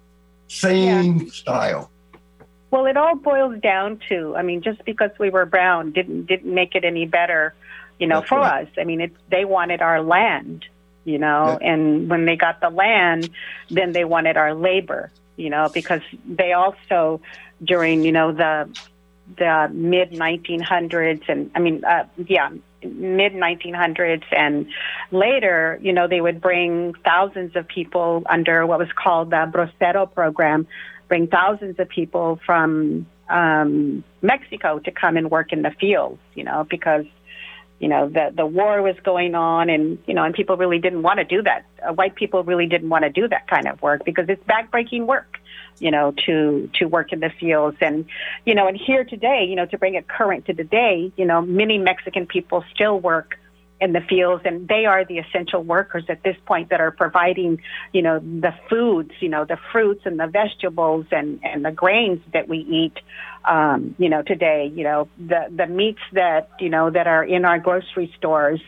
Same 0.48 1.18
yeah. 1.18 1.30
style. 1.32 1.90
Well, 2.70 2.86
it 2.86 2.96
all 2.96 3.16
boils 3.16 3.60
down 3.60 4.00
to, 4.08 4.36
I 4.36 4.42
mean, 4.42 4.62
just 4.62 4.84
because 4.84 5.10
we 5.18 5.30
were 5.30 5.44
brown 5.44 5.92
didn't 5.92 6.26
didn't 6.26 6.52
make 6.52 6.74
it 6.74 6.84
any 6.84 7.06
better, 7.06 7.54
you 7.98 8.06
know, 8.06 8.20
That's 8.20 8.28
for 8.28 8.38
right. 8.38 8.66
us. 8.66 8.72
I 8.78 8.84
mean, 8.84 9.00
it's 9.00 9.16
they 9.28 9.44
wanted 9.44 9.82
our 9.82 10.02
land, 10.02 10.66
you 11.04 11.18
know, 11.18 11.58
yeah. 11.60 11.72
and 11.72 12.08
when 12.08 12.26
they 12.26 12.36
got 12.36 12.60
the 12.60 12.70
land, 12.70 13.30
then 13.70 13.92
they 13.92 14.04
wanted 14.04 14.36
our 14.36 14.54
labor, 14.54 15.10
you 15.36 15.50
know, 15.50 15.68
because 15.72 16.02
they 16.28 16.52
also 16.52 17.20
during, 17.62 18.04
you 18.04 18.12
know, 18.12 18.32
the 18.32 18.68
the 19.36 19.70
mid 19.72 20.12
1900s 20.12 21.28
and 21.28 21.50
I 21.54 21.58
mean, 21.58 21.84
uh, 21.84 22.06
yeah, 22.16 22.50
mid 22.82 23.32
1900s 23.32 24.24
and 24.32 24.66
later, 25.10 25.78
you 25.82 25.92
know, 25.92 26.08
they 26.08 26.20
would 26.20 26.40
bring 26.40 26.94
thousands 27.04 27.56
of 27.56 27.68
people 27.68 28.22
under 28.28 28.66
what 28.66 28.78
was 28.78 28.88
called 28.94 29.30
the 29.30 29.50
Bracero 29.52 30.12
program, 30.12 30.66
bring 31.08 31.26
thousands 31.26 31.78
of 31.78 31.88
people 31.88 32.40
from 32.44 33.06
um, 33.28 34.04
Mexico 34.22 34.78
to 34.80 34.90
come 34.90 35.16
and 35.16 35.30
work 35.30 35.52
in 35.52 35.62
the 35.62 35.70
fields, 35.80 36.20
you 36.34 36.44
know, 36.44 36.66
because 36.68 37.04
you 37.78 37.88
know 37.88 38.08
the 38.08 38.30
the 38.36 38.46
war 38.46 38.82
was 38.82 38.96
going 39.02 39.34
on 39.34 39.70
and 39.70 39.98
you 40.06 40.12
know 40.12 40.22
and 40.22 40.34
people 40.34 40.56
really 40.56 40.78
didn't 40.78 41.02
want 41.02 41.18
to 41.18 41.24
do 41.24 41.42
that. 41.42 41.64
Uh, 41.82 41.92
white 41.92 42.14
people 42.14 42.44
really 42.44 42.66
didn't 42.66 42.90
want 42.90 43.04
to 43.04 43.10
do 43.10 43.26
that 43.28 43.48
kind 43.48 43.66
of 43.66 43.80
work 43.80 44.04
because 44.04 44.26
it's 44.28 44.42
backbreaking 44.44 45.06
work 45.06 45.39
you 45.80 45.90
know, 45.90 46.14
to 46.26 46.70
to 46.74 46.86
work 46.86 47.12
in 47.12 47.20
the 47.20 47.30
fields. 47.40 47.78
And 47.80 48.06
you 48.46 48.54
know, 48.54 48.68
and 48.68 48.76
here 48.76 49.04
today, 49.04 49.46
you 49.48 49.56
know, 49.56 49.66
to 49.66 49.78
bring 49.78 49.94
it 49.94 50.06
current 50.06 50.46
to 50.46 50.54
today, 50.54 51.12
you 51.16 51.24
know, 51.24 51.42
many 51.42 51.78
Mexican 51.78 52.26
people 52.26 52.64
still 52.72 53.00
work 53.00 53.36
in 53.80 53.92
the 53.92 54.00
fields 54.00 54.42
and 54.44 54.68
they 54.68 54.84
are 54.84 55.04
the 55.04 55.18
essential 55.18 55.62
workers 55.62 56.04
at 56.08 56.22
this 56.22 56.36
point 56.44 56.68
that 56.68 56.80
are 56.80 56.90
providing 56.90 57.60
you 57.92 58.02
know 58.02 58.18
the 58.18 58.52
foods 58.68 59.10
you 59.20 59.28
know 59.28 59.44
the 59.44 59.56
fruits 59.72 60.02
and 60.04 60.20
the 60.20 60.26
vegetables 60.26 61.06
and 61.10 61.40
and 61.42 61.64
the 61.64 61.72
grains 61.72 62.20
that 62.32 62.46
we 62.46 62.58
eat 62.58 62.92
um 63.46 63.94
you 63.98 64.08
know 64.08 64.22
today 64.22 64.70
you 64.74 64.84
know 64.84 65.08
the 65.18 65.46
the 65.54 65.66
meats 65.66 66.02
that 66.12 66.50
you 66.60 66.68
know 66.68 66.90
that 66.90 67.06
are 67.06 67.24
in 67.24 67.44
our 67.46 67.58
grocery 67.58 68.12
stores 68.18 68.60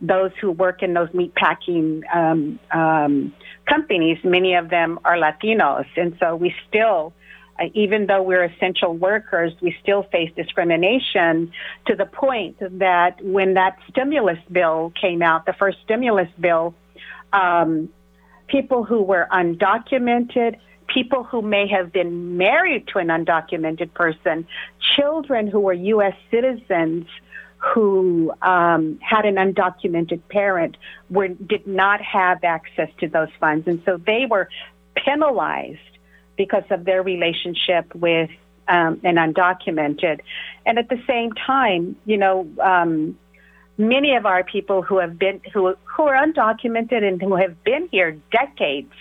those 0.00 0.30
who 0.40 0.52
work 0.52 0.82
in 0.82 0.94
those 0.94 1.12
meat 1.12 1.34
packing 1.34 2.04
um 2.14 2.58
um 2.70 3.34
companies, 3.70 4.18
many 4.24 4.54
of 4.54 4.68
them 4.68 4.98
are 5.04 5.16
Latinos. 5.16 5.86
And 5.96 6.16
so 6.20 6.36
we 6.36 6.54
still, 6.68 7.12
uh, 7.58 7.66
even 7.74 8.06
though 8.06 8.22
we're 8.22 8.44
essential 8.44 8.94
workers, 8.96 9.52
we 9.60 9.74
still 9.82 10.02
face 10.04 10.30
discrimination 10.36 11.52
to 11.86 11.94
the 11.94 12.06
point 12.06 12.56
that 12.60 13.22
when 13.24 13.54
that 13.54 13.78
stimulus 13.88 14.38
bill 14.50 14.92
came 15.00 15.22
out, 15.22 15.46
the 15.46 15.52
first 15.52 15.78
stimulus 15.84 16.28
bill, 16.38 16.74
um, 17.32 17.88
people 18.48 18.84
who 18.84 19.02
were 19.02 19.28
undocumented, 19.32 20.56
people 20.88 21.22
who 21.22 21.40
may 21.40 21.68
have 21.68 21.92
been 21.92 22.36
married 22.36 22.88
to 22.88 22.98
an 22.98 23.08
undocumented 23.08 23.94
person, 23.94 24.46
children 24.96 25.46
who 25.46 25.60
were 25.60 25.72
U.S. 25.72 26.14
citizens 26.30 27.06
who 27.60 28.32
um, 28.40 28.98
had 29.02 29.26
an 29.26 29.34
undocumented 29.36 30.20
parent 30.28 30.76
were, 31.10 31.28
did 31.28 31.66
not 31.66 32.00
have 32.00 32.42
access 32.42 32.88
to 32.98 33.08
those 33.08 33.28
funds. 33.38 33.68
And 33.68 33.82
so 33.84 33.98
they 33.98 34.26
were 34.28 34.48
penalized 34.96 35.78
because 36.36 36.64
of 36.70 36.84
their 36.84 37.02
relationship 37.02 37.94
with 37.94 38.30
um, 38.66 39.00
an 39.04 39.16
undocumented. 39.16 40.20
And 40.64 40.78
at 40.78 40.88
the 40.88 41.02
same 41.06 41.32
time, 41.32 41.96
you 42.06 42.16
know, 42.16 42.48
um, 42.60 43.18
many 43.76 44.16
of 44.16 44.24
our 44.24 44.42
people 44.42 44.80
who 44.80 44.98
have 44.98 45.18
been, 45.18 45.42
who, 45.52 45.74
who 45.84 46.04
are 46.04 46.26
undocumented 46.26 47.02
and 47.02 47.20
who 47.20 47.36
have 47.36 47.62
been 47.62 47.88
here 47.92 48.16
decades, 48.32 48.92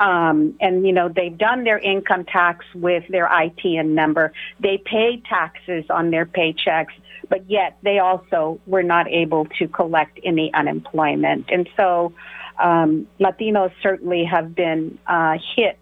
um, 0.00 0.54
and 0.60 0.86
you 0.86 0.92
know 0.92 1.08
they've 1.08 1.36
done 1.36 1.64
their 1.64 1.78
income 1.78 2.24
tax 2.24 2.64
with 2.74 3.02
their 3.08 3.26
ITN 3.26 3.88
number. 3.88 4.32
They 4.60 4.80
pay 4.84 5.20
taxes 5.28 5.86
on 5.90 6.10
their 6.10 6.24
paychecks 6.24 6.94
but 7.28 7.48
yet 7.50 7.78
they 7.82 7.98
also 7.98 8.60
were 8.66 8.82
not 8.82 9.08
able 9.08 9.46
to 9.58 9.68
collect 9.68 10.18
any 10.24 10.52
unemployment. 10.54 11.46
And 11.50 11.68
so 11.76 12.12
um, 12.58 13.06
Latinos 13.20 13.72
certainly 13.82 14.24
have 14.24 14.54
been 14.54 14.98
uh, 15.06 15.38
hit 15.56 15.78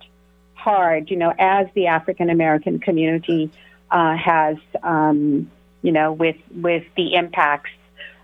hard, 0.55 1.11
you 1.11 1.16
know, 1.16 1.32
as 1.38 1.66
the 1.74 1.86
African 1.86 2.30
American 2.30 2.78
community 2.78 3.51
uh, 3.90 4.16
has, 4.16 4.57
um, 4.82 5.51
you 5.82 5.92
know, 5.92 6.12
with 6.12 6.36
with 6.55 6.84
the 6.97 7.14
impacts 7.14 7.70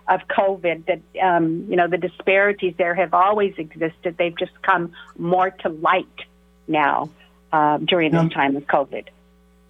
of 0.09 0.21
COVID. 0.29 0.87
That 0.87 1.01
um, 1.23 1.67
you 1.69 1.77
know, 1.77 1.89
the 1.89 1.99
disparities 1.99 2.75
there 2.77 2.95
have 2.95 3.15
always 3.15 3.55
existed. 3.57 4.17
They've 4.19 4.37
just 4.37 4.61
come 4.63 4.93
more 5.17 5.51
to 5.51 5.69
light 5.69 6.07
now 6.69 7.11
uh, 7.53 7.79
during 7.79 8.13
this 8.13 8.33
time 8.33 8.57
of 8.57 8.65
COVID. 8.67 9.07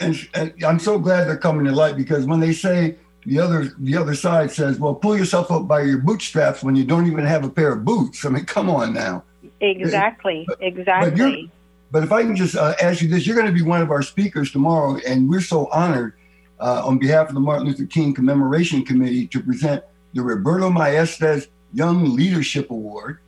And, 0.01 0.29
and 0.35 0.65
I'm 0.65 0.79
so 0.79 0.99
glad 0.99 1.29
they're 1.29 1.37
coming 1.37 1.65
to 1.67 1.73
light 1.73 1.97
because 1.97 2.27
when 2.27 2.41
they 2.41 2.53
say 2.53 2.97
the 3.25 3.39
other 3.39 3.73
the 3.79 3.97
other 3.97 4.15
side 4.15 4.51
says, 4.51 4.79
"Well, 4.79 4.95
pull 4.95 5.17
yourself 5.17 5.51
up 5.51 5.69
by 5.69 5.83
your 5.83 5.99
bootstraps 5.99 6.63
when 6.63 6.75
you 6.77 6.85
don't 6.85 7.07
even 7.07 7.25
have 7.25 7.45
a 7.45 7.51
pair 7.51 7.73
of 7.73 7.85
boots." 7.85 8.25
I 8.25 8.31
mean, 8.31 8.45
come 8.45 8.69
on 8.69 8.93
now. 8.93 9.25
Exactly. 9.61 10.45
But, 10.49 10.59
exactly. 10.61 11.51
But, 11.91 12.01
but, 12.01 12.05
if 12.05 12.13
I 12.13 12.23
can 12.23 12.35
just 12.35 12.57
uh, 12.57 12.75
ask 12.81 13.01
you 13.01 13.09
this, 13.09 13.27
you're 13.27 13.37
going 13.37 13.47
to 13.47 13.53
be 13.53 13.63
one 13.63 13.81
of 13.81 13.91
our 13.91 14.03
speakers 14.03 14.51
tomorrow, 14.51 14.99
and 15.07 15.29
we're 15.29 15.41
so 15.41 15.69
honored 15.69 16.15
uh, 16.59 16.83
on 16.85 16.99
behalf 16.99 17.29
of 17.29 17.35
the 17.35 17.41
Martin 17.41 17.67
Luther 17.67 17.87
King 17.87 18.15
Commemoration 18.15 18.85
Committee 18.85 19.27
to 19.29 19.41
present 19.41 19.85
the 20.15 20.23
Roberto 20.23 20.71
Maestas 20.71 21.49
Young 21.73 22.15
Leadership 22.15 22.71
Award 22.71 23.19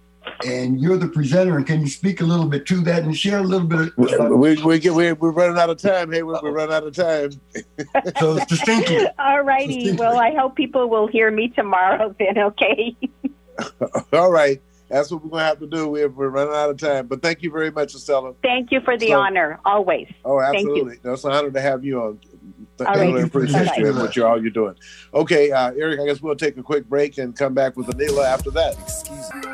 and 0.47 0.81
you're 0.81 0.97
the 0.97 1.09
presenter. 1.09 1.57
And 1.57 1.67
can 1.67 1.81
you 1.81 1.89
speak 1.89 2.21
a 2.21 2.25
little 2.25 2.47
bit 2.47 2.67
to 2.67 2.81
that 2.83 3.03
and 3.03 3.17
share 3.17 3.39
a 3.39 3.43
little 3.43 3.67
bit? 3.67 3.93
Of, 3.97 4.31
we 4.31 4.63
we 4.63 4.79
get 4.79 4.95
we, 4.95 5.13
we're 5.13 5.31
running 5.31 5.59
out 5.59 5.71
of 5.71 5.79
time. 5.79 6.13
Hey, 6.13 6.23
we're, 6.23 6.41
we're 6.43 6.53
running 6.53 6.75
out 6.75 6.87
of 6.87 6.95
time. 6.95 7.31
so 8.19 8.39
distinctly. 8.47 9.07
All 9.19 9.43
righty. 9.43 9.93
Well, 9.93 10.19
I 10.19 10.35
hope 10.35 10.57
people 10.57 10.89
will 10.89 11.07
hear 11.07 11.31
me 11.31 11.49
tomorrow. 11.49 12.15
Then, 12.25 12.39
okay. 12.39 12.97
All 14.13 14.31
right. 14.31 14.63
That's 14.89 15.11
what 15.11 15.25
we're 15.25 15.31
going 15.31 15.41
to 15.41 15.47
have 15.47 15.59
to 15.61 15.67
do. 15.67 15.89
We're, 15.89 16.09
we're 16.09 16.29
running 16.29 16.55
out 16.55 16.71
of 16.71 16.77
time. 16.79 17.07
But 17.07 17.23
thank 17.23 17.43
you 17.43 17.51
very 17.51 17.71
much, 17.71 17.95
Estella. 17.95 18.35
Thank 18.43 18.71
you 18.71 18.81
for 18.81 18.97
the 18.97 19.09
so, 19.09 19.21
honor, 19.21 19.59
always. 19.65 20.09
Oh, 20.25 20.41
absolutely. 20.41 20.99
It's 21.03 21.25
an 21.25 21.33
honor 21.33 21.51
to 21.51 21.61
have 21.61 21.85
you 21.85 22.01
on. 22.01 22.21
Th- 22.79 22.89
I 22.89 23.01
really 23.01 23.23
appreciate 23.23 23.77
you 23.77 23.89
and 23.89 23.99
what 23.99 24.17
you're 24.17 24.27
all 24.27 24.41
you're 24.41 24.51
doing. 24.51 24.75
Okay, 25.13 25.53
uh, 25.53 25.73
Eric, 25.73 26.01
I 26.01 26.07
guess 26.07 26.21
we'll 26.21 26.35
take 26.35 26.57
a 26.57 26.63
quick 26.63 26.89
break 26.89 27.19
and 27.19 27.37
come 27.37 27.55
back 27.55 27.77
with 27.77 27.87
Anila 27.87 28.25
after 28.25 28.51
that. 28.53 29.54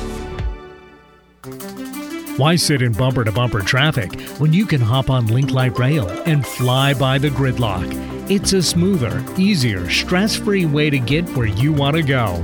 Why 2.37 2.55
sit 2.55 2.81
in 2.81 2.93
bumper 2.93 3.25
to 3.25 3.31
bumper 3.31 3.59
traffic 3.59 4.21
when 4.39 4.53
you 4.53 4.65
can 4.65 4.79
hop 4.79 5.09
on 5.09 5.27
Link 5.27 5.51
Light 5.51 5.77
Rail 5.77 6.07
and 6.25 6.47
fly 6.47 6.93
by 6.93 7.17
the 7.17 7.27
gridlock? 7.27 7.85
It's 8.31 8.53
a 8.53 8.63
smoother, 8.63 9.23
easier, 9.37 9.89
stress 9.89 10.37
free 10.37 10.65
way 10.65 10.89
to 10.89 10.97
get 10.97 11.27
where 11.35 11.47
you 11.47 11.73
want 11.73 11.97
to 11.97 12.03
go. 12.03 12.37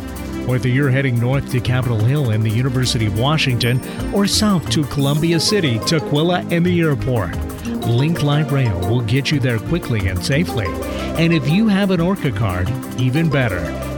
Whether 0.46 0.68
you're 0.68 0.90
heading 0.90 1.18
north 1.18 1.50
to 1.52 1.62
Capitol 1.62 2.00
Hill 2.00 2.32
and 2.32 2.44
the 2.44 2.50
University 2.50 3.06
of 3.06 3.18
Washington 3.18 3.82
or 4.14 4.28
south 4.28 4.70
to 4.72 4.84
Columbia 4.84 5.40
City, 5.40 5.80
Tukwila, 5.80 6.52
and 6.52 6.66
the 6.66 6.82
airport, 6.82 7.38
Link 7.88 8.24
Light 8.24 8.52
Rail 8.52 8.78
will 8.90 9.02
get 9.02 9.32
you 9.32 9.40
there 9.40 9.60
quickly 9.60 10.10
and 10.10 10.24
safely. 10.24 10.68
And 11.18 11.34
if 11.34 11.50
you 11.50 11.70
have 11.70 11.92
an 11.92 12.02
ORCA 12.02 12.32
card, 12.32 12.70
even 13.00 13.30
better. 13.30 13.62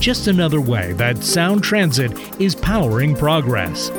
Just 0.00 0.28
another 0.28 0.62
way 0.62 0.94
that 0.94 1.22
Sound 1.22 1.62
Transit 1.62 2.10
is 2.40 2.54
powering 2.54 3.14
progress. 3.14 3.90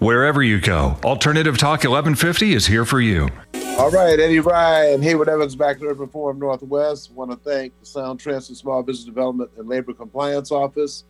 Wherever 0.00 0.42
you 0.42 0.60
go, 0.60 0.96
Alternative 1.04 1.56
Talk 1.56 1.84
1150 1.84 2.54
is 2.54 2.66
here 2.66 2.84
for 2.84 3.00
you. 3.00 3.28
All 3.78 3.92
right, 3.92 4.18
Eddie 4.18 4.40
Ryan, 4.40 4.94
and 4.94 5.04
Hayward 5.04 5.28
Evans 5.28 5.54
back 5.54 5.76
at 5.76 5.84
Urban 5.84 6.08
Forum 6.08 6.40
Northwest. 6.40 7.12
Want 7.12 7.30
to 7.30 7.36
thank 7.36 7.78
the 7.78 7.86
Sound 7.86 8.18
Transit 8.18 8.56
Small 8.56 8.82
Business 8.82 9.04
Development 9.04 9.48
and 9.56 9.68
Labor 9.68 9.92
Compliance 9.92 10.50
Office, 10.50 11.04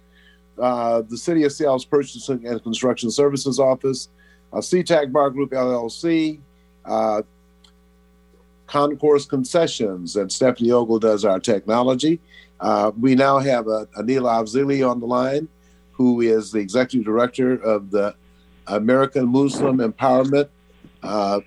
uh, 0.59 1.01
the 1.09 1.17
City 1.17 1.45
of 1.45 1.53
Seattle's 1.53 1.87
Purchasing 1.87 2.47
and 2.47 2.63
Construction 2.63 3.11
Services 3.11 3.59
Office, 3.59 4.11
uh, 4.53 4.59
CTAC 4.59 5.11
Bar 5.11 5.31
Group 5.31 5.53
LLC, 5.53 6.39
uh, 6.85 7.23
Concourse 8.71 9.27
Concessions, 9.27 10.15
and 10.15 10.31
Stephanie 10.31 10.71
Ogle 10.71 11.01
does 11.01 11.25
our 11.25 11.41
technology. 11.41 12.21
Uh, 12.61 12.93
we 12.99 13.17
now 13.17 13.39
have 13.39 13.67
uh, 13.67 13.87
Anila 13.99 14.43
Afzali 14.43 14.89
on 14.89 15.01
the 15.01 15.07
line, 15.07 15.49
who 15.91 16.21
is 16.21 16.53
the 16.53 16.61
executive 16.61 17.05
director 17.05 17.55
of 17.55 17.91
the 17.91 18.15
American 18.69 19.27
Muslim 19.27 19.79
Empowerment. 19.79 20.49
Uh, 21.03 21.41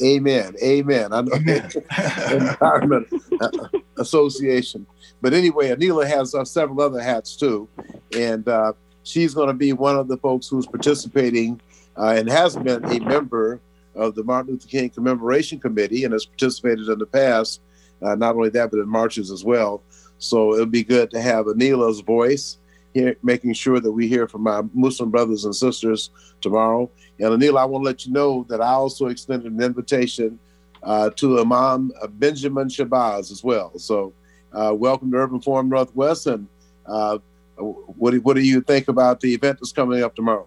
amen. 0.00 0.54
Amen. 0.62 1.12
I 1.12 1.22
know 1.22 1.32
Empowerment 1.36 3.06
uh, 3.40 3.78
Association. 3.98 4.86
But 5.20 5.34
anyway, 5.34 5.70
Anila 5.70 6.06
has 6.06 6.32
uh, 6.32 6.44
several 6.44 6.80
other 6.80 7.00
hats 7.00 7.34
too, 7.34 7.68
and 8.16 8.46
uh, 8.48 8.74
she's 9.02 9.34
going 9.34 9.48
to 9.48 9.54
be 9.54 9.72
one 9.72 9.96
of 9.96 10.06
the 10.06 10.16
folks 10.18 10.46
who's 10.46 10.66
participating 10.66 11.60
uh, 11.96 12.14
and 12.16 12.28
has 12.28 12.54
been 12.56 12.84
a 12.84 13.00
member 13.00 13.60
of 13.96 14.14
the 14.14 14.24
Martin 14.24 14.52
Luther 14.52 14.68
King 14.68 14.90
Commemoration 14.90 15.58
Committee 15.58 16.04
and 16.04 16.12
has 16.12 16.26
participated 16.26 16.88
in 16.88 16.98
the 16.98 17.06
past. 17.06 17.60
Uh, 18.02 18.14
not 18.14 18.36
only 18.36 18.50
that, 18.50 18.70
but 18.70 18.78
in 18.78 18.88
marches 18.88 19.30
as 19.30 19.42
well. 19.44 19.82
So 20.18 20.54
it'll 20.54 20.66
be 20.66 20.84
good 20.84 21.10
to 21.12 21.20
have 21.20 21.46
Anila's 21.46 22.00
voice 22.00 22.58
here, 22.92 23.16
making 23.22 23.54
sure 23.54 23.80
that 23.80 23.92
we 23.92 24.06
hear 24.08 24.28
from 24.28 24.46
our 24.46 24.64
Muslim 24.74 25.10
brothers 25.10 25.44
and 25.44 25.54
sisters 25.54 26.10
tomorrow. 26.40 26.90
And 27.18 27.28
Anila, 27.28 27.60
I 27.60 27.64
want 27.64 27.84
to 27.84 27.86
let 27.86 28.06
you 28.06 28.12
know 28.12 28.44
that 28.48 28.60
I 28.60 28.72
also 28.72 29.06
extended 29.06 29.52
an 29.52 29.62
invitation 29.62 30.38
uh, 30.82 31.10
to 31.16 31.40
Imam 31.40 31.90
Benjamin 32.12 32.68
Shabazz 32.68 33.30
as 33.30 33.42
well. 33.42 33.72
So 33.78 34.12
uh, 34.52 34.74
welcome 34.74 35.10
to 35.12 35.18
Urban 35.18 35.40
Forum 35.40 35.68
Northwest. 35.68 36.26
And 36.26 36.48
uh, 36.86 37.18
what, 37.56 38.14
what 38.16 38.34
do 38.34 38.40
you 38.40 38.60
think 38.60 38.88
about 38.88 39.20
the 39.20 39.34
event 39.34 39.58
that's 39.58 39.72
coming 39.72 40.02
up 40.02 40.14
tomorrow? 40.14 40.46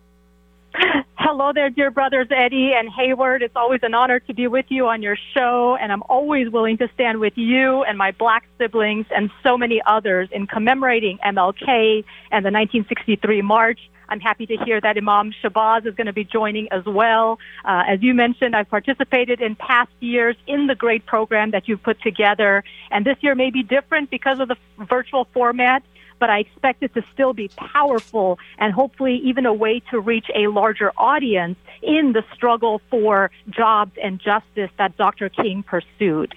Hello 1.39 1.53
there, 1.55 1.69
dear 1.69 1.89
brothers 1.89 2.27
Eddie 2.31 2.73
and 2.75 2.89
Hayward. 2.89 3.41
It's 3.41 3.55
always 3.55 3.79
an 3.83 3.93
honor 3.93 4.19
to 4.19 4.33
be 4.33 4.47
with 4.47 4.65
you 4.67 4.89
on 4.89 5.01
your 5.01 5.15
show, 5.33 5.77
and 5.79 5.89
I'm 5.89 6.03
always 6.09 6.49
willing 6.49 6.77
to 6.79 6.89
stand 6.93 7.21
with 7.21 7.31
you 7.37 7.81
and 7.83 7.97
my 7.97 8.11
black 8.11 8.43
siblings 8.57 9.05
and 9.15 9.31
so 9.41 9.57
many 9.57 9.81
others 9.85 10.27
in 10.33 10.47
commemorating 10.47 11.17
MLK 11.25 12.03
and 12.29 12.43
the 12.43 12.51
1963 12.51 13.41
March. 13.41 13.79
I'm 14.09 14.19
happy 14.19 14.47
to 14.47 14.57
hear 14.65 14.81
that 14.81 14.97
Imam 14.97 15.31
Shabazz 15.41 15.85
is 15.85 15.95
going 15.95 16.07
to 16.07 16.13
be 16.13 16.25
joining 16.25 16.67
as 16.73 16.83
well. 16.85 17.39
Uh, 17.63 17.83
as 17.87 18.01
you 18.01 18.13
mentioned, 18.13 18.53
I've 18.53 18.69
participated 18.69 19.39
in 19.39 19.55
past 19.55 19.91
years 20.01 20.35
in 20.45 20.67
the 20.67 20.75
great 20.75 21.05
program 21.05 21.51
that 21.51 21.69
you've 21.69 21.81
put 21.81 22.01
together, 22.01 22.65
and 22.91 23.05
this 23.05 23.15
year 23.21 23.33
may 23.33 23.49
be 23.49 23.63
different 23.63 24.09
because 24.09 24.41
of 24.41 24.49
the 24.49 24.57
virtual 24.77 25.25
format 25.33 25.83
but 26.19 26.29
I 26.29 26.39
expect 26.39 26.83
it 26.83 26.93
to 26.93 27.03
still 27.13 27.33
be 27.33 27.49
powerful 27.49 28.39
and 28.57 28.73
hopefully 28.73 29.15
even 29.23 29.45
a 29.45 29.53
way 29.53 29.81
to 29.91 29.99
reach 29.99 30.27
a 30.35 30.47
larger 30.47 30.91
audience 30.97 31.57
in 31.81 32.13
the 32.13 32.23
struggle 32.33 32.81
for 32.89 33.31
jobs 33.49 33.91
and 34.03 34.19
justice 34.19 34.69
that 34.77 34.97
Dr. 34.97 35.29
King 35.29 35.63
pursued. 35.63 36.35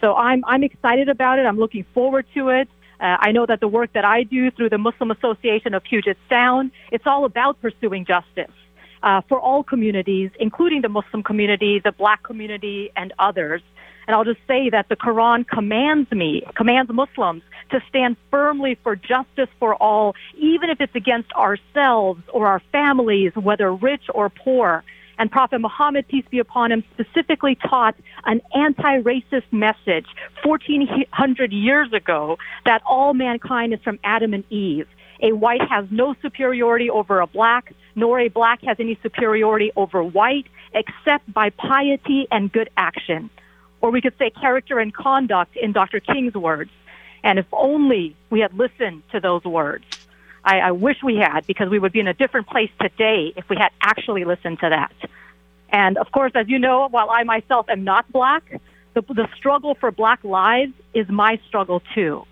So 0.00 0.14
I'm, 0.14 0.44
I'm 0.46 0.62
excited 0.62 1.08
about 1.08 1.38
it. 1.38 1.46
I'm 1.46 1.58
looking 1.58 1.84
forward 1.94 2.26
to 2.34 2.50
it. 2.50 2.68
Uh, 3.00 3.16
I 3.18 3.32
know 3.32 3.46
that 3.46 3.60
the 3.60 3.68
work 3.68 3.92
that 3.94 4.04
I 4.04 4.22
do 4.22 4.50
through 4.52 4.68
the 4.68 4.78
Muslim 4.78 5.10
Association 5.10 5.74
of 5.74 5.82
Puget 5.82 6.16
Sound, 6.28 6.70
it's 6.92 7.06
all 7.06 7.24
about 7.24 7.60
pursuing 7.60 8.04
justice. 8.04 8.54
Uh, 9.02 9.20
for 9.28 9.40
all 9.40 9.64
communities, 9.64 10.30
including 10.38 10.80
the 10.80 10.88
Muslim 10.88 11.24
community, 11.24 11.80
the 11.82 11.90
black 11.90 12.22
community, 12.22 12.88
and 12.94 13.12
others. 13.18 13.60
And 14.06 14.16
I'll 14.16 14.24
just 14.24 14.40
say 14.48 14.70
that 14.70 14.88
the 14.88 14.96
Quran 14.96 15.46
commands 15.46 16.10
me, 16.10 16.42
commands 16.56 16.92
Muslims 16.92 17.42
to 17.70 17.80
stand 17.88 18.16
firmly 18.30 18.76
for 18.82 18.96
justice 18.96 19.48
for 19.58 19.74
all, 19.76 20.14
even 20.36 20.70
if 20.70 20.80
it's 20.80 20.94
against 20.94 21.32
ourselves 21.32 22.22
or 22.32 22.46
our 22.46 22.60
families, 22.72 23.32
whether 23.34 23.72
rich 23.72 24.04
or 24.12 24.28
poor. 24.28 24.84
And 25.18 25.30
Prophet 25.30 25.60
Muhammad, 25.60 26.08
peace 26.08 26.24
be 26.30 26.38
upon 26.38 26.72
him, 26.72 26.82
specifically 26.94 27.54
taught 27.54 27.94
an 28.24 28.40
anti-racist 28.54 29.44
message 29.52 30.06
1400 30.42 31.52
years 31.52 31.92
ago 31.92 32.38
that 32.64 32.82
all 32.84 33.14
mankind 33.14 33.72
is 33.72 33.80
from 33.82 33.98
Adam 34.02 34.34
and 34.34 34.44
Eve. 34.50 34.88
A 35.20 35.32
white 35.32 35.62
has 35.70 35.86
no 35.90 36.16
superiority 36.20 36.90
over 36.90 37.20
a 37.20 37.26
black, 37.28 37.72
nor 37.94 38.18
a 38.18 38.28
black 38.28 38.62
has 38.64 38.78
any 38.80 38.98
superiority 39.02 39.70
over 39.76 40.02
white, 40.02 40.46
except 40.74 41.32
by 41.32 41.50
piety 41.50 42.26
and 42.32 42.50
good 42.50 42.70
action 42.76 43.30
or 43.82 43.90
we 43.90 44.00
could 44.00 44.16
say 44.18 44.30
character 44.30 44.78
and 44.78 44.94
conduct 44.94 45.56
in 45.56 45.72
Dr. 45.72 46.00
King's 46.00 46.34
words. 46.34 46.70
And 47.24 47.38
if 47.38 47.46
only 47.52 48.16
we 48.30 48.40
had 48.40 48.54
listened 48.54 49.02
to 49.10 49.20
those 49.20 49.44
words. 49.44 49.84
I, 50.44 50.58
I 50.58 50.70
wish 50.72 50.96
we 51.04 51.16
had, 51.16 51.46
because 51.46 51.68
we 51.68 51.78
would 51.78 51.92
be 51.92 52.00
in 52.00 52.08
a 52.08 52.14
different 52.14 52.48
place 52.48 52.70
today 52.80 53.32
if 53.36 53.48
we 53.48 53.56
had 53.56 53.70
actually 53.80 54.24
listened 54.24 54.60
to 54.60 54.70
that. 54.70 54.92
And 55.68 55.98
of 55.98 56.10
course, 56.10 56.32
as 56.34 56.48
you 56.48 56.58
know, 56.58 56.88
while 56.90 57.10
I 57.10 57.22
myself 57.24 57.66
am 57.68 57.84
not 57.84 58.10
black, 58.10 58.42
the, 58.94 59.02
the 59.02 59.28
struggle 59.36 59.74
for 59.74 59.90
black 59.90 60.22
lives 60.24 60.72
is 60.94 61.08
my 61.08 61.40
struggle 61.48 61.82
too. 61.94 62.24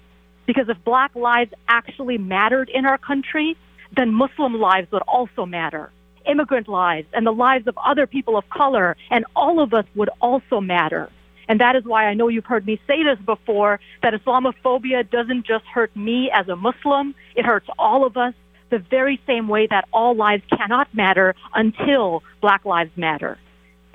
Because 0.47 0.69
if 0.69 0.83
black 0.85 1.15
lives 1.15 1.53
actually 1.69 2.19
mattered 2.19 2.69
in 2.69 2.85
our 2.85 2.99
country, 2.99 3.57
then 3.97 4.13
Muslim 4.13 4.55
lives 4.55 4.91
would 4.93 5.03
also 5.03 5.47
matter. 5.47 5.91
Immigrant 6.27 6.69
lives 6.69 7.09
and 7.13 7.27
the 7.27 7.33
lives 7.33 7.67
of 7.67 7.79
other 7.79 8.07
people 8.07 8.37
of 8.37 8.49
color 8.51 8.97
and 9.11 9.25
all 9.35 9.61
of 9.61 9.73
us 9.73 9.87
would 9.95 10.11
also 10.21 10.61
matter. 10.61 11.11
And 11.51 11.61
that 11.61 11.75
is 11.75 11.85
why 11.85 12.07
I 12.07 12.15
know 12.15 12.29
you've 12.29 12.45
heard 12.45 12.65
me 12.65 12.81
say 12.87 13.03
this 13.03 13.19
before 13.27 13.81
that 14.05 14.15
Islamophobia 14.15 15.11
doesn't 15.11 15.45
just 15.45 15.65
hurt 15.65 15.95
me 15.97 16.31
as 16.33 16.49
a 16.49 16.55
Muslim, 16.55 17.13
it 17.35 17.45
hurts 17.45 17.67
all 17.77 18.07
of 18.07 18.17
us 18.17 18.35
the 18.71 18.79
very 18.79 19.21
same 19.27 19.49
way 19.49 19.67
that 19.67 19.89
all 19.93 20.15
lives 20.15 20.45
cannot 20.57 20.95
matter 20.95 21.35
until 21.53 22.23
black 22.41 22.65
lives 22.65 22.93
matter. 22.97 23.37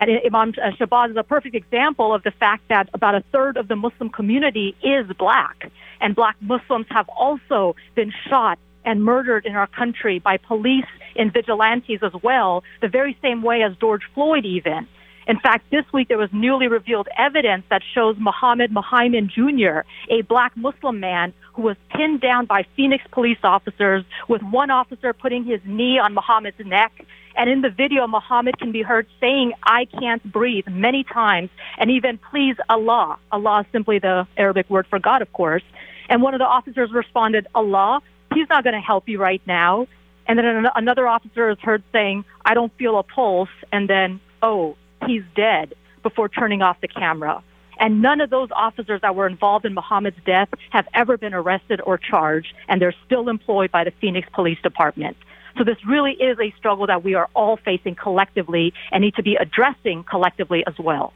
And 0.01 0.11
Imam 0.25 0.51
Shabazz 0.51 1.11
is 1.11 1.15
a 1.15 1.23
perfect 1.23 1.55
example 1.55 2.13
of 2.13 2.23
the 2.23 2.31
fact 2.31 2.67
that 2.67 2.89
about 2.93 3.15
a 3.15 3.23
third 3.31 3.55
of 3.55 3.69
the 3.69 3.77
Muslim 3.77 4.09
community 4.09 4.75
is 4.83 5.07
black. 5.17 5.71
And 6.01 6.13
black 6.13 6.35
Muslims 6.41 6.87
have 6.89 7.07
also 7.07 7.77
been 7.95 8.11
shot 8.27 8.59
and 8.83 9.01
murdered 9.01 9.45
in 9.45 9.55
our 9.55 9.67
country 9.67 10.19
by 10.19 10.35
police 10.35 10.91
and 11.15 11.31
vigilantes 11.31 12.03
as 12.03 12.11
well, 12.21 12.65
the 12.81 12.89
very 12.89 13.17
same 13.21 13.41
way 13.41 13.63
as 13.63 13.77
George 13.77 14.03
Floyd 14.13 14.43
even. 14.43 14.89
In 15.27 15.39
fact, 15.39 15.69
this 15.71 15.85
week 15.91 16.07
there 16.07 16.17
was 16.17 16.29
newly 16.31 16.67
revealed 16.67 17.07
evidence 17.17 17.65
that 17.69 17.81
shows 17.93 18.15
Mohammed 18.19 18.71
Muhammad 18.71 19.29
Jr., 19.29 19.79
a 20.09 20.21
black 20.21 20.55
Muslim 20.55 20.99
man 20.99 21.33
who 21.53 21.63
was 21.63 21.77
pinned 21.89 22.21
down 22.21 22.45
by 22.45 22.65
Phoenix 22.75 23.03
police 23.11 23.39
officers, 23.43 24.03
with 24.27 24.43
one 24.43 24.69
officer 24.69 25.13
putting 25.13 25.43
his 25.43 25.61
knee 25.65 25.97
on 25.97 26.13
Mohammed's 26.13 26.59
neck. 26.65 27.05
And 27.37 27.49
in 27.49 27.61
the 27.61 27.69
video, 27.69 28.07
Mohammed 28.07 28.59
can 28.59 28.71
be 28.71 28.81
heard 28.81 29.07
saying, 29.19 29.53
I 29.63 29.85
can't 29.85 30.23
breathe 30.31 30.67
many 30.67 31.03
times, 31.03 31.49
and 31.77 31.89
even, 31.91 32.17
please 32.17 32.55
Allah. 32.69 33.17
Allah 33.31 33.61
is 33.61 33.65
simply 33.71 33.99
the 33.99 34.27
Arabic 34.37 34.69
word 34.69 34.85
for 34.87 34.99
God, 34.99 35.21
of 35.21 35.31
course. 35.33 35.63
And 36.07 36.21
one 36.21 36.33
of 36.33 36.39
the 36.39 36.45
officers 36.45 36.91
responded, 36.91 37.47
Allah, 37.55 38.01
he's 38.33 38.47
not 38.49 38.63
going 38.63 38.75
to 38.75 38.79
help 38.79 39.09
you 39.09 39.19
right 39.19 39.41
now. 39.45 39.87
And 40.27 40.39
then 40.39 40.65
another 40.75 41.07
officer 41.07 41.49
is 41.49 41.57
heard 41.59 41.83
saying, 41.91 42.25
I 42.43 42.53
don't 42.53 42.73
feel 42.77 42.97
a 42.99 43.03
pulse. 43.03 43.49
And 43.71 43.89
then, 43.89 44.19
oh, 44.41 44.75
he's 45.07 45.23
dead 45.35 45.73
before 46.03 46.29
turning 46.29 46.61
off 46.61 46.79
the 46.81 46.87
camera. 46.87 47.43
And 47.77 48.01
none 48.01 48.21
of 48.21 48.29
those 48.29 48.49
officers 48.51 49.01
that 49.01 49.15
were 49.15 49.27
involved 49.27 49.65
in 49.65 49.73
Muhammad's 49.73 50.17
death 50.25 50.49
have 50.69 50.87
ever 50.93 51.17
been 51.17 51.33
arrested 51.33 51.81
or 51.83 51.97
charged, 51.97 52.53
and 52.69 52.81
they're 52.81 52.95
still 53.05 53.27
employed 53.27 53.71
by 53.71 53.83
the 53.83 53.91
Phoenix 53.99 54.27
Police 54.33 54.59
Department. 54.61 55.17
So 55.57 55.63
this 55.63 55.77
really 55.85 56.13
is 56.13 56.37
a 56.39 56.53
struggle 56.57 56.87
that 56.87 57.03
we 57.03 57.15
are 57.15 57.29
all 57.33 57.57
facing 57.57 57.95
collectively 57.95 58.73
and 58.91 59.01
need 59.01 59.15
to 59.15 59.23
be 59.23 59.35
addressing 59.35 60.03
collectively 60.03 60.65
as 60.67 60.77
well. 60.77 61.13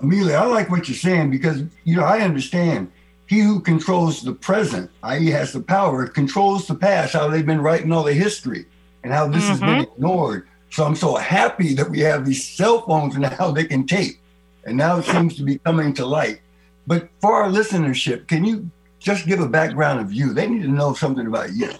Anila, 0.00 0.34
I 0.34 0.46
like 0.46 0.70
what 0.70 0.88
you're 0.88 0.96
saying 0.96 1.30
because, 1.30 1.62
you 1.84 1.96
know, 1.96 2.04
I 2.04 2.20
understand 2.20 2.90
he 3.26 3.40
who 3.40 3.60
controls 3.60 4.22
the 4.22 4.32
present, 4.32 4.90
i.e., 5.02 5.30
has 5.30 5.52
the 5.52 5.60
power, 5.60 6.06
controls 6.06 6.66
the 6.66 6.74
past, 6.74 7.14
how 7.14 7.28
they've 7.28 7.46
been 7.46 7.62
writing 7.62 7.90
all 7.90 8.04
the 8.04 8.12
history 8.12 8.66
and 9.02 9.12
how 9.12 9.26
this 9.26 9.42
mm-hmm. 9.42 9.50
has 9.50 9.60
been 9.60 9.68
mm-hmm. 9.70 9.92
ignored. 9.92 10.48
So 10.74 10.84
I'm 10.84 10.96
so 10.96 11.14
happy 11.14 11.72
that 11.74 11.88
we 11.88 12.00
have 12.00 12.26
these 12.26 12.44
cell 12.44 12.80
phones 12.80 13.16
now 13.16 13.52
they 13.54 13.64
can 13.64 13.86
tape. 13.86 14.18
And 14.64 14.76
now 14.76 14.98
it 14.98 15.04
seems 15.04 15.36
to 15.36 15.44
be 15.44 15.58
coming 15.58 15.94
to 15.94 16.04
light. 16.04 16.40
But 16.84 17.10
for 17.20 17.32
our 17.32 17.48
listenership, 17.48 18.26
can 18.26 18.44
you 18.44 18.68
just 18.98 19.24
give 19.24 19.38
a 19.38 19.48
background 19.48 20.00
of 20.00 20.12
you? 20.12 20.34
They 20.34 20.48
need 20.48 20.62
to 20.62 20.68
know 20.68 20.92
something 20.92 21.28
about 21.28 21.52
you. 21.52 21.70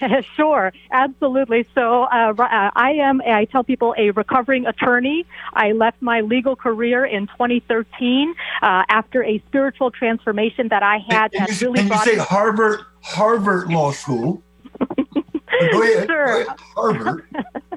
sure, 0.36 0.72
absolutely. 0.90 1.68
So 1.72 2.02
uh, 2.04 2.34
uh, 2.36 2.70
I 2.74 2.94
am, 2.98 3.22
I 3.24 3.44
tell 3.44 3.62
people, 3.62 3.94
a 3.96 4.10
recovering 4.10 4.66
attorney. 4.66 5.24
I 5.52 5.70
left 5.70 6.02
my 6.02 6.20
legal 6.20 6.56
career 6.56 7.04
in 7.04 7.28
2013 7.28 8.34
uh, 8.60 8.82
after 8.88 9.22
a 9.22 9.38
spiritual 9.46 9.92
transformation 9.92 10.66
that 10.68 10.82
I 10.82 10.98
had. 11.08 11.32
And, 11.32 11.48
and 11.48 11.60
you, 11.60 11.68
really 11.68 11.80
and 11.82 11.90
you 11.90 11.98
say 11.98 12.16
Harvard, 12.16 12.80
Harvard 13.02 13.70
Law 13.70 13.92
School. 13.92 14.42
Go 15.72 15.82
ahead. 15.82 16.06
Sure. 16.06 16.44
Go 16.44 16.44
ahead. 16.44 16.58
Harvard. 16.74 17.26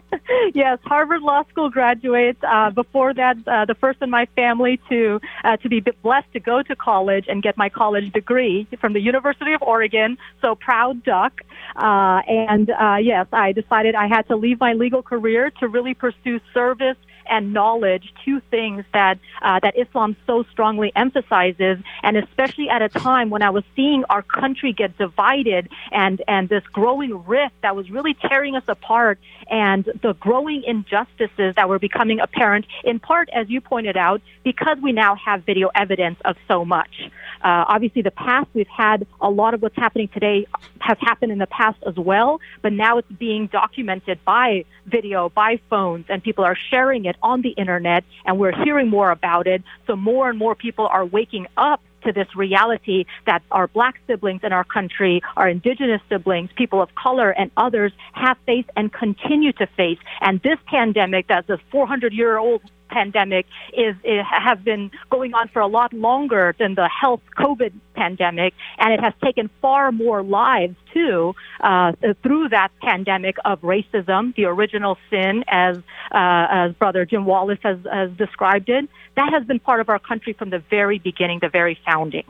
yes, 0.53 0.79
Harvard 0.83 1.21
Law 1.21 1.43
School 1.49 1.69
graduate. 1.69 2.37
Uh, 2.43 2.69
before 2.71 3.13
that, 3.13 3.37
uh, 3.47 3.65
the 3.65 3.75
first 3.75 4.01
in 4.01 4.09
my 4.09 4.25
family 4.35 4.79
to 4.89 5.19
uh, 5.43 5.57
to 5.57 5.69
be 5.69 5.79
blessed 5.79 6.31
to 6.33 6.39
go 6.39 6.61
to 6.63 6.75
college 6.75 7.25
and 7.27 7.43
get 7.43 7.57
my 7.57 7.69
college 7.69 8.11
degree 8.11 8.67
from 8.79 8.93
the 8.93 9.01
University 9.01 9.53
of 9.53 9.61
Oregon. 9.61 10.17
So 10.41 10.55
proud 10.55 11.03
duck. 11.03 11.41
Uh, 11.75 12.21
and 12.27 12.69
uh, 12.69 12.97
yes, 13.01 13.27
I 13.31 13.51
decided 13.51 13.95
I 13.95 14.07
had 14.07 14.27
to 14.27 14.35
leave 14.35 14.59
my 14.59 14.73
legal 14.73 15.01
career 15.01 15.51
to 15.59 15.67
really 15.67 15.93
pursue 15.93 16.39
service 16.53 16.97
and 17.29 17.53
knowledge, 17.53 18.13
two 18.23 18.41
things 18.51 18.85
that 18.93 19.19
uh, 19.41 19.59
that 19.61 19.77
Islam 19.77 20.15
so 20.25 20.43
strongly 20.51 20.91
emphasizes, 20.95 21.77
and 22.03 22.17
especially 22.17 22.69
at 22.69 22.81
a 22.81 22.89
time 22.89 23.29
when 23.29 23.41
I 23.41 23.49
was 23.49 23.63
seeing 23.75 24.03
our 24.09 24.21
country 24.21 24.73
get 24.73 24.97
divided 24.97 25.69
and 25.91 26.21
and 26.27 26.49
this 26.49 26.63
growing 26.71 27.25
rift 27.25 27.55
that 27.61 27.75
was 27.75 27.89
really 27.89 28.13
tearing 28.13 28.55
us 28.55 28.63
apart, 28.67 29.19
and 29.49 29.85
the 30.01 30.13
growing 30.19 30.63
injustices 30.63 31.55
that 31.55 31.69
were 31.69 31.79
becoming 31.79 32.19
apparent, 32.19 32.65
in 32.83 32.99
part, 32.99 33.29
as 33.33 33.49
you 33.49 33.61
pointed 33.61 33.97
out, 33.97 34.21
because 34.43 34.77
we 34.81 34.91
now 34.91 35.15
have 35.15 35.43
video 35.43 35.69
evidence 35.75 36.19
of 36.25 36.35
so 36.47 36.65
much. 36.65 37.09
Uh, 37.43 37.65
obviously, 37.67 38.01
the 38.01 38.11
past 38.11 38.47
we've 38.53 38.67
had 38.67 39.05
a 39.21 39.29
lot 39.29 39.53
of 39.53 39.61
what's 39.61 39.75
happening 39.75 40.09
today 40.13 40.47
has 40.79 40.97
happened 41.01 41.31
in 41.31 41.37
the 41.37 41.47
past 41.47 41.77
as 41.85 41.95
well, 41.95 42.39
but 42.61 42.73
now 42.73 42.97
it's 42.97 43.11
being 43.11 43.47
documented 43.47 44.23
by 44.25 44.65
video, 44.85 45.29
by 45.29 45.59
phones, 45.69 46.05
and 46.09 46.23
people 46.23 46.43
are 46.43 46.57
sharing 46.69 47.05
it 47.05 47.15
on 47.21 47.41
the 47.41 47.49
internet, 47.51 48.03
and 48.25 48.39
we're 48.39 48.55
hearing 48.63 48.89
more 48.89 49.11
about 49.11 49.47
it. 49.47 49.63
So 49.85 49.95
more 49.95 50.29
and 50.29 50.37
more 50.37 50.55
people 50.55 50.87
are 50.87 51.05
waking 51.05 51.47
up 51.57 51.81
to 52.03 52.13
this 52.13 52.27
reality 52.35 53.05
that 53.25 53.43
our 53.51 53.67
black 53.67 53.99
siblings 54.07 54.41
in 54.43 54.53
our 54.53 54.63
country, 54.63 55.21
our 55.35 55.49
indigenous 55.49 56.01
siblings, 56.09 56.49
people 56.55 56.81
of 56.81 56.93
color, 56.95 57.31
and 57.31 57.51
others 57.57 57.91
have 58.13 58.37
faced 58.45 58.69
and 58.75 58.91
continue 58.91 59.51
to 59.53 59.67
face. 59.75 59.99
And 60.21 60.41
this 60.41 60.57
pandemic, 60.65 61.27
that's 61.27 61.49
a 61.49 61.59
400 61.71 62.13
year 62.13 62.37
old 62.37 62.61
pandemic 62.89 63.45
is, 63.73 63.95
is 64.03 64.25
have 64.29 64.63
been 64.63 64.91
going 65.09 65.33
on 65.33 65.47
for 65.49 65.61
a 65.61 65.67
lot 65.67 65.93
longer 65.93 66.55
than 66.59 66.75
the 66.75 66.87
health 66.87 67.21
COVID 67.37 67.73
pandemic, 67.93 68.53
and 68.77 68.93
it 68.93 68.99
has 68.99 69.13
taken 69.23 69.49
far 69.61 69.91
more 69.91 70.23
lives 70.23 70.75
too 70.93 71.35
uh, 71.61 71.93
through 72.23 72.49
that 72.49 72.69
pandemic 72.81 73.35
of 73.45 73.61
racism, 73.61 74.35
the 74.35 74.45
original 74.45 74.97
sin, 75.09 75.43
as 75.47 75.77
uh, 76.11 76.47
as 76.49 76.73
Brother 76.73 77.05
Jim 77.05 77.25
Wallis 77.25 77.59
has, 77.63 77.77
has 77.91 78.11
described 78.11 78.69
it. 78.69 78.89
That 79.15 79.31
has 79.33 79.45
been 79.45 79.59
part 79.59 79.79
of 79.81 79.89
our 79.89 79.99
country 79.99 80.33
from 80.33 80.49
the 80.49 80.59
very 80.59 80.99
beginning, 80.99 81.39
the 81.39 81.49
very 81.49 81.79
founding. 81.85 82.25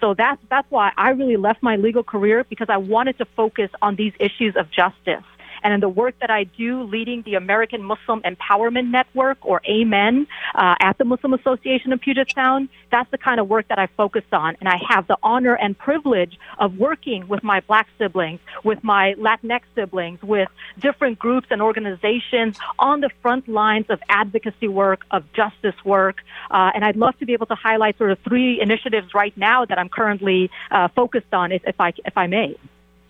So 0.00 0.14
that's 0.14 0.42
that's 0.50 0.68
why 0.70 0.92
I 0.96 1.10
really 1.10 1.36
left 1.36 1.62
my 1.62 1.76
legal 1.76 2.02
career 2.02 2.44
because 2.44 2.68
I 2.68 2.76
wanted 2.76 3.18
to 3.18 3.24
focus 3.36 3.70
on 3.80 3.94
these 3.94 4.12
issues 4.18 4.56
of 4.56 4.68
justice. 4.70 5.24
And 5.62 5.72
in 5.74 5.80
the 5.80 5.88
work 5.88 6.18
that 6.20 6.30
I 6.30 6.44
do 6.44 6.82
leading 6.82 7.22
the 7.22 7.34
American 7.34 7.82
Muslim 7.82 8.20
Empowerment 8.22 8.90
Network, 8.90 9.38
or 9.42 9.60
AMEN, 9.66 10.26
uh, 10.54 10.74
at 10.80 10.98
the 10.98 11.04
Muslim 11.04 11.34
Association 11.34 11.92
of 11.92 12.00
Puget 12.00 12.32
Sound, 12.34 12.68
that's 12.90 13.10
the 13.10 13.18
kind 13.18 13.40
of 13.40 13.48
work 13.48 13.68
that 13.68 13.78
I 13.78 13.86
focus 13.86 14.24
on. 14.32 14.56
And 14.60 14.68
I 14.68 14.78
have 14.88 15.06
the 15.06 15.16
honor 15.22 15.54
and 15.54 15.76
privilege 15.76 16.38
of 16.58 16.78
working 16.78 17.28
with 17.28 17.42
my 17.42 17.60
black 17.60 17.88
siblings, 17.98 18.40
with 18.64 18.82
my 18.82 19.14
Latinx 19.14 19.62
siblings, 19.74 20.22
with 20.22 20.48
different 20.78 21.18
groups 21.18 21.48
and 21.50 21.62
organizations 21.62 22.58
on 22.78 23.00
the 23.00 23.10
front 23.22 23.48
lines 23.48 23.86
of 23.88 24.00
advocacy 24.08 24.68
work, 24.68 25.04
of 25.10 25.24
justice 25.32 25.74
work. 25.84 26.22
Uh, 26.50 26.70
and 26.74 26.84
I'd 26.84 26.96
love 26.96 27.18
to 27.18 27.26
be 27.26 27.32
able 27.32 27.46
to 27.46 27.54
highlight 27.54 27.98
sort 27.98 28.10
of 28.10 28.18
three 28.20 28.60
initiatives 28.60 29.14
right 29.14 29.36
now 29.36 29.64
that 29.64 29.78
I'm 29.78 29.88
currently 29.88 30.50
uh, 30.70 30.88
focused 30.88 31.32
on, 31.32 31.52
if, 31.52 31.62
if, 31.66 31.80
I, 31.80 31.92
if 32.04 32.16
I 32.16 32.26
may. 32.26 32.56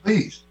Please. 0.04 0.42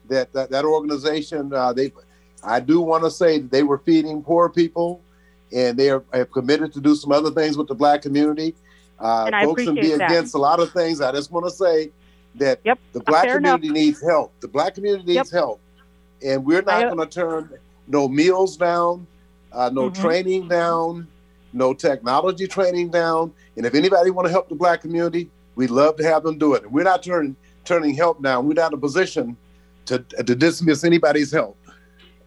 that 0.08 0.32
that, 0.32 0.50
that 0.50 0.64
organization, 0.64 1.52
uh, 1.52 1.72
they, 1.72 1.92
I 2.44 2.60
do 2.60 2.80
want 2.80 3.02
to 3.02 3.10
say 3.10 3.40
that 3.40 3.50
they 3.50 3.64
were 3.64 3.78
feeding 3.78 4.22
poor 4.22 4.48
people, 4.48 5.02
and 5.52 5.76
they 5.76 5.90
are 5.90 6.04
have 6.12 6.30
committed 6.30 6.72
to 6.74 6.80
do 6.80 6.94
some 6.94 7.10
other 7.10 7.32
things 7.32 7.58
with 7.58 7.66
the 7.66 7.74
black 7.74 8.02
community. 8.02 8.54
Uh, 9.00 9.30
folks 9.42 9.64
can 9.64 9.74
be 9.74 9.96
that. 9.96 10.08
against 10.08 10.34
a 10.34 10.38
lot 10.38 10.60
of 10.60 10.70
things. 10.70 11.00
I 11.00 11.10
just 11.10 11.32
want 11.32 11.44
to 11.44 11.50
say 11.50 11.90
that 12.36 12.60
yep. 12.64 12.78
the 12.92 13.00
black 13.00 13.24
Fair 13.24 13.36
community 13.36 13.66
enough. 13.68 13.74
needs 13.76 14.02
help. 14.02 14.32
The 14.40 14.48
black 14.48 14.74
community 14.74 15.04
needs 15.04 15.30
Yep. 15.32 15.40
help, 15.40 15.60
and 16.24 16.44
we're 16.44 16.62
not 16.62 16.94
going 16.94 16.98
to 16.98 17.06
turn 17.06 17.50
no 17.88 18.08
meals 18.08 18.56
down, 18.56 19.06
uh, 19.52 19.70
no 19.72 19.90
Mhm. 19.90 20.00
training 20.00 20.48
down, 20.48 21.06
no 21.52 21.72
technology 21.72 22.46
training 22.46 22.90
down. 22.90 23.32
And 23.56 23.64
if 23.64 23.74
anybody 23.74 24.10
want 24.10 24.26
to 24.26 24.32
help 24.32 24.48
the 24.48 24.54
black 24.54 24.82
community, 24.82 25.30
we'd 25.54 25.70
love 25.70 25.96
to 25.96 26.04
have 26.04 26.22
them 26.22 26.38
do 26.38 26.54
it. 26.54 26.64
And 26.64 26.72
we're 26.72 26.84
not 26.84 27.02
turning 27.02 27.36
turning 27.64 27.94
help 27.94 28.22
down. 28.22 28.46
We're 28.46 28.54
not 28.54 28.72
in 28.72 28.78
a 28.78 28.80
position 28.80 29.36
to 29.86 29.98
to 29.98 30.34
dismiss 30.34 30.84
anybody's 30.84 31.32
help. 31.32 31.56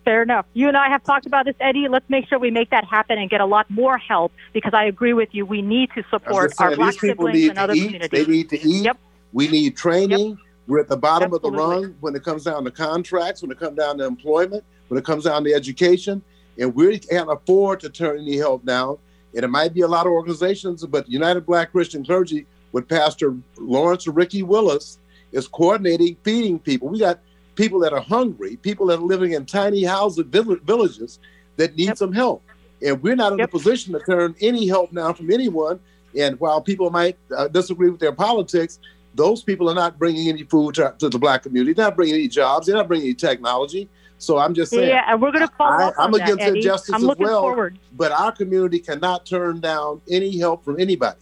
Fair 0.06 0.24
enough. 0.24 0.46
You 0.54 0.68
and 0.70 0.76
I 0.78 0.90
have 0.90 1.04
talked 1.04 1.26
about 1.28 1.46
this, 1.46 1.56
Eddie. 1.60 1.88
Let's 1.88 2.10
make 2.10 2.28
sure 2.28 2.40
we 2.40 2.50
make 2.52 2.70
that 2.72 2.86
happen 2.86 3.20
and 3.20 3.30
get 3.30 3.42
a 3.42 3.46
lot 3.46 3.70
more 3.70 3.98
help 3.98 4.32
because 4.54 4.74
I 4.74 4.86
agree 4.86 5.14
with 5.14 5.30
you. 5.34 5.46
We 5.46 5.62
need 5.62 5.92
to 5.94 6.04
support 6.10 6.54
our 6.58 6.76
black 6.76 6.94
siblings 6.94 7.36
need 7.36 7.50
and 7.50 7.60
other 7.60 7.74
eat. 7.74 7.86
communities. 7.86 8.10
They 8.10 8.32
need 8.32 8.50
to 8.50 8.60
eat. 8.68 8.86
Yep. 8.86 8.98
We 9.34 9.48
need 9.48 9.78
training. 9.78 10.38
We're 10.68 10.80
at 10.80 10.88
the 10.88 10.98
bottom 10.98 11.34
of 11.34 11.42
the 11.42 11.52
rung 11.52 11.96
when 12.00 12.16
it 12.16 12.24
comes 12.24 12.44
down 12.44 12.64
to 12.64 12.72
contracts, 12.72 13.42
when 13.42 13.52
it 13.52 13.60
comes 13.60 13.78
down 13.78 13.98
to 13.98 14.06
employment, 14.06 14.64
when 14.88 14.98
it 15.00 15.06
comes 15.06 15.24
down 15.24 15.44
to 15.46 15.54
education, 15.54 16.22
and 16.60 16.74
we 16.76 17.00
can't 17.00 17.32
afford 17.32 17.80
to 17.82 17.90
turn 17.90 18.20
any 18.20 18.38
help 18.38 18.66
down. 18.66 18.98
And 19.36 19.44
it 19.44 19.48
might 19.48 19.74
be 19.74 19.82
a 19.82 19.88
lot 19.88 20.06
of 20.06 20.12
organizations, 20.12 20.86
but 20.86 21.10
United 21.10 21.46
Black 21.46 21.72
Christian 21.72 22.04
Clergy 22.06 22.46
with 22.72 22.88
Pastor 22.88 23.36
Lawrence 23.58 24.08
Ricky 24.08 24.44
Willis 24.44 25.00
is 25.32 25.48
coordinating 25.48 26.18
feeding 26.24 26.60
people. 26.60 26.88
We 26.90 27.00
got 27.00 27.20
people 27.56 27.80
that 27.80 27.94
are 27.94 28.02
hungry, 28.02 28.56
people 28.58 28.88
that 28.88 29.00
are 29.00 29.04
living 29.04 29.34
in 29.34 29.46
tiny 29.46 29.84
houses, 29.84 30.26
villages 30.28 31.20
that 31.58 31.76
need 31.76 31.88
Yep. 31.88 31.98
some 31.98 32.14
help. 32.14 32.42
And 32.82 33.02
we're 33.02 33.16
not 33.16 33.34
in 33.34 33.40
Yep. 33.40 33.50
a 33.50 33.52
position 33.52 33.94
to 33.94 34.00
turn 34.00 34.36
any 34.40 34.68
help 34.68 34.94
down 34.94 35.14
from 35.14 35.32
anyone. 35.32 35.80
And 36.18 36.40
while 36.40 36.62
people 36.62 36.90
might 36.90 37.18
uh, 37.36 37.48
disagree 37.48 37.90
with 37.90 38.00
their 38.00 38.12
politics, 38.14 38.80
those 39.20 39.44
people 39.44 39.70
are 39.70 39.76
not 39.76 40.00
bringing 40.00 40.30
any 40.30 40.44
food 40.44 40.76
to, 40.76 40.96
to 40.98 41.10
the 41.10 41.20
black 41.20 41.44
community. 41.44 41.74
They're 41.74 41.86
not 41.86 41.98
bringing 41.98 42.16
any 42.16 42.30
jobs. 42.30 42.66
They're 42.68 42.76
not 42.78 42.88
bringing 42.88 43.08
any 43.08 43.14
technology. 43.16 43.90
So 44.18 44.38
I'm 44.38 44.54
just 44.54 44.72
saying, 44.72 44.88
Yeah, 44.90 45.04
and 45.08 45.22
we're 45.22 45.32
going 45.34 45.46
to 45.48 45.54
follow 45.56 45.78
I- 45.78 45.88
up 45.90 45.94
I'm 45.98 46.14
against 46.14 46.38
that, 46.40 46.56
injustice 46.56 46.96
I'm 46.96 47.10
as 47.10 47.18
well. 47.18 47.42
forward. 47.42 47.78
but 47.98 48.12
our 48.14 48.32
community 48.32 48.80
cannot 48.80 49.26
turn 49.26 49.60
down 49.60 50.02
any 50.10 50.38
help 50.38 50.64
from 50.64 50.80
anybody. 50.80 51.20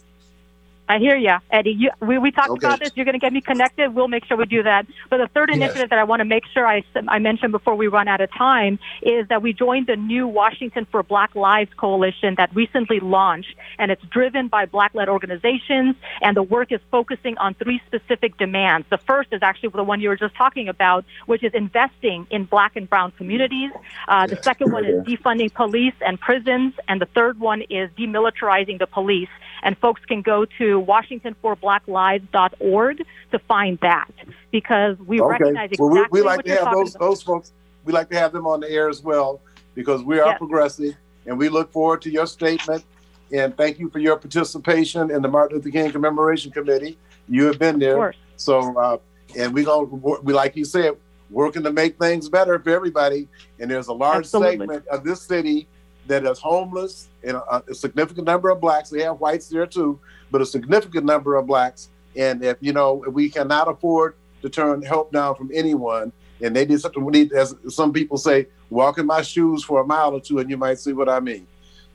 I 0.90 0.98
hear 0.98 1.16
you, 1.16 1.36
Eddie. 1.50 1.72
You, 1.78 1.90
we, 2.00 2.16
we 2.18 2.30
talked 2.30 2.48
Okay. 2.50 2.66
about 2.66 2.80
this. 2.80 2.92
You're 2.94 3.04
going 3.04 3.12
to 3.14 3.18
get 3.18 3.32
me 3.32 3.42
connected. 3.42 3.94
We'll 3.94 4.08
make 4.08 4.24
sure 4.24 4.38
we 4.38 4.46
do 4.46 4.62
that. 4.62 4.86
But 5.10 5.18
the 5.18 5.28
third 5.28 5.50
Yes. 5.50 5.56
initiative 5.58 5.90
that 5.90 5.98
I 5.98 6.04
want 6.04 6.20
to 6.20 6.24
make 6.24 6.44
sure 6.54 6.66
I, 6.66 6.82
I 7.08 7.18
mention 7.18 7.50
before 7.50 7.74
we 7.74 7.88
run 7.88 8.08
out 8.08 8.22
of 8.22 8.30
time 8.32 8.78
is 9.02 9.28
that 9.28 9.42
we 9.42 9.52
joined 9.52 9.86
the 9.86 9.96
new 9.96 10.26
Washington 10.26 10.86
for 10.90 11.02
Black 11.02 11.34
Lives 11.34 11.70
Coalition 11.76 12.36
that 12.38 12.54
recently 12.54 13.00
launched, 13.00 13.54
and 13.78 13.90
it's 13.90 14.02
driven 14.04 14.48
by 14.48 14.64
Black-led 14.64 15.08
organizations, 15.10 15.96
and 16.22 16.34
the 16.36 16.42
work 16.42 16.72
is 16.72 16.80
focusing 16.90 17.36
on 17.36 17.52
three 17.54 17.82
specific 17.86 18.38
demands. 18.38 18.86
The 18.88 18.98
first 18.98 19.28
is 19.32 19.42
actually 19.42 19.70
the 19.70 19.84
one 19.84 20.00
you 20.00 20.08
were 20.08 20.16
just 20.16 20.34
talking 20.36 20.68
about, 20.68 21.04
which 21.26 21.44
is 21.44 21.52
investing 21.52 22.26
in 22.30 22.44
Black 22.44 22.76
and 22.76 22.88
Brown 22.88 23.12
communities. 23.12 23.72
Uh, 24.08 24.26
the 24.26 24.40
second 24.42 24.72
one 24.72 24.86
is 24.86 25.04
defunding 25.04 25.52
police 25.52 25.94
and 26.00 26.18
prisons, 26.18 26.72
and 26.88 26.98
the 27.00 27.06
third 27.06 27.38
one 27.38 27.62
is 27.68 27.90
demilitarizing 27.98 28.78
the 28.78 28.86
police. 28.86 29.28
And 29.62 29.76
folks 29.78 30.00
can 30.06 30.22
go 30.22 30.44
to 30.58 30.77
WashingtonForBlackLives.org 30.80 33.04
to 33.32 33.38
find 33.40 33.78
that 33.80 34.10
because 34.50 34.96
we 34.98 35.20
recognize 35.20 35.70
exactly 35.72 35.88
well, 35.88 36.06
we, 36.10 36.20
we 36.20 36.26
like 36.26 36.44
to 36.44 36.50
have 36.56 36.72
those 36.72 36.94
about. 36.94 37.06
those 37.08 37.22
folks. 37.22 37.52
We 37.84 37.92
like 37.92 38.10
to 38.10 38.18
have 38.18 38.32
them 38.32 38.46
on 38.46 38.60
the 38.60 38.70
air 38.70 38.88
as 38.88 39.02
well 39.02 39.40
because 39.74 40.02
we 40.02 40.18
are 40.20 40.28
Yes. 40.30 40.38
progressive, 40.38 40.94
and 41.26 41.38
we 41.38 41.48
look 41.48 41.72
forward 41.72 42.02
to 42.02 42.10
your 42.10 42.26
statement. 42.26 42.84
And 43.32 43.56
thank 43.56 43.78
you 43.78 43.90
for 43.90 43.98
your 43.98 44.16
participation 44.16 45.10
in 45.10 45.22
the 45.22 45.28
Martin 45.28 45.58
Luther 45.58 45.70
King 45.70 45.90
Commemoration 45.92 46.50
Committee. 46.50 46.98
You 47.28 47.44
have 47.46 47.58
been 47.58 47.74
Of 47.76 47.80
there, 47.80 47.94
course. 47.94 48.16
so 48.36 48.76
uh, 48.78 48.98
and 49.36 49.52
we 49.52 49.64
gonna 49.64 49.84
we 50.22 50.32
like 50.32 50.56
you 50.56 50.64
said, 50.64 50.96
working 51.30 51.62
to 51.64 51.72
make 51.72 51.98
things 51.98 52.28
better 52.28 52.58
for 52.58 52.70
everybody. 52.70 53.28
And 53.60 53.70
there's 53.70 53.88
a 53.88 53.92
large 53.92 54.18
Absolutely. 54.20 54.58
segment 54.58 54.86
of 54.88 55.04
this 55.04 55.20
city 55.22 55.66
that 56.08 56.24
is 56.24 56.38
homeless, 56.38 57.08
and 57.22 57.36
a, 57.36 57.62
a 57.68 57.74
significant 57.74 58.26
number 58.26 58.50
of 58.50 58.60
blacks. 58.60 58.90
They 58.90 59.02
have 59.02 59.20
whites 59.20 59.48
there 59.48 59.66
too, 59.66 59.98
but 60.30 60.40
a 60.40 60.46
significant 60.46 61.04
number 61.04 61.36
of 61.36 61.46
blacks. 61.46 61.88
And 62.16 62.42
if 62.44 62.56
you 62.60 62.72
know, 62.72 63.04
we 63.12 63.30
cannot 63.30 63.68
afford 63.68 64.14
to 64.42 64.48
turn 64.48 64.82
help 64.82 65.12
down 65.12 65.34
from 65.36 65.50
anyone. 65.54 66.12
And 66.40 66.54
they 66.54 66.64
did 66.64 66.80
something 66.80 67.04
we 67.04 67.10
need, 67.12 67.32
as 67.32 67.54
some 67.68 67.92
people 67.92 68.16
say, 68.16 68.46
walk 68.70 68.98
in 68.98 69.06
my 69.06 69.22
shoes 69.22 69.64
for 69.64 69.80
a 69.80 69.84
mile 69.84 70.14
or 70.14 70.20
two, 70.20 70.38
and 70.38 70.48
you 70.48 70.56
might 70.56 70.78
see 70.78 70.92
what 70.92 71.08
I 71.08 71.18
mean. 71.18 71.46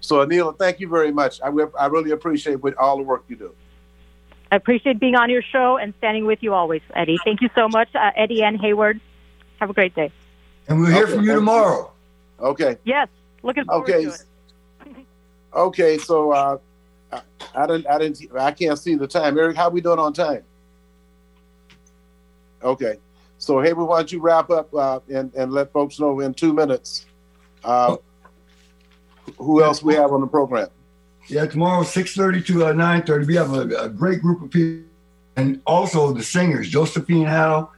So, 0.01 0.17
Anila, 0.17 0.57
thank 0.59 0.81
you 0.81 0.89
very 0.89 1.13
much. 1.13 1.39
I, 1.41 1.47
I 1.79 1.85
really 1.85 2.11
appreciate 2.11 2.61
what, 2.61 2.75
all 2.75 2.97
the 2.97 3.03
work 3.03 3.23
you 3.29 3.37
do. 3.37 3.55
I 4.51 4.57
appreciate 4.57 4.99
being 4.99 5.15
on 5.15 5.29
your 5.29 5.41
show 5.41 5.77
and 5.77 5.93
standing 5.99 6.25
with 6.25 6.43
you 6.43 6.53
always, 6.53 6.81
Eddie. 6.93 7.17
Thank 7.23 7.41
you 7.41 7.49
so 7.55 7.69
much, 7.69 7.87
uh, 7.95 8.11
Eddie 8.17 8.43
and 8.43 8.59
Hayward. 8.59 8.99
Have 9.61 9.69
a 9.69 9.73
great 9.73 9.95
day. 9.95 10.11
And 10.67 10.79
we'll 10.79 10.91
hear 10.91 11.03
Okay, 11.03 11.13
from 11.13 11.23
you 11.23 11.27
thank 11.27 11.27
you. 11.27 11.35
tomorrow. 11.35 11.91
Okay. 12.39 12.77
Yes, 12.83 13.07
looking 13.43 13.65
forward 13.65 13.89
Okay. 13.89 14.05
to 14.05 14.09
it. 14.09 15.05
Okay. 15.53 15.97
So, 15.99 16.31
uh, 16.31 16.57
I, 17.11 17.21
I 17.53 17.67
didn't, 17.67 17.87
I 17.87 17.97
didn't, 17.99 18.35
I 18.37 18.51
can't 18.51 18.79
see 18.79 18.95
the 18.95 19.07
time. 19.07 19.37
Eric, 19.37 19.55
how 19.55 19.69
we 19.69 19.81
doing 19.81 19.99
on 19.99 20.13
time? 20.13 20.43
Okay. 22.63 22.97
So, 23.37 23.59
hey, 23.59 23.73
why 23.73 23.97
don't 23.97 24.11
you 24.11 24.21
wrap 24.21 24.49
up 24.49 24.73
uh, 24.73 25.01
and 25.13 25.33
and 25.35 25.51
let 25.51 25.73
folks 25.73 25.99
know 25.99 26.21
in 26.21 26.33
two 26.33 26.53
minutes 26.53 27.05
uh, 27.65 27.97
who 29.37 29.61
else 29.61 29.83
we 29.83 29.95
have 29.95 30.13
on 30.13 30.21
the 30.21 30.27
program? 30.27 30.69
Yeah, 31.27 31.45
tomorrow 31.45 31.83
six 31.83 32.15
thirty 32.15 32.41
to 32.43 32.67
uh, 32.67 32.71
nine 32.71 33.03
thirty. 33.03 33.25
We 33.25 33.35
have 33.35 33.53
a, 33.53 33.67
a 33.75 33.89
great 33.89 34.21
group 34.21 34.41
of 34.41 34.49
people, 34.49 34.85
and 35.35 35.61
also 35.67 36.13
the 36.13 36.23
singers. 36.23 36.69
Josephine 36.69 37.25
Howe 37.25 37.69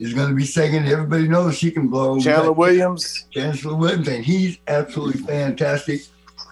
is 0.00 0.14
going 0.14 0.30
to 0.30 0.34
be 0.34 0.46
singing. 0.46 0.86
Everybody 0.86 1.28
knows 1.28 1.56
she 1.56 1.70
can 1.70 1.88
blow. 1.88 2.18
Chandler 2.18 2.52
Williams. 2.52 3.26
Chancellor 3.30 3.76
Williams, 3.76 4.08
and 4.08 4.24
he's 4.24 4.58
absolutely 4.66 5.22
fantastic. 5.22 6.00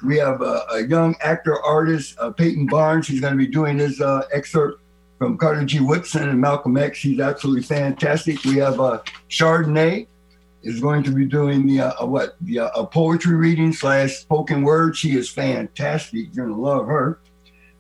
We 0.05 0.19
have 0.19 0.43
a, 0.43 0.65
a 0.71 0.87
young 0.87 1.17
actor 1.23 1.61
artist, 1.65 2.17
uh, 2.21 2.31
Peyton 2.31 2.67
Barnes. 2.67 3.09
He's 3.09 3.21
going 3.21 3.33
to 3.33 3.39
be 3.39 3.51
doing 3.51 3.79
his 3.79 4.01
uh, 4.01 4.29
excerpt 4.33 4.83
from 5.17 5.37
Carter 5.37 5.65
G. 5.65 5.81
Woodson 5.81 6.29
and 6.29 6.41
Malcolm 6.41 6.77
X. 6.77 7.01
He's 7.01 7.19
absolutely 7.19 7.63
fantastic. 7.63 8.45
We 8.45 8.59
have 8.59 8.79
uh, 8.79 9.01
Chardonnay 9.29 10.07
is 10.63 10.81
going 10.81 11.03
to 11.05 11.11
be 11.11 11.25
doing 11.25 11.67
the 11.67 11.81
uh, 11.81 12.07
what 12.07 12.37
the 12.43 12.61
uh, 12.61 12.71
a 12.77 12.87
poetry 12.87 13.35
reading 13.35 13.73
slash 13.73 14.13
spoken 14.13 14.63
word. 14.63 14.97
She 14.97 15.17
is 15.17 15.31
fantastic. 15.31 16.29
You're 16.33 16.47
gonna 16.47 16.61
love 16.61 16.87
her, 16.87 17.21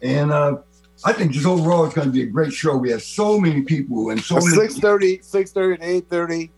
and 0.02 0.32
uh, 0.32 0.58
I 1.04 1.12
think 1.12 1.32
just 1.32 1.46
overall 1.46 1.84
it's 1.84 1.94
going 1.94 2.08
to 2.08 2.12
be 2.12 2.22
a 2.22 2.26
great 2.26 2.52
show. 2.52 2.76
We 2.76 2.90
have 2.90 3.02
so 3.02 3.38
many 3.38 3.62
people 3.62 4.10
and 4.10 4.20
so 4.20 4.36
many. 4.36 4.56
6.30, 4.56 5.20
6.30 5.20 5.78
to 5.78 6.16
8.30. 6.16 6.50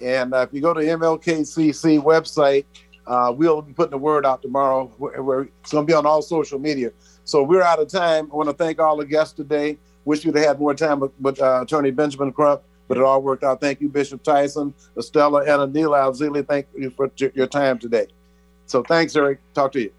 And 0.00 0.34
uh, 0.34 0.38
if 0.38 0.54
you 0.54 0.60
go 0.60 0.72
to 0.72 0.80
MLKCC 0.80 2.00
website, 2.02 2.64
uh, 3.06 3.32
we'll 3.36 3.62
be 3.62 3.72
putting 3.72 3.90
the 3.90 3.98
word 3.98 4.24
out 4.24 4.42
tomorrow. 4.42 4.86
Where, 4.98 5.22
where 5.22 5.40
it's 5.60 5.72
going 5.72 5.86
to 5.86 5.90
be 5.90 5.94
on 5.94 6.06
all 6.06 6.22
social 6.22 6.58
media. 6.58 6.92
So 7.24 7.42
we're 7.42 7.62
out 7.62 7.80
of 7.80 7.88
time. 7.88 8.30
I 8.32 8.36
want 8.36 8.48
to 8.48 8.54
thank 8.54 8.78
all 8.78 8.96
the 8.96 9.04
guests 9.04 9.34
today. 9.34 9.78
Wish 10.04 10.24
you'd 10.24 10.36
have 10.36 10.46
had 10.46 10.58
more 10.60 10.74
time 10.74 11.00
with, 11.00 11.12
with 11.20 11.40
uh, 11.40 11.62
Attorney 11.62 11.90
Benjamin 11.90 12.32
Crump, 12.32 12.62
but 12.86 12.96
it 12.96 13.02
all 13.02 13.20
worked 13.20 13.44
out. 13.44 13.60
Thank 13.60 13.80
you, 13.80 13.88
Bishop 13.88 14.22
Tyson, 14.22 14.72
Estella, 14.96 15.40
and 15.40 15.74
Anila 15.74 16.10
Afzali. 16.10 16.46
Thank 16.46 16.66
you 16.76 16.90
for 16.90 17.10
your 17.34 17.46
time 17.46 17.78
today. 17.78 18.06
So 18.66 18.82
thanks, 18.82 19.16
Eric. 19.16 19.40
Talk 19.54 19.72
to 19.72 19.80
you. 19.80 19.92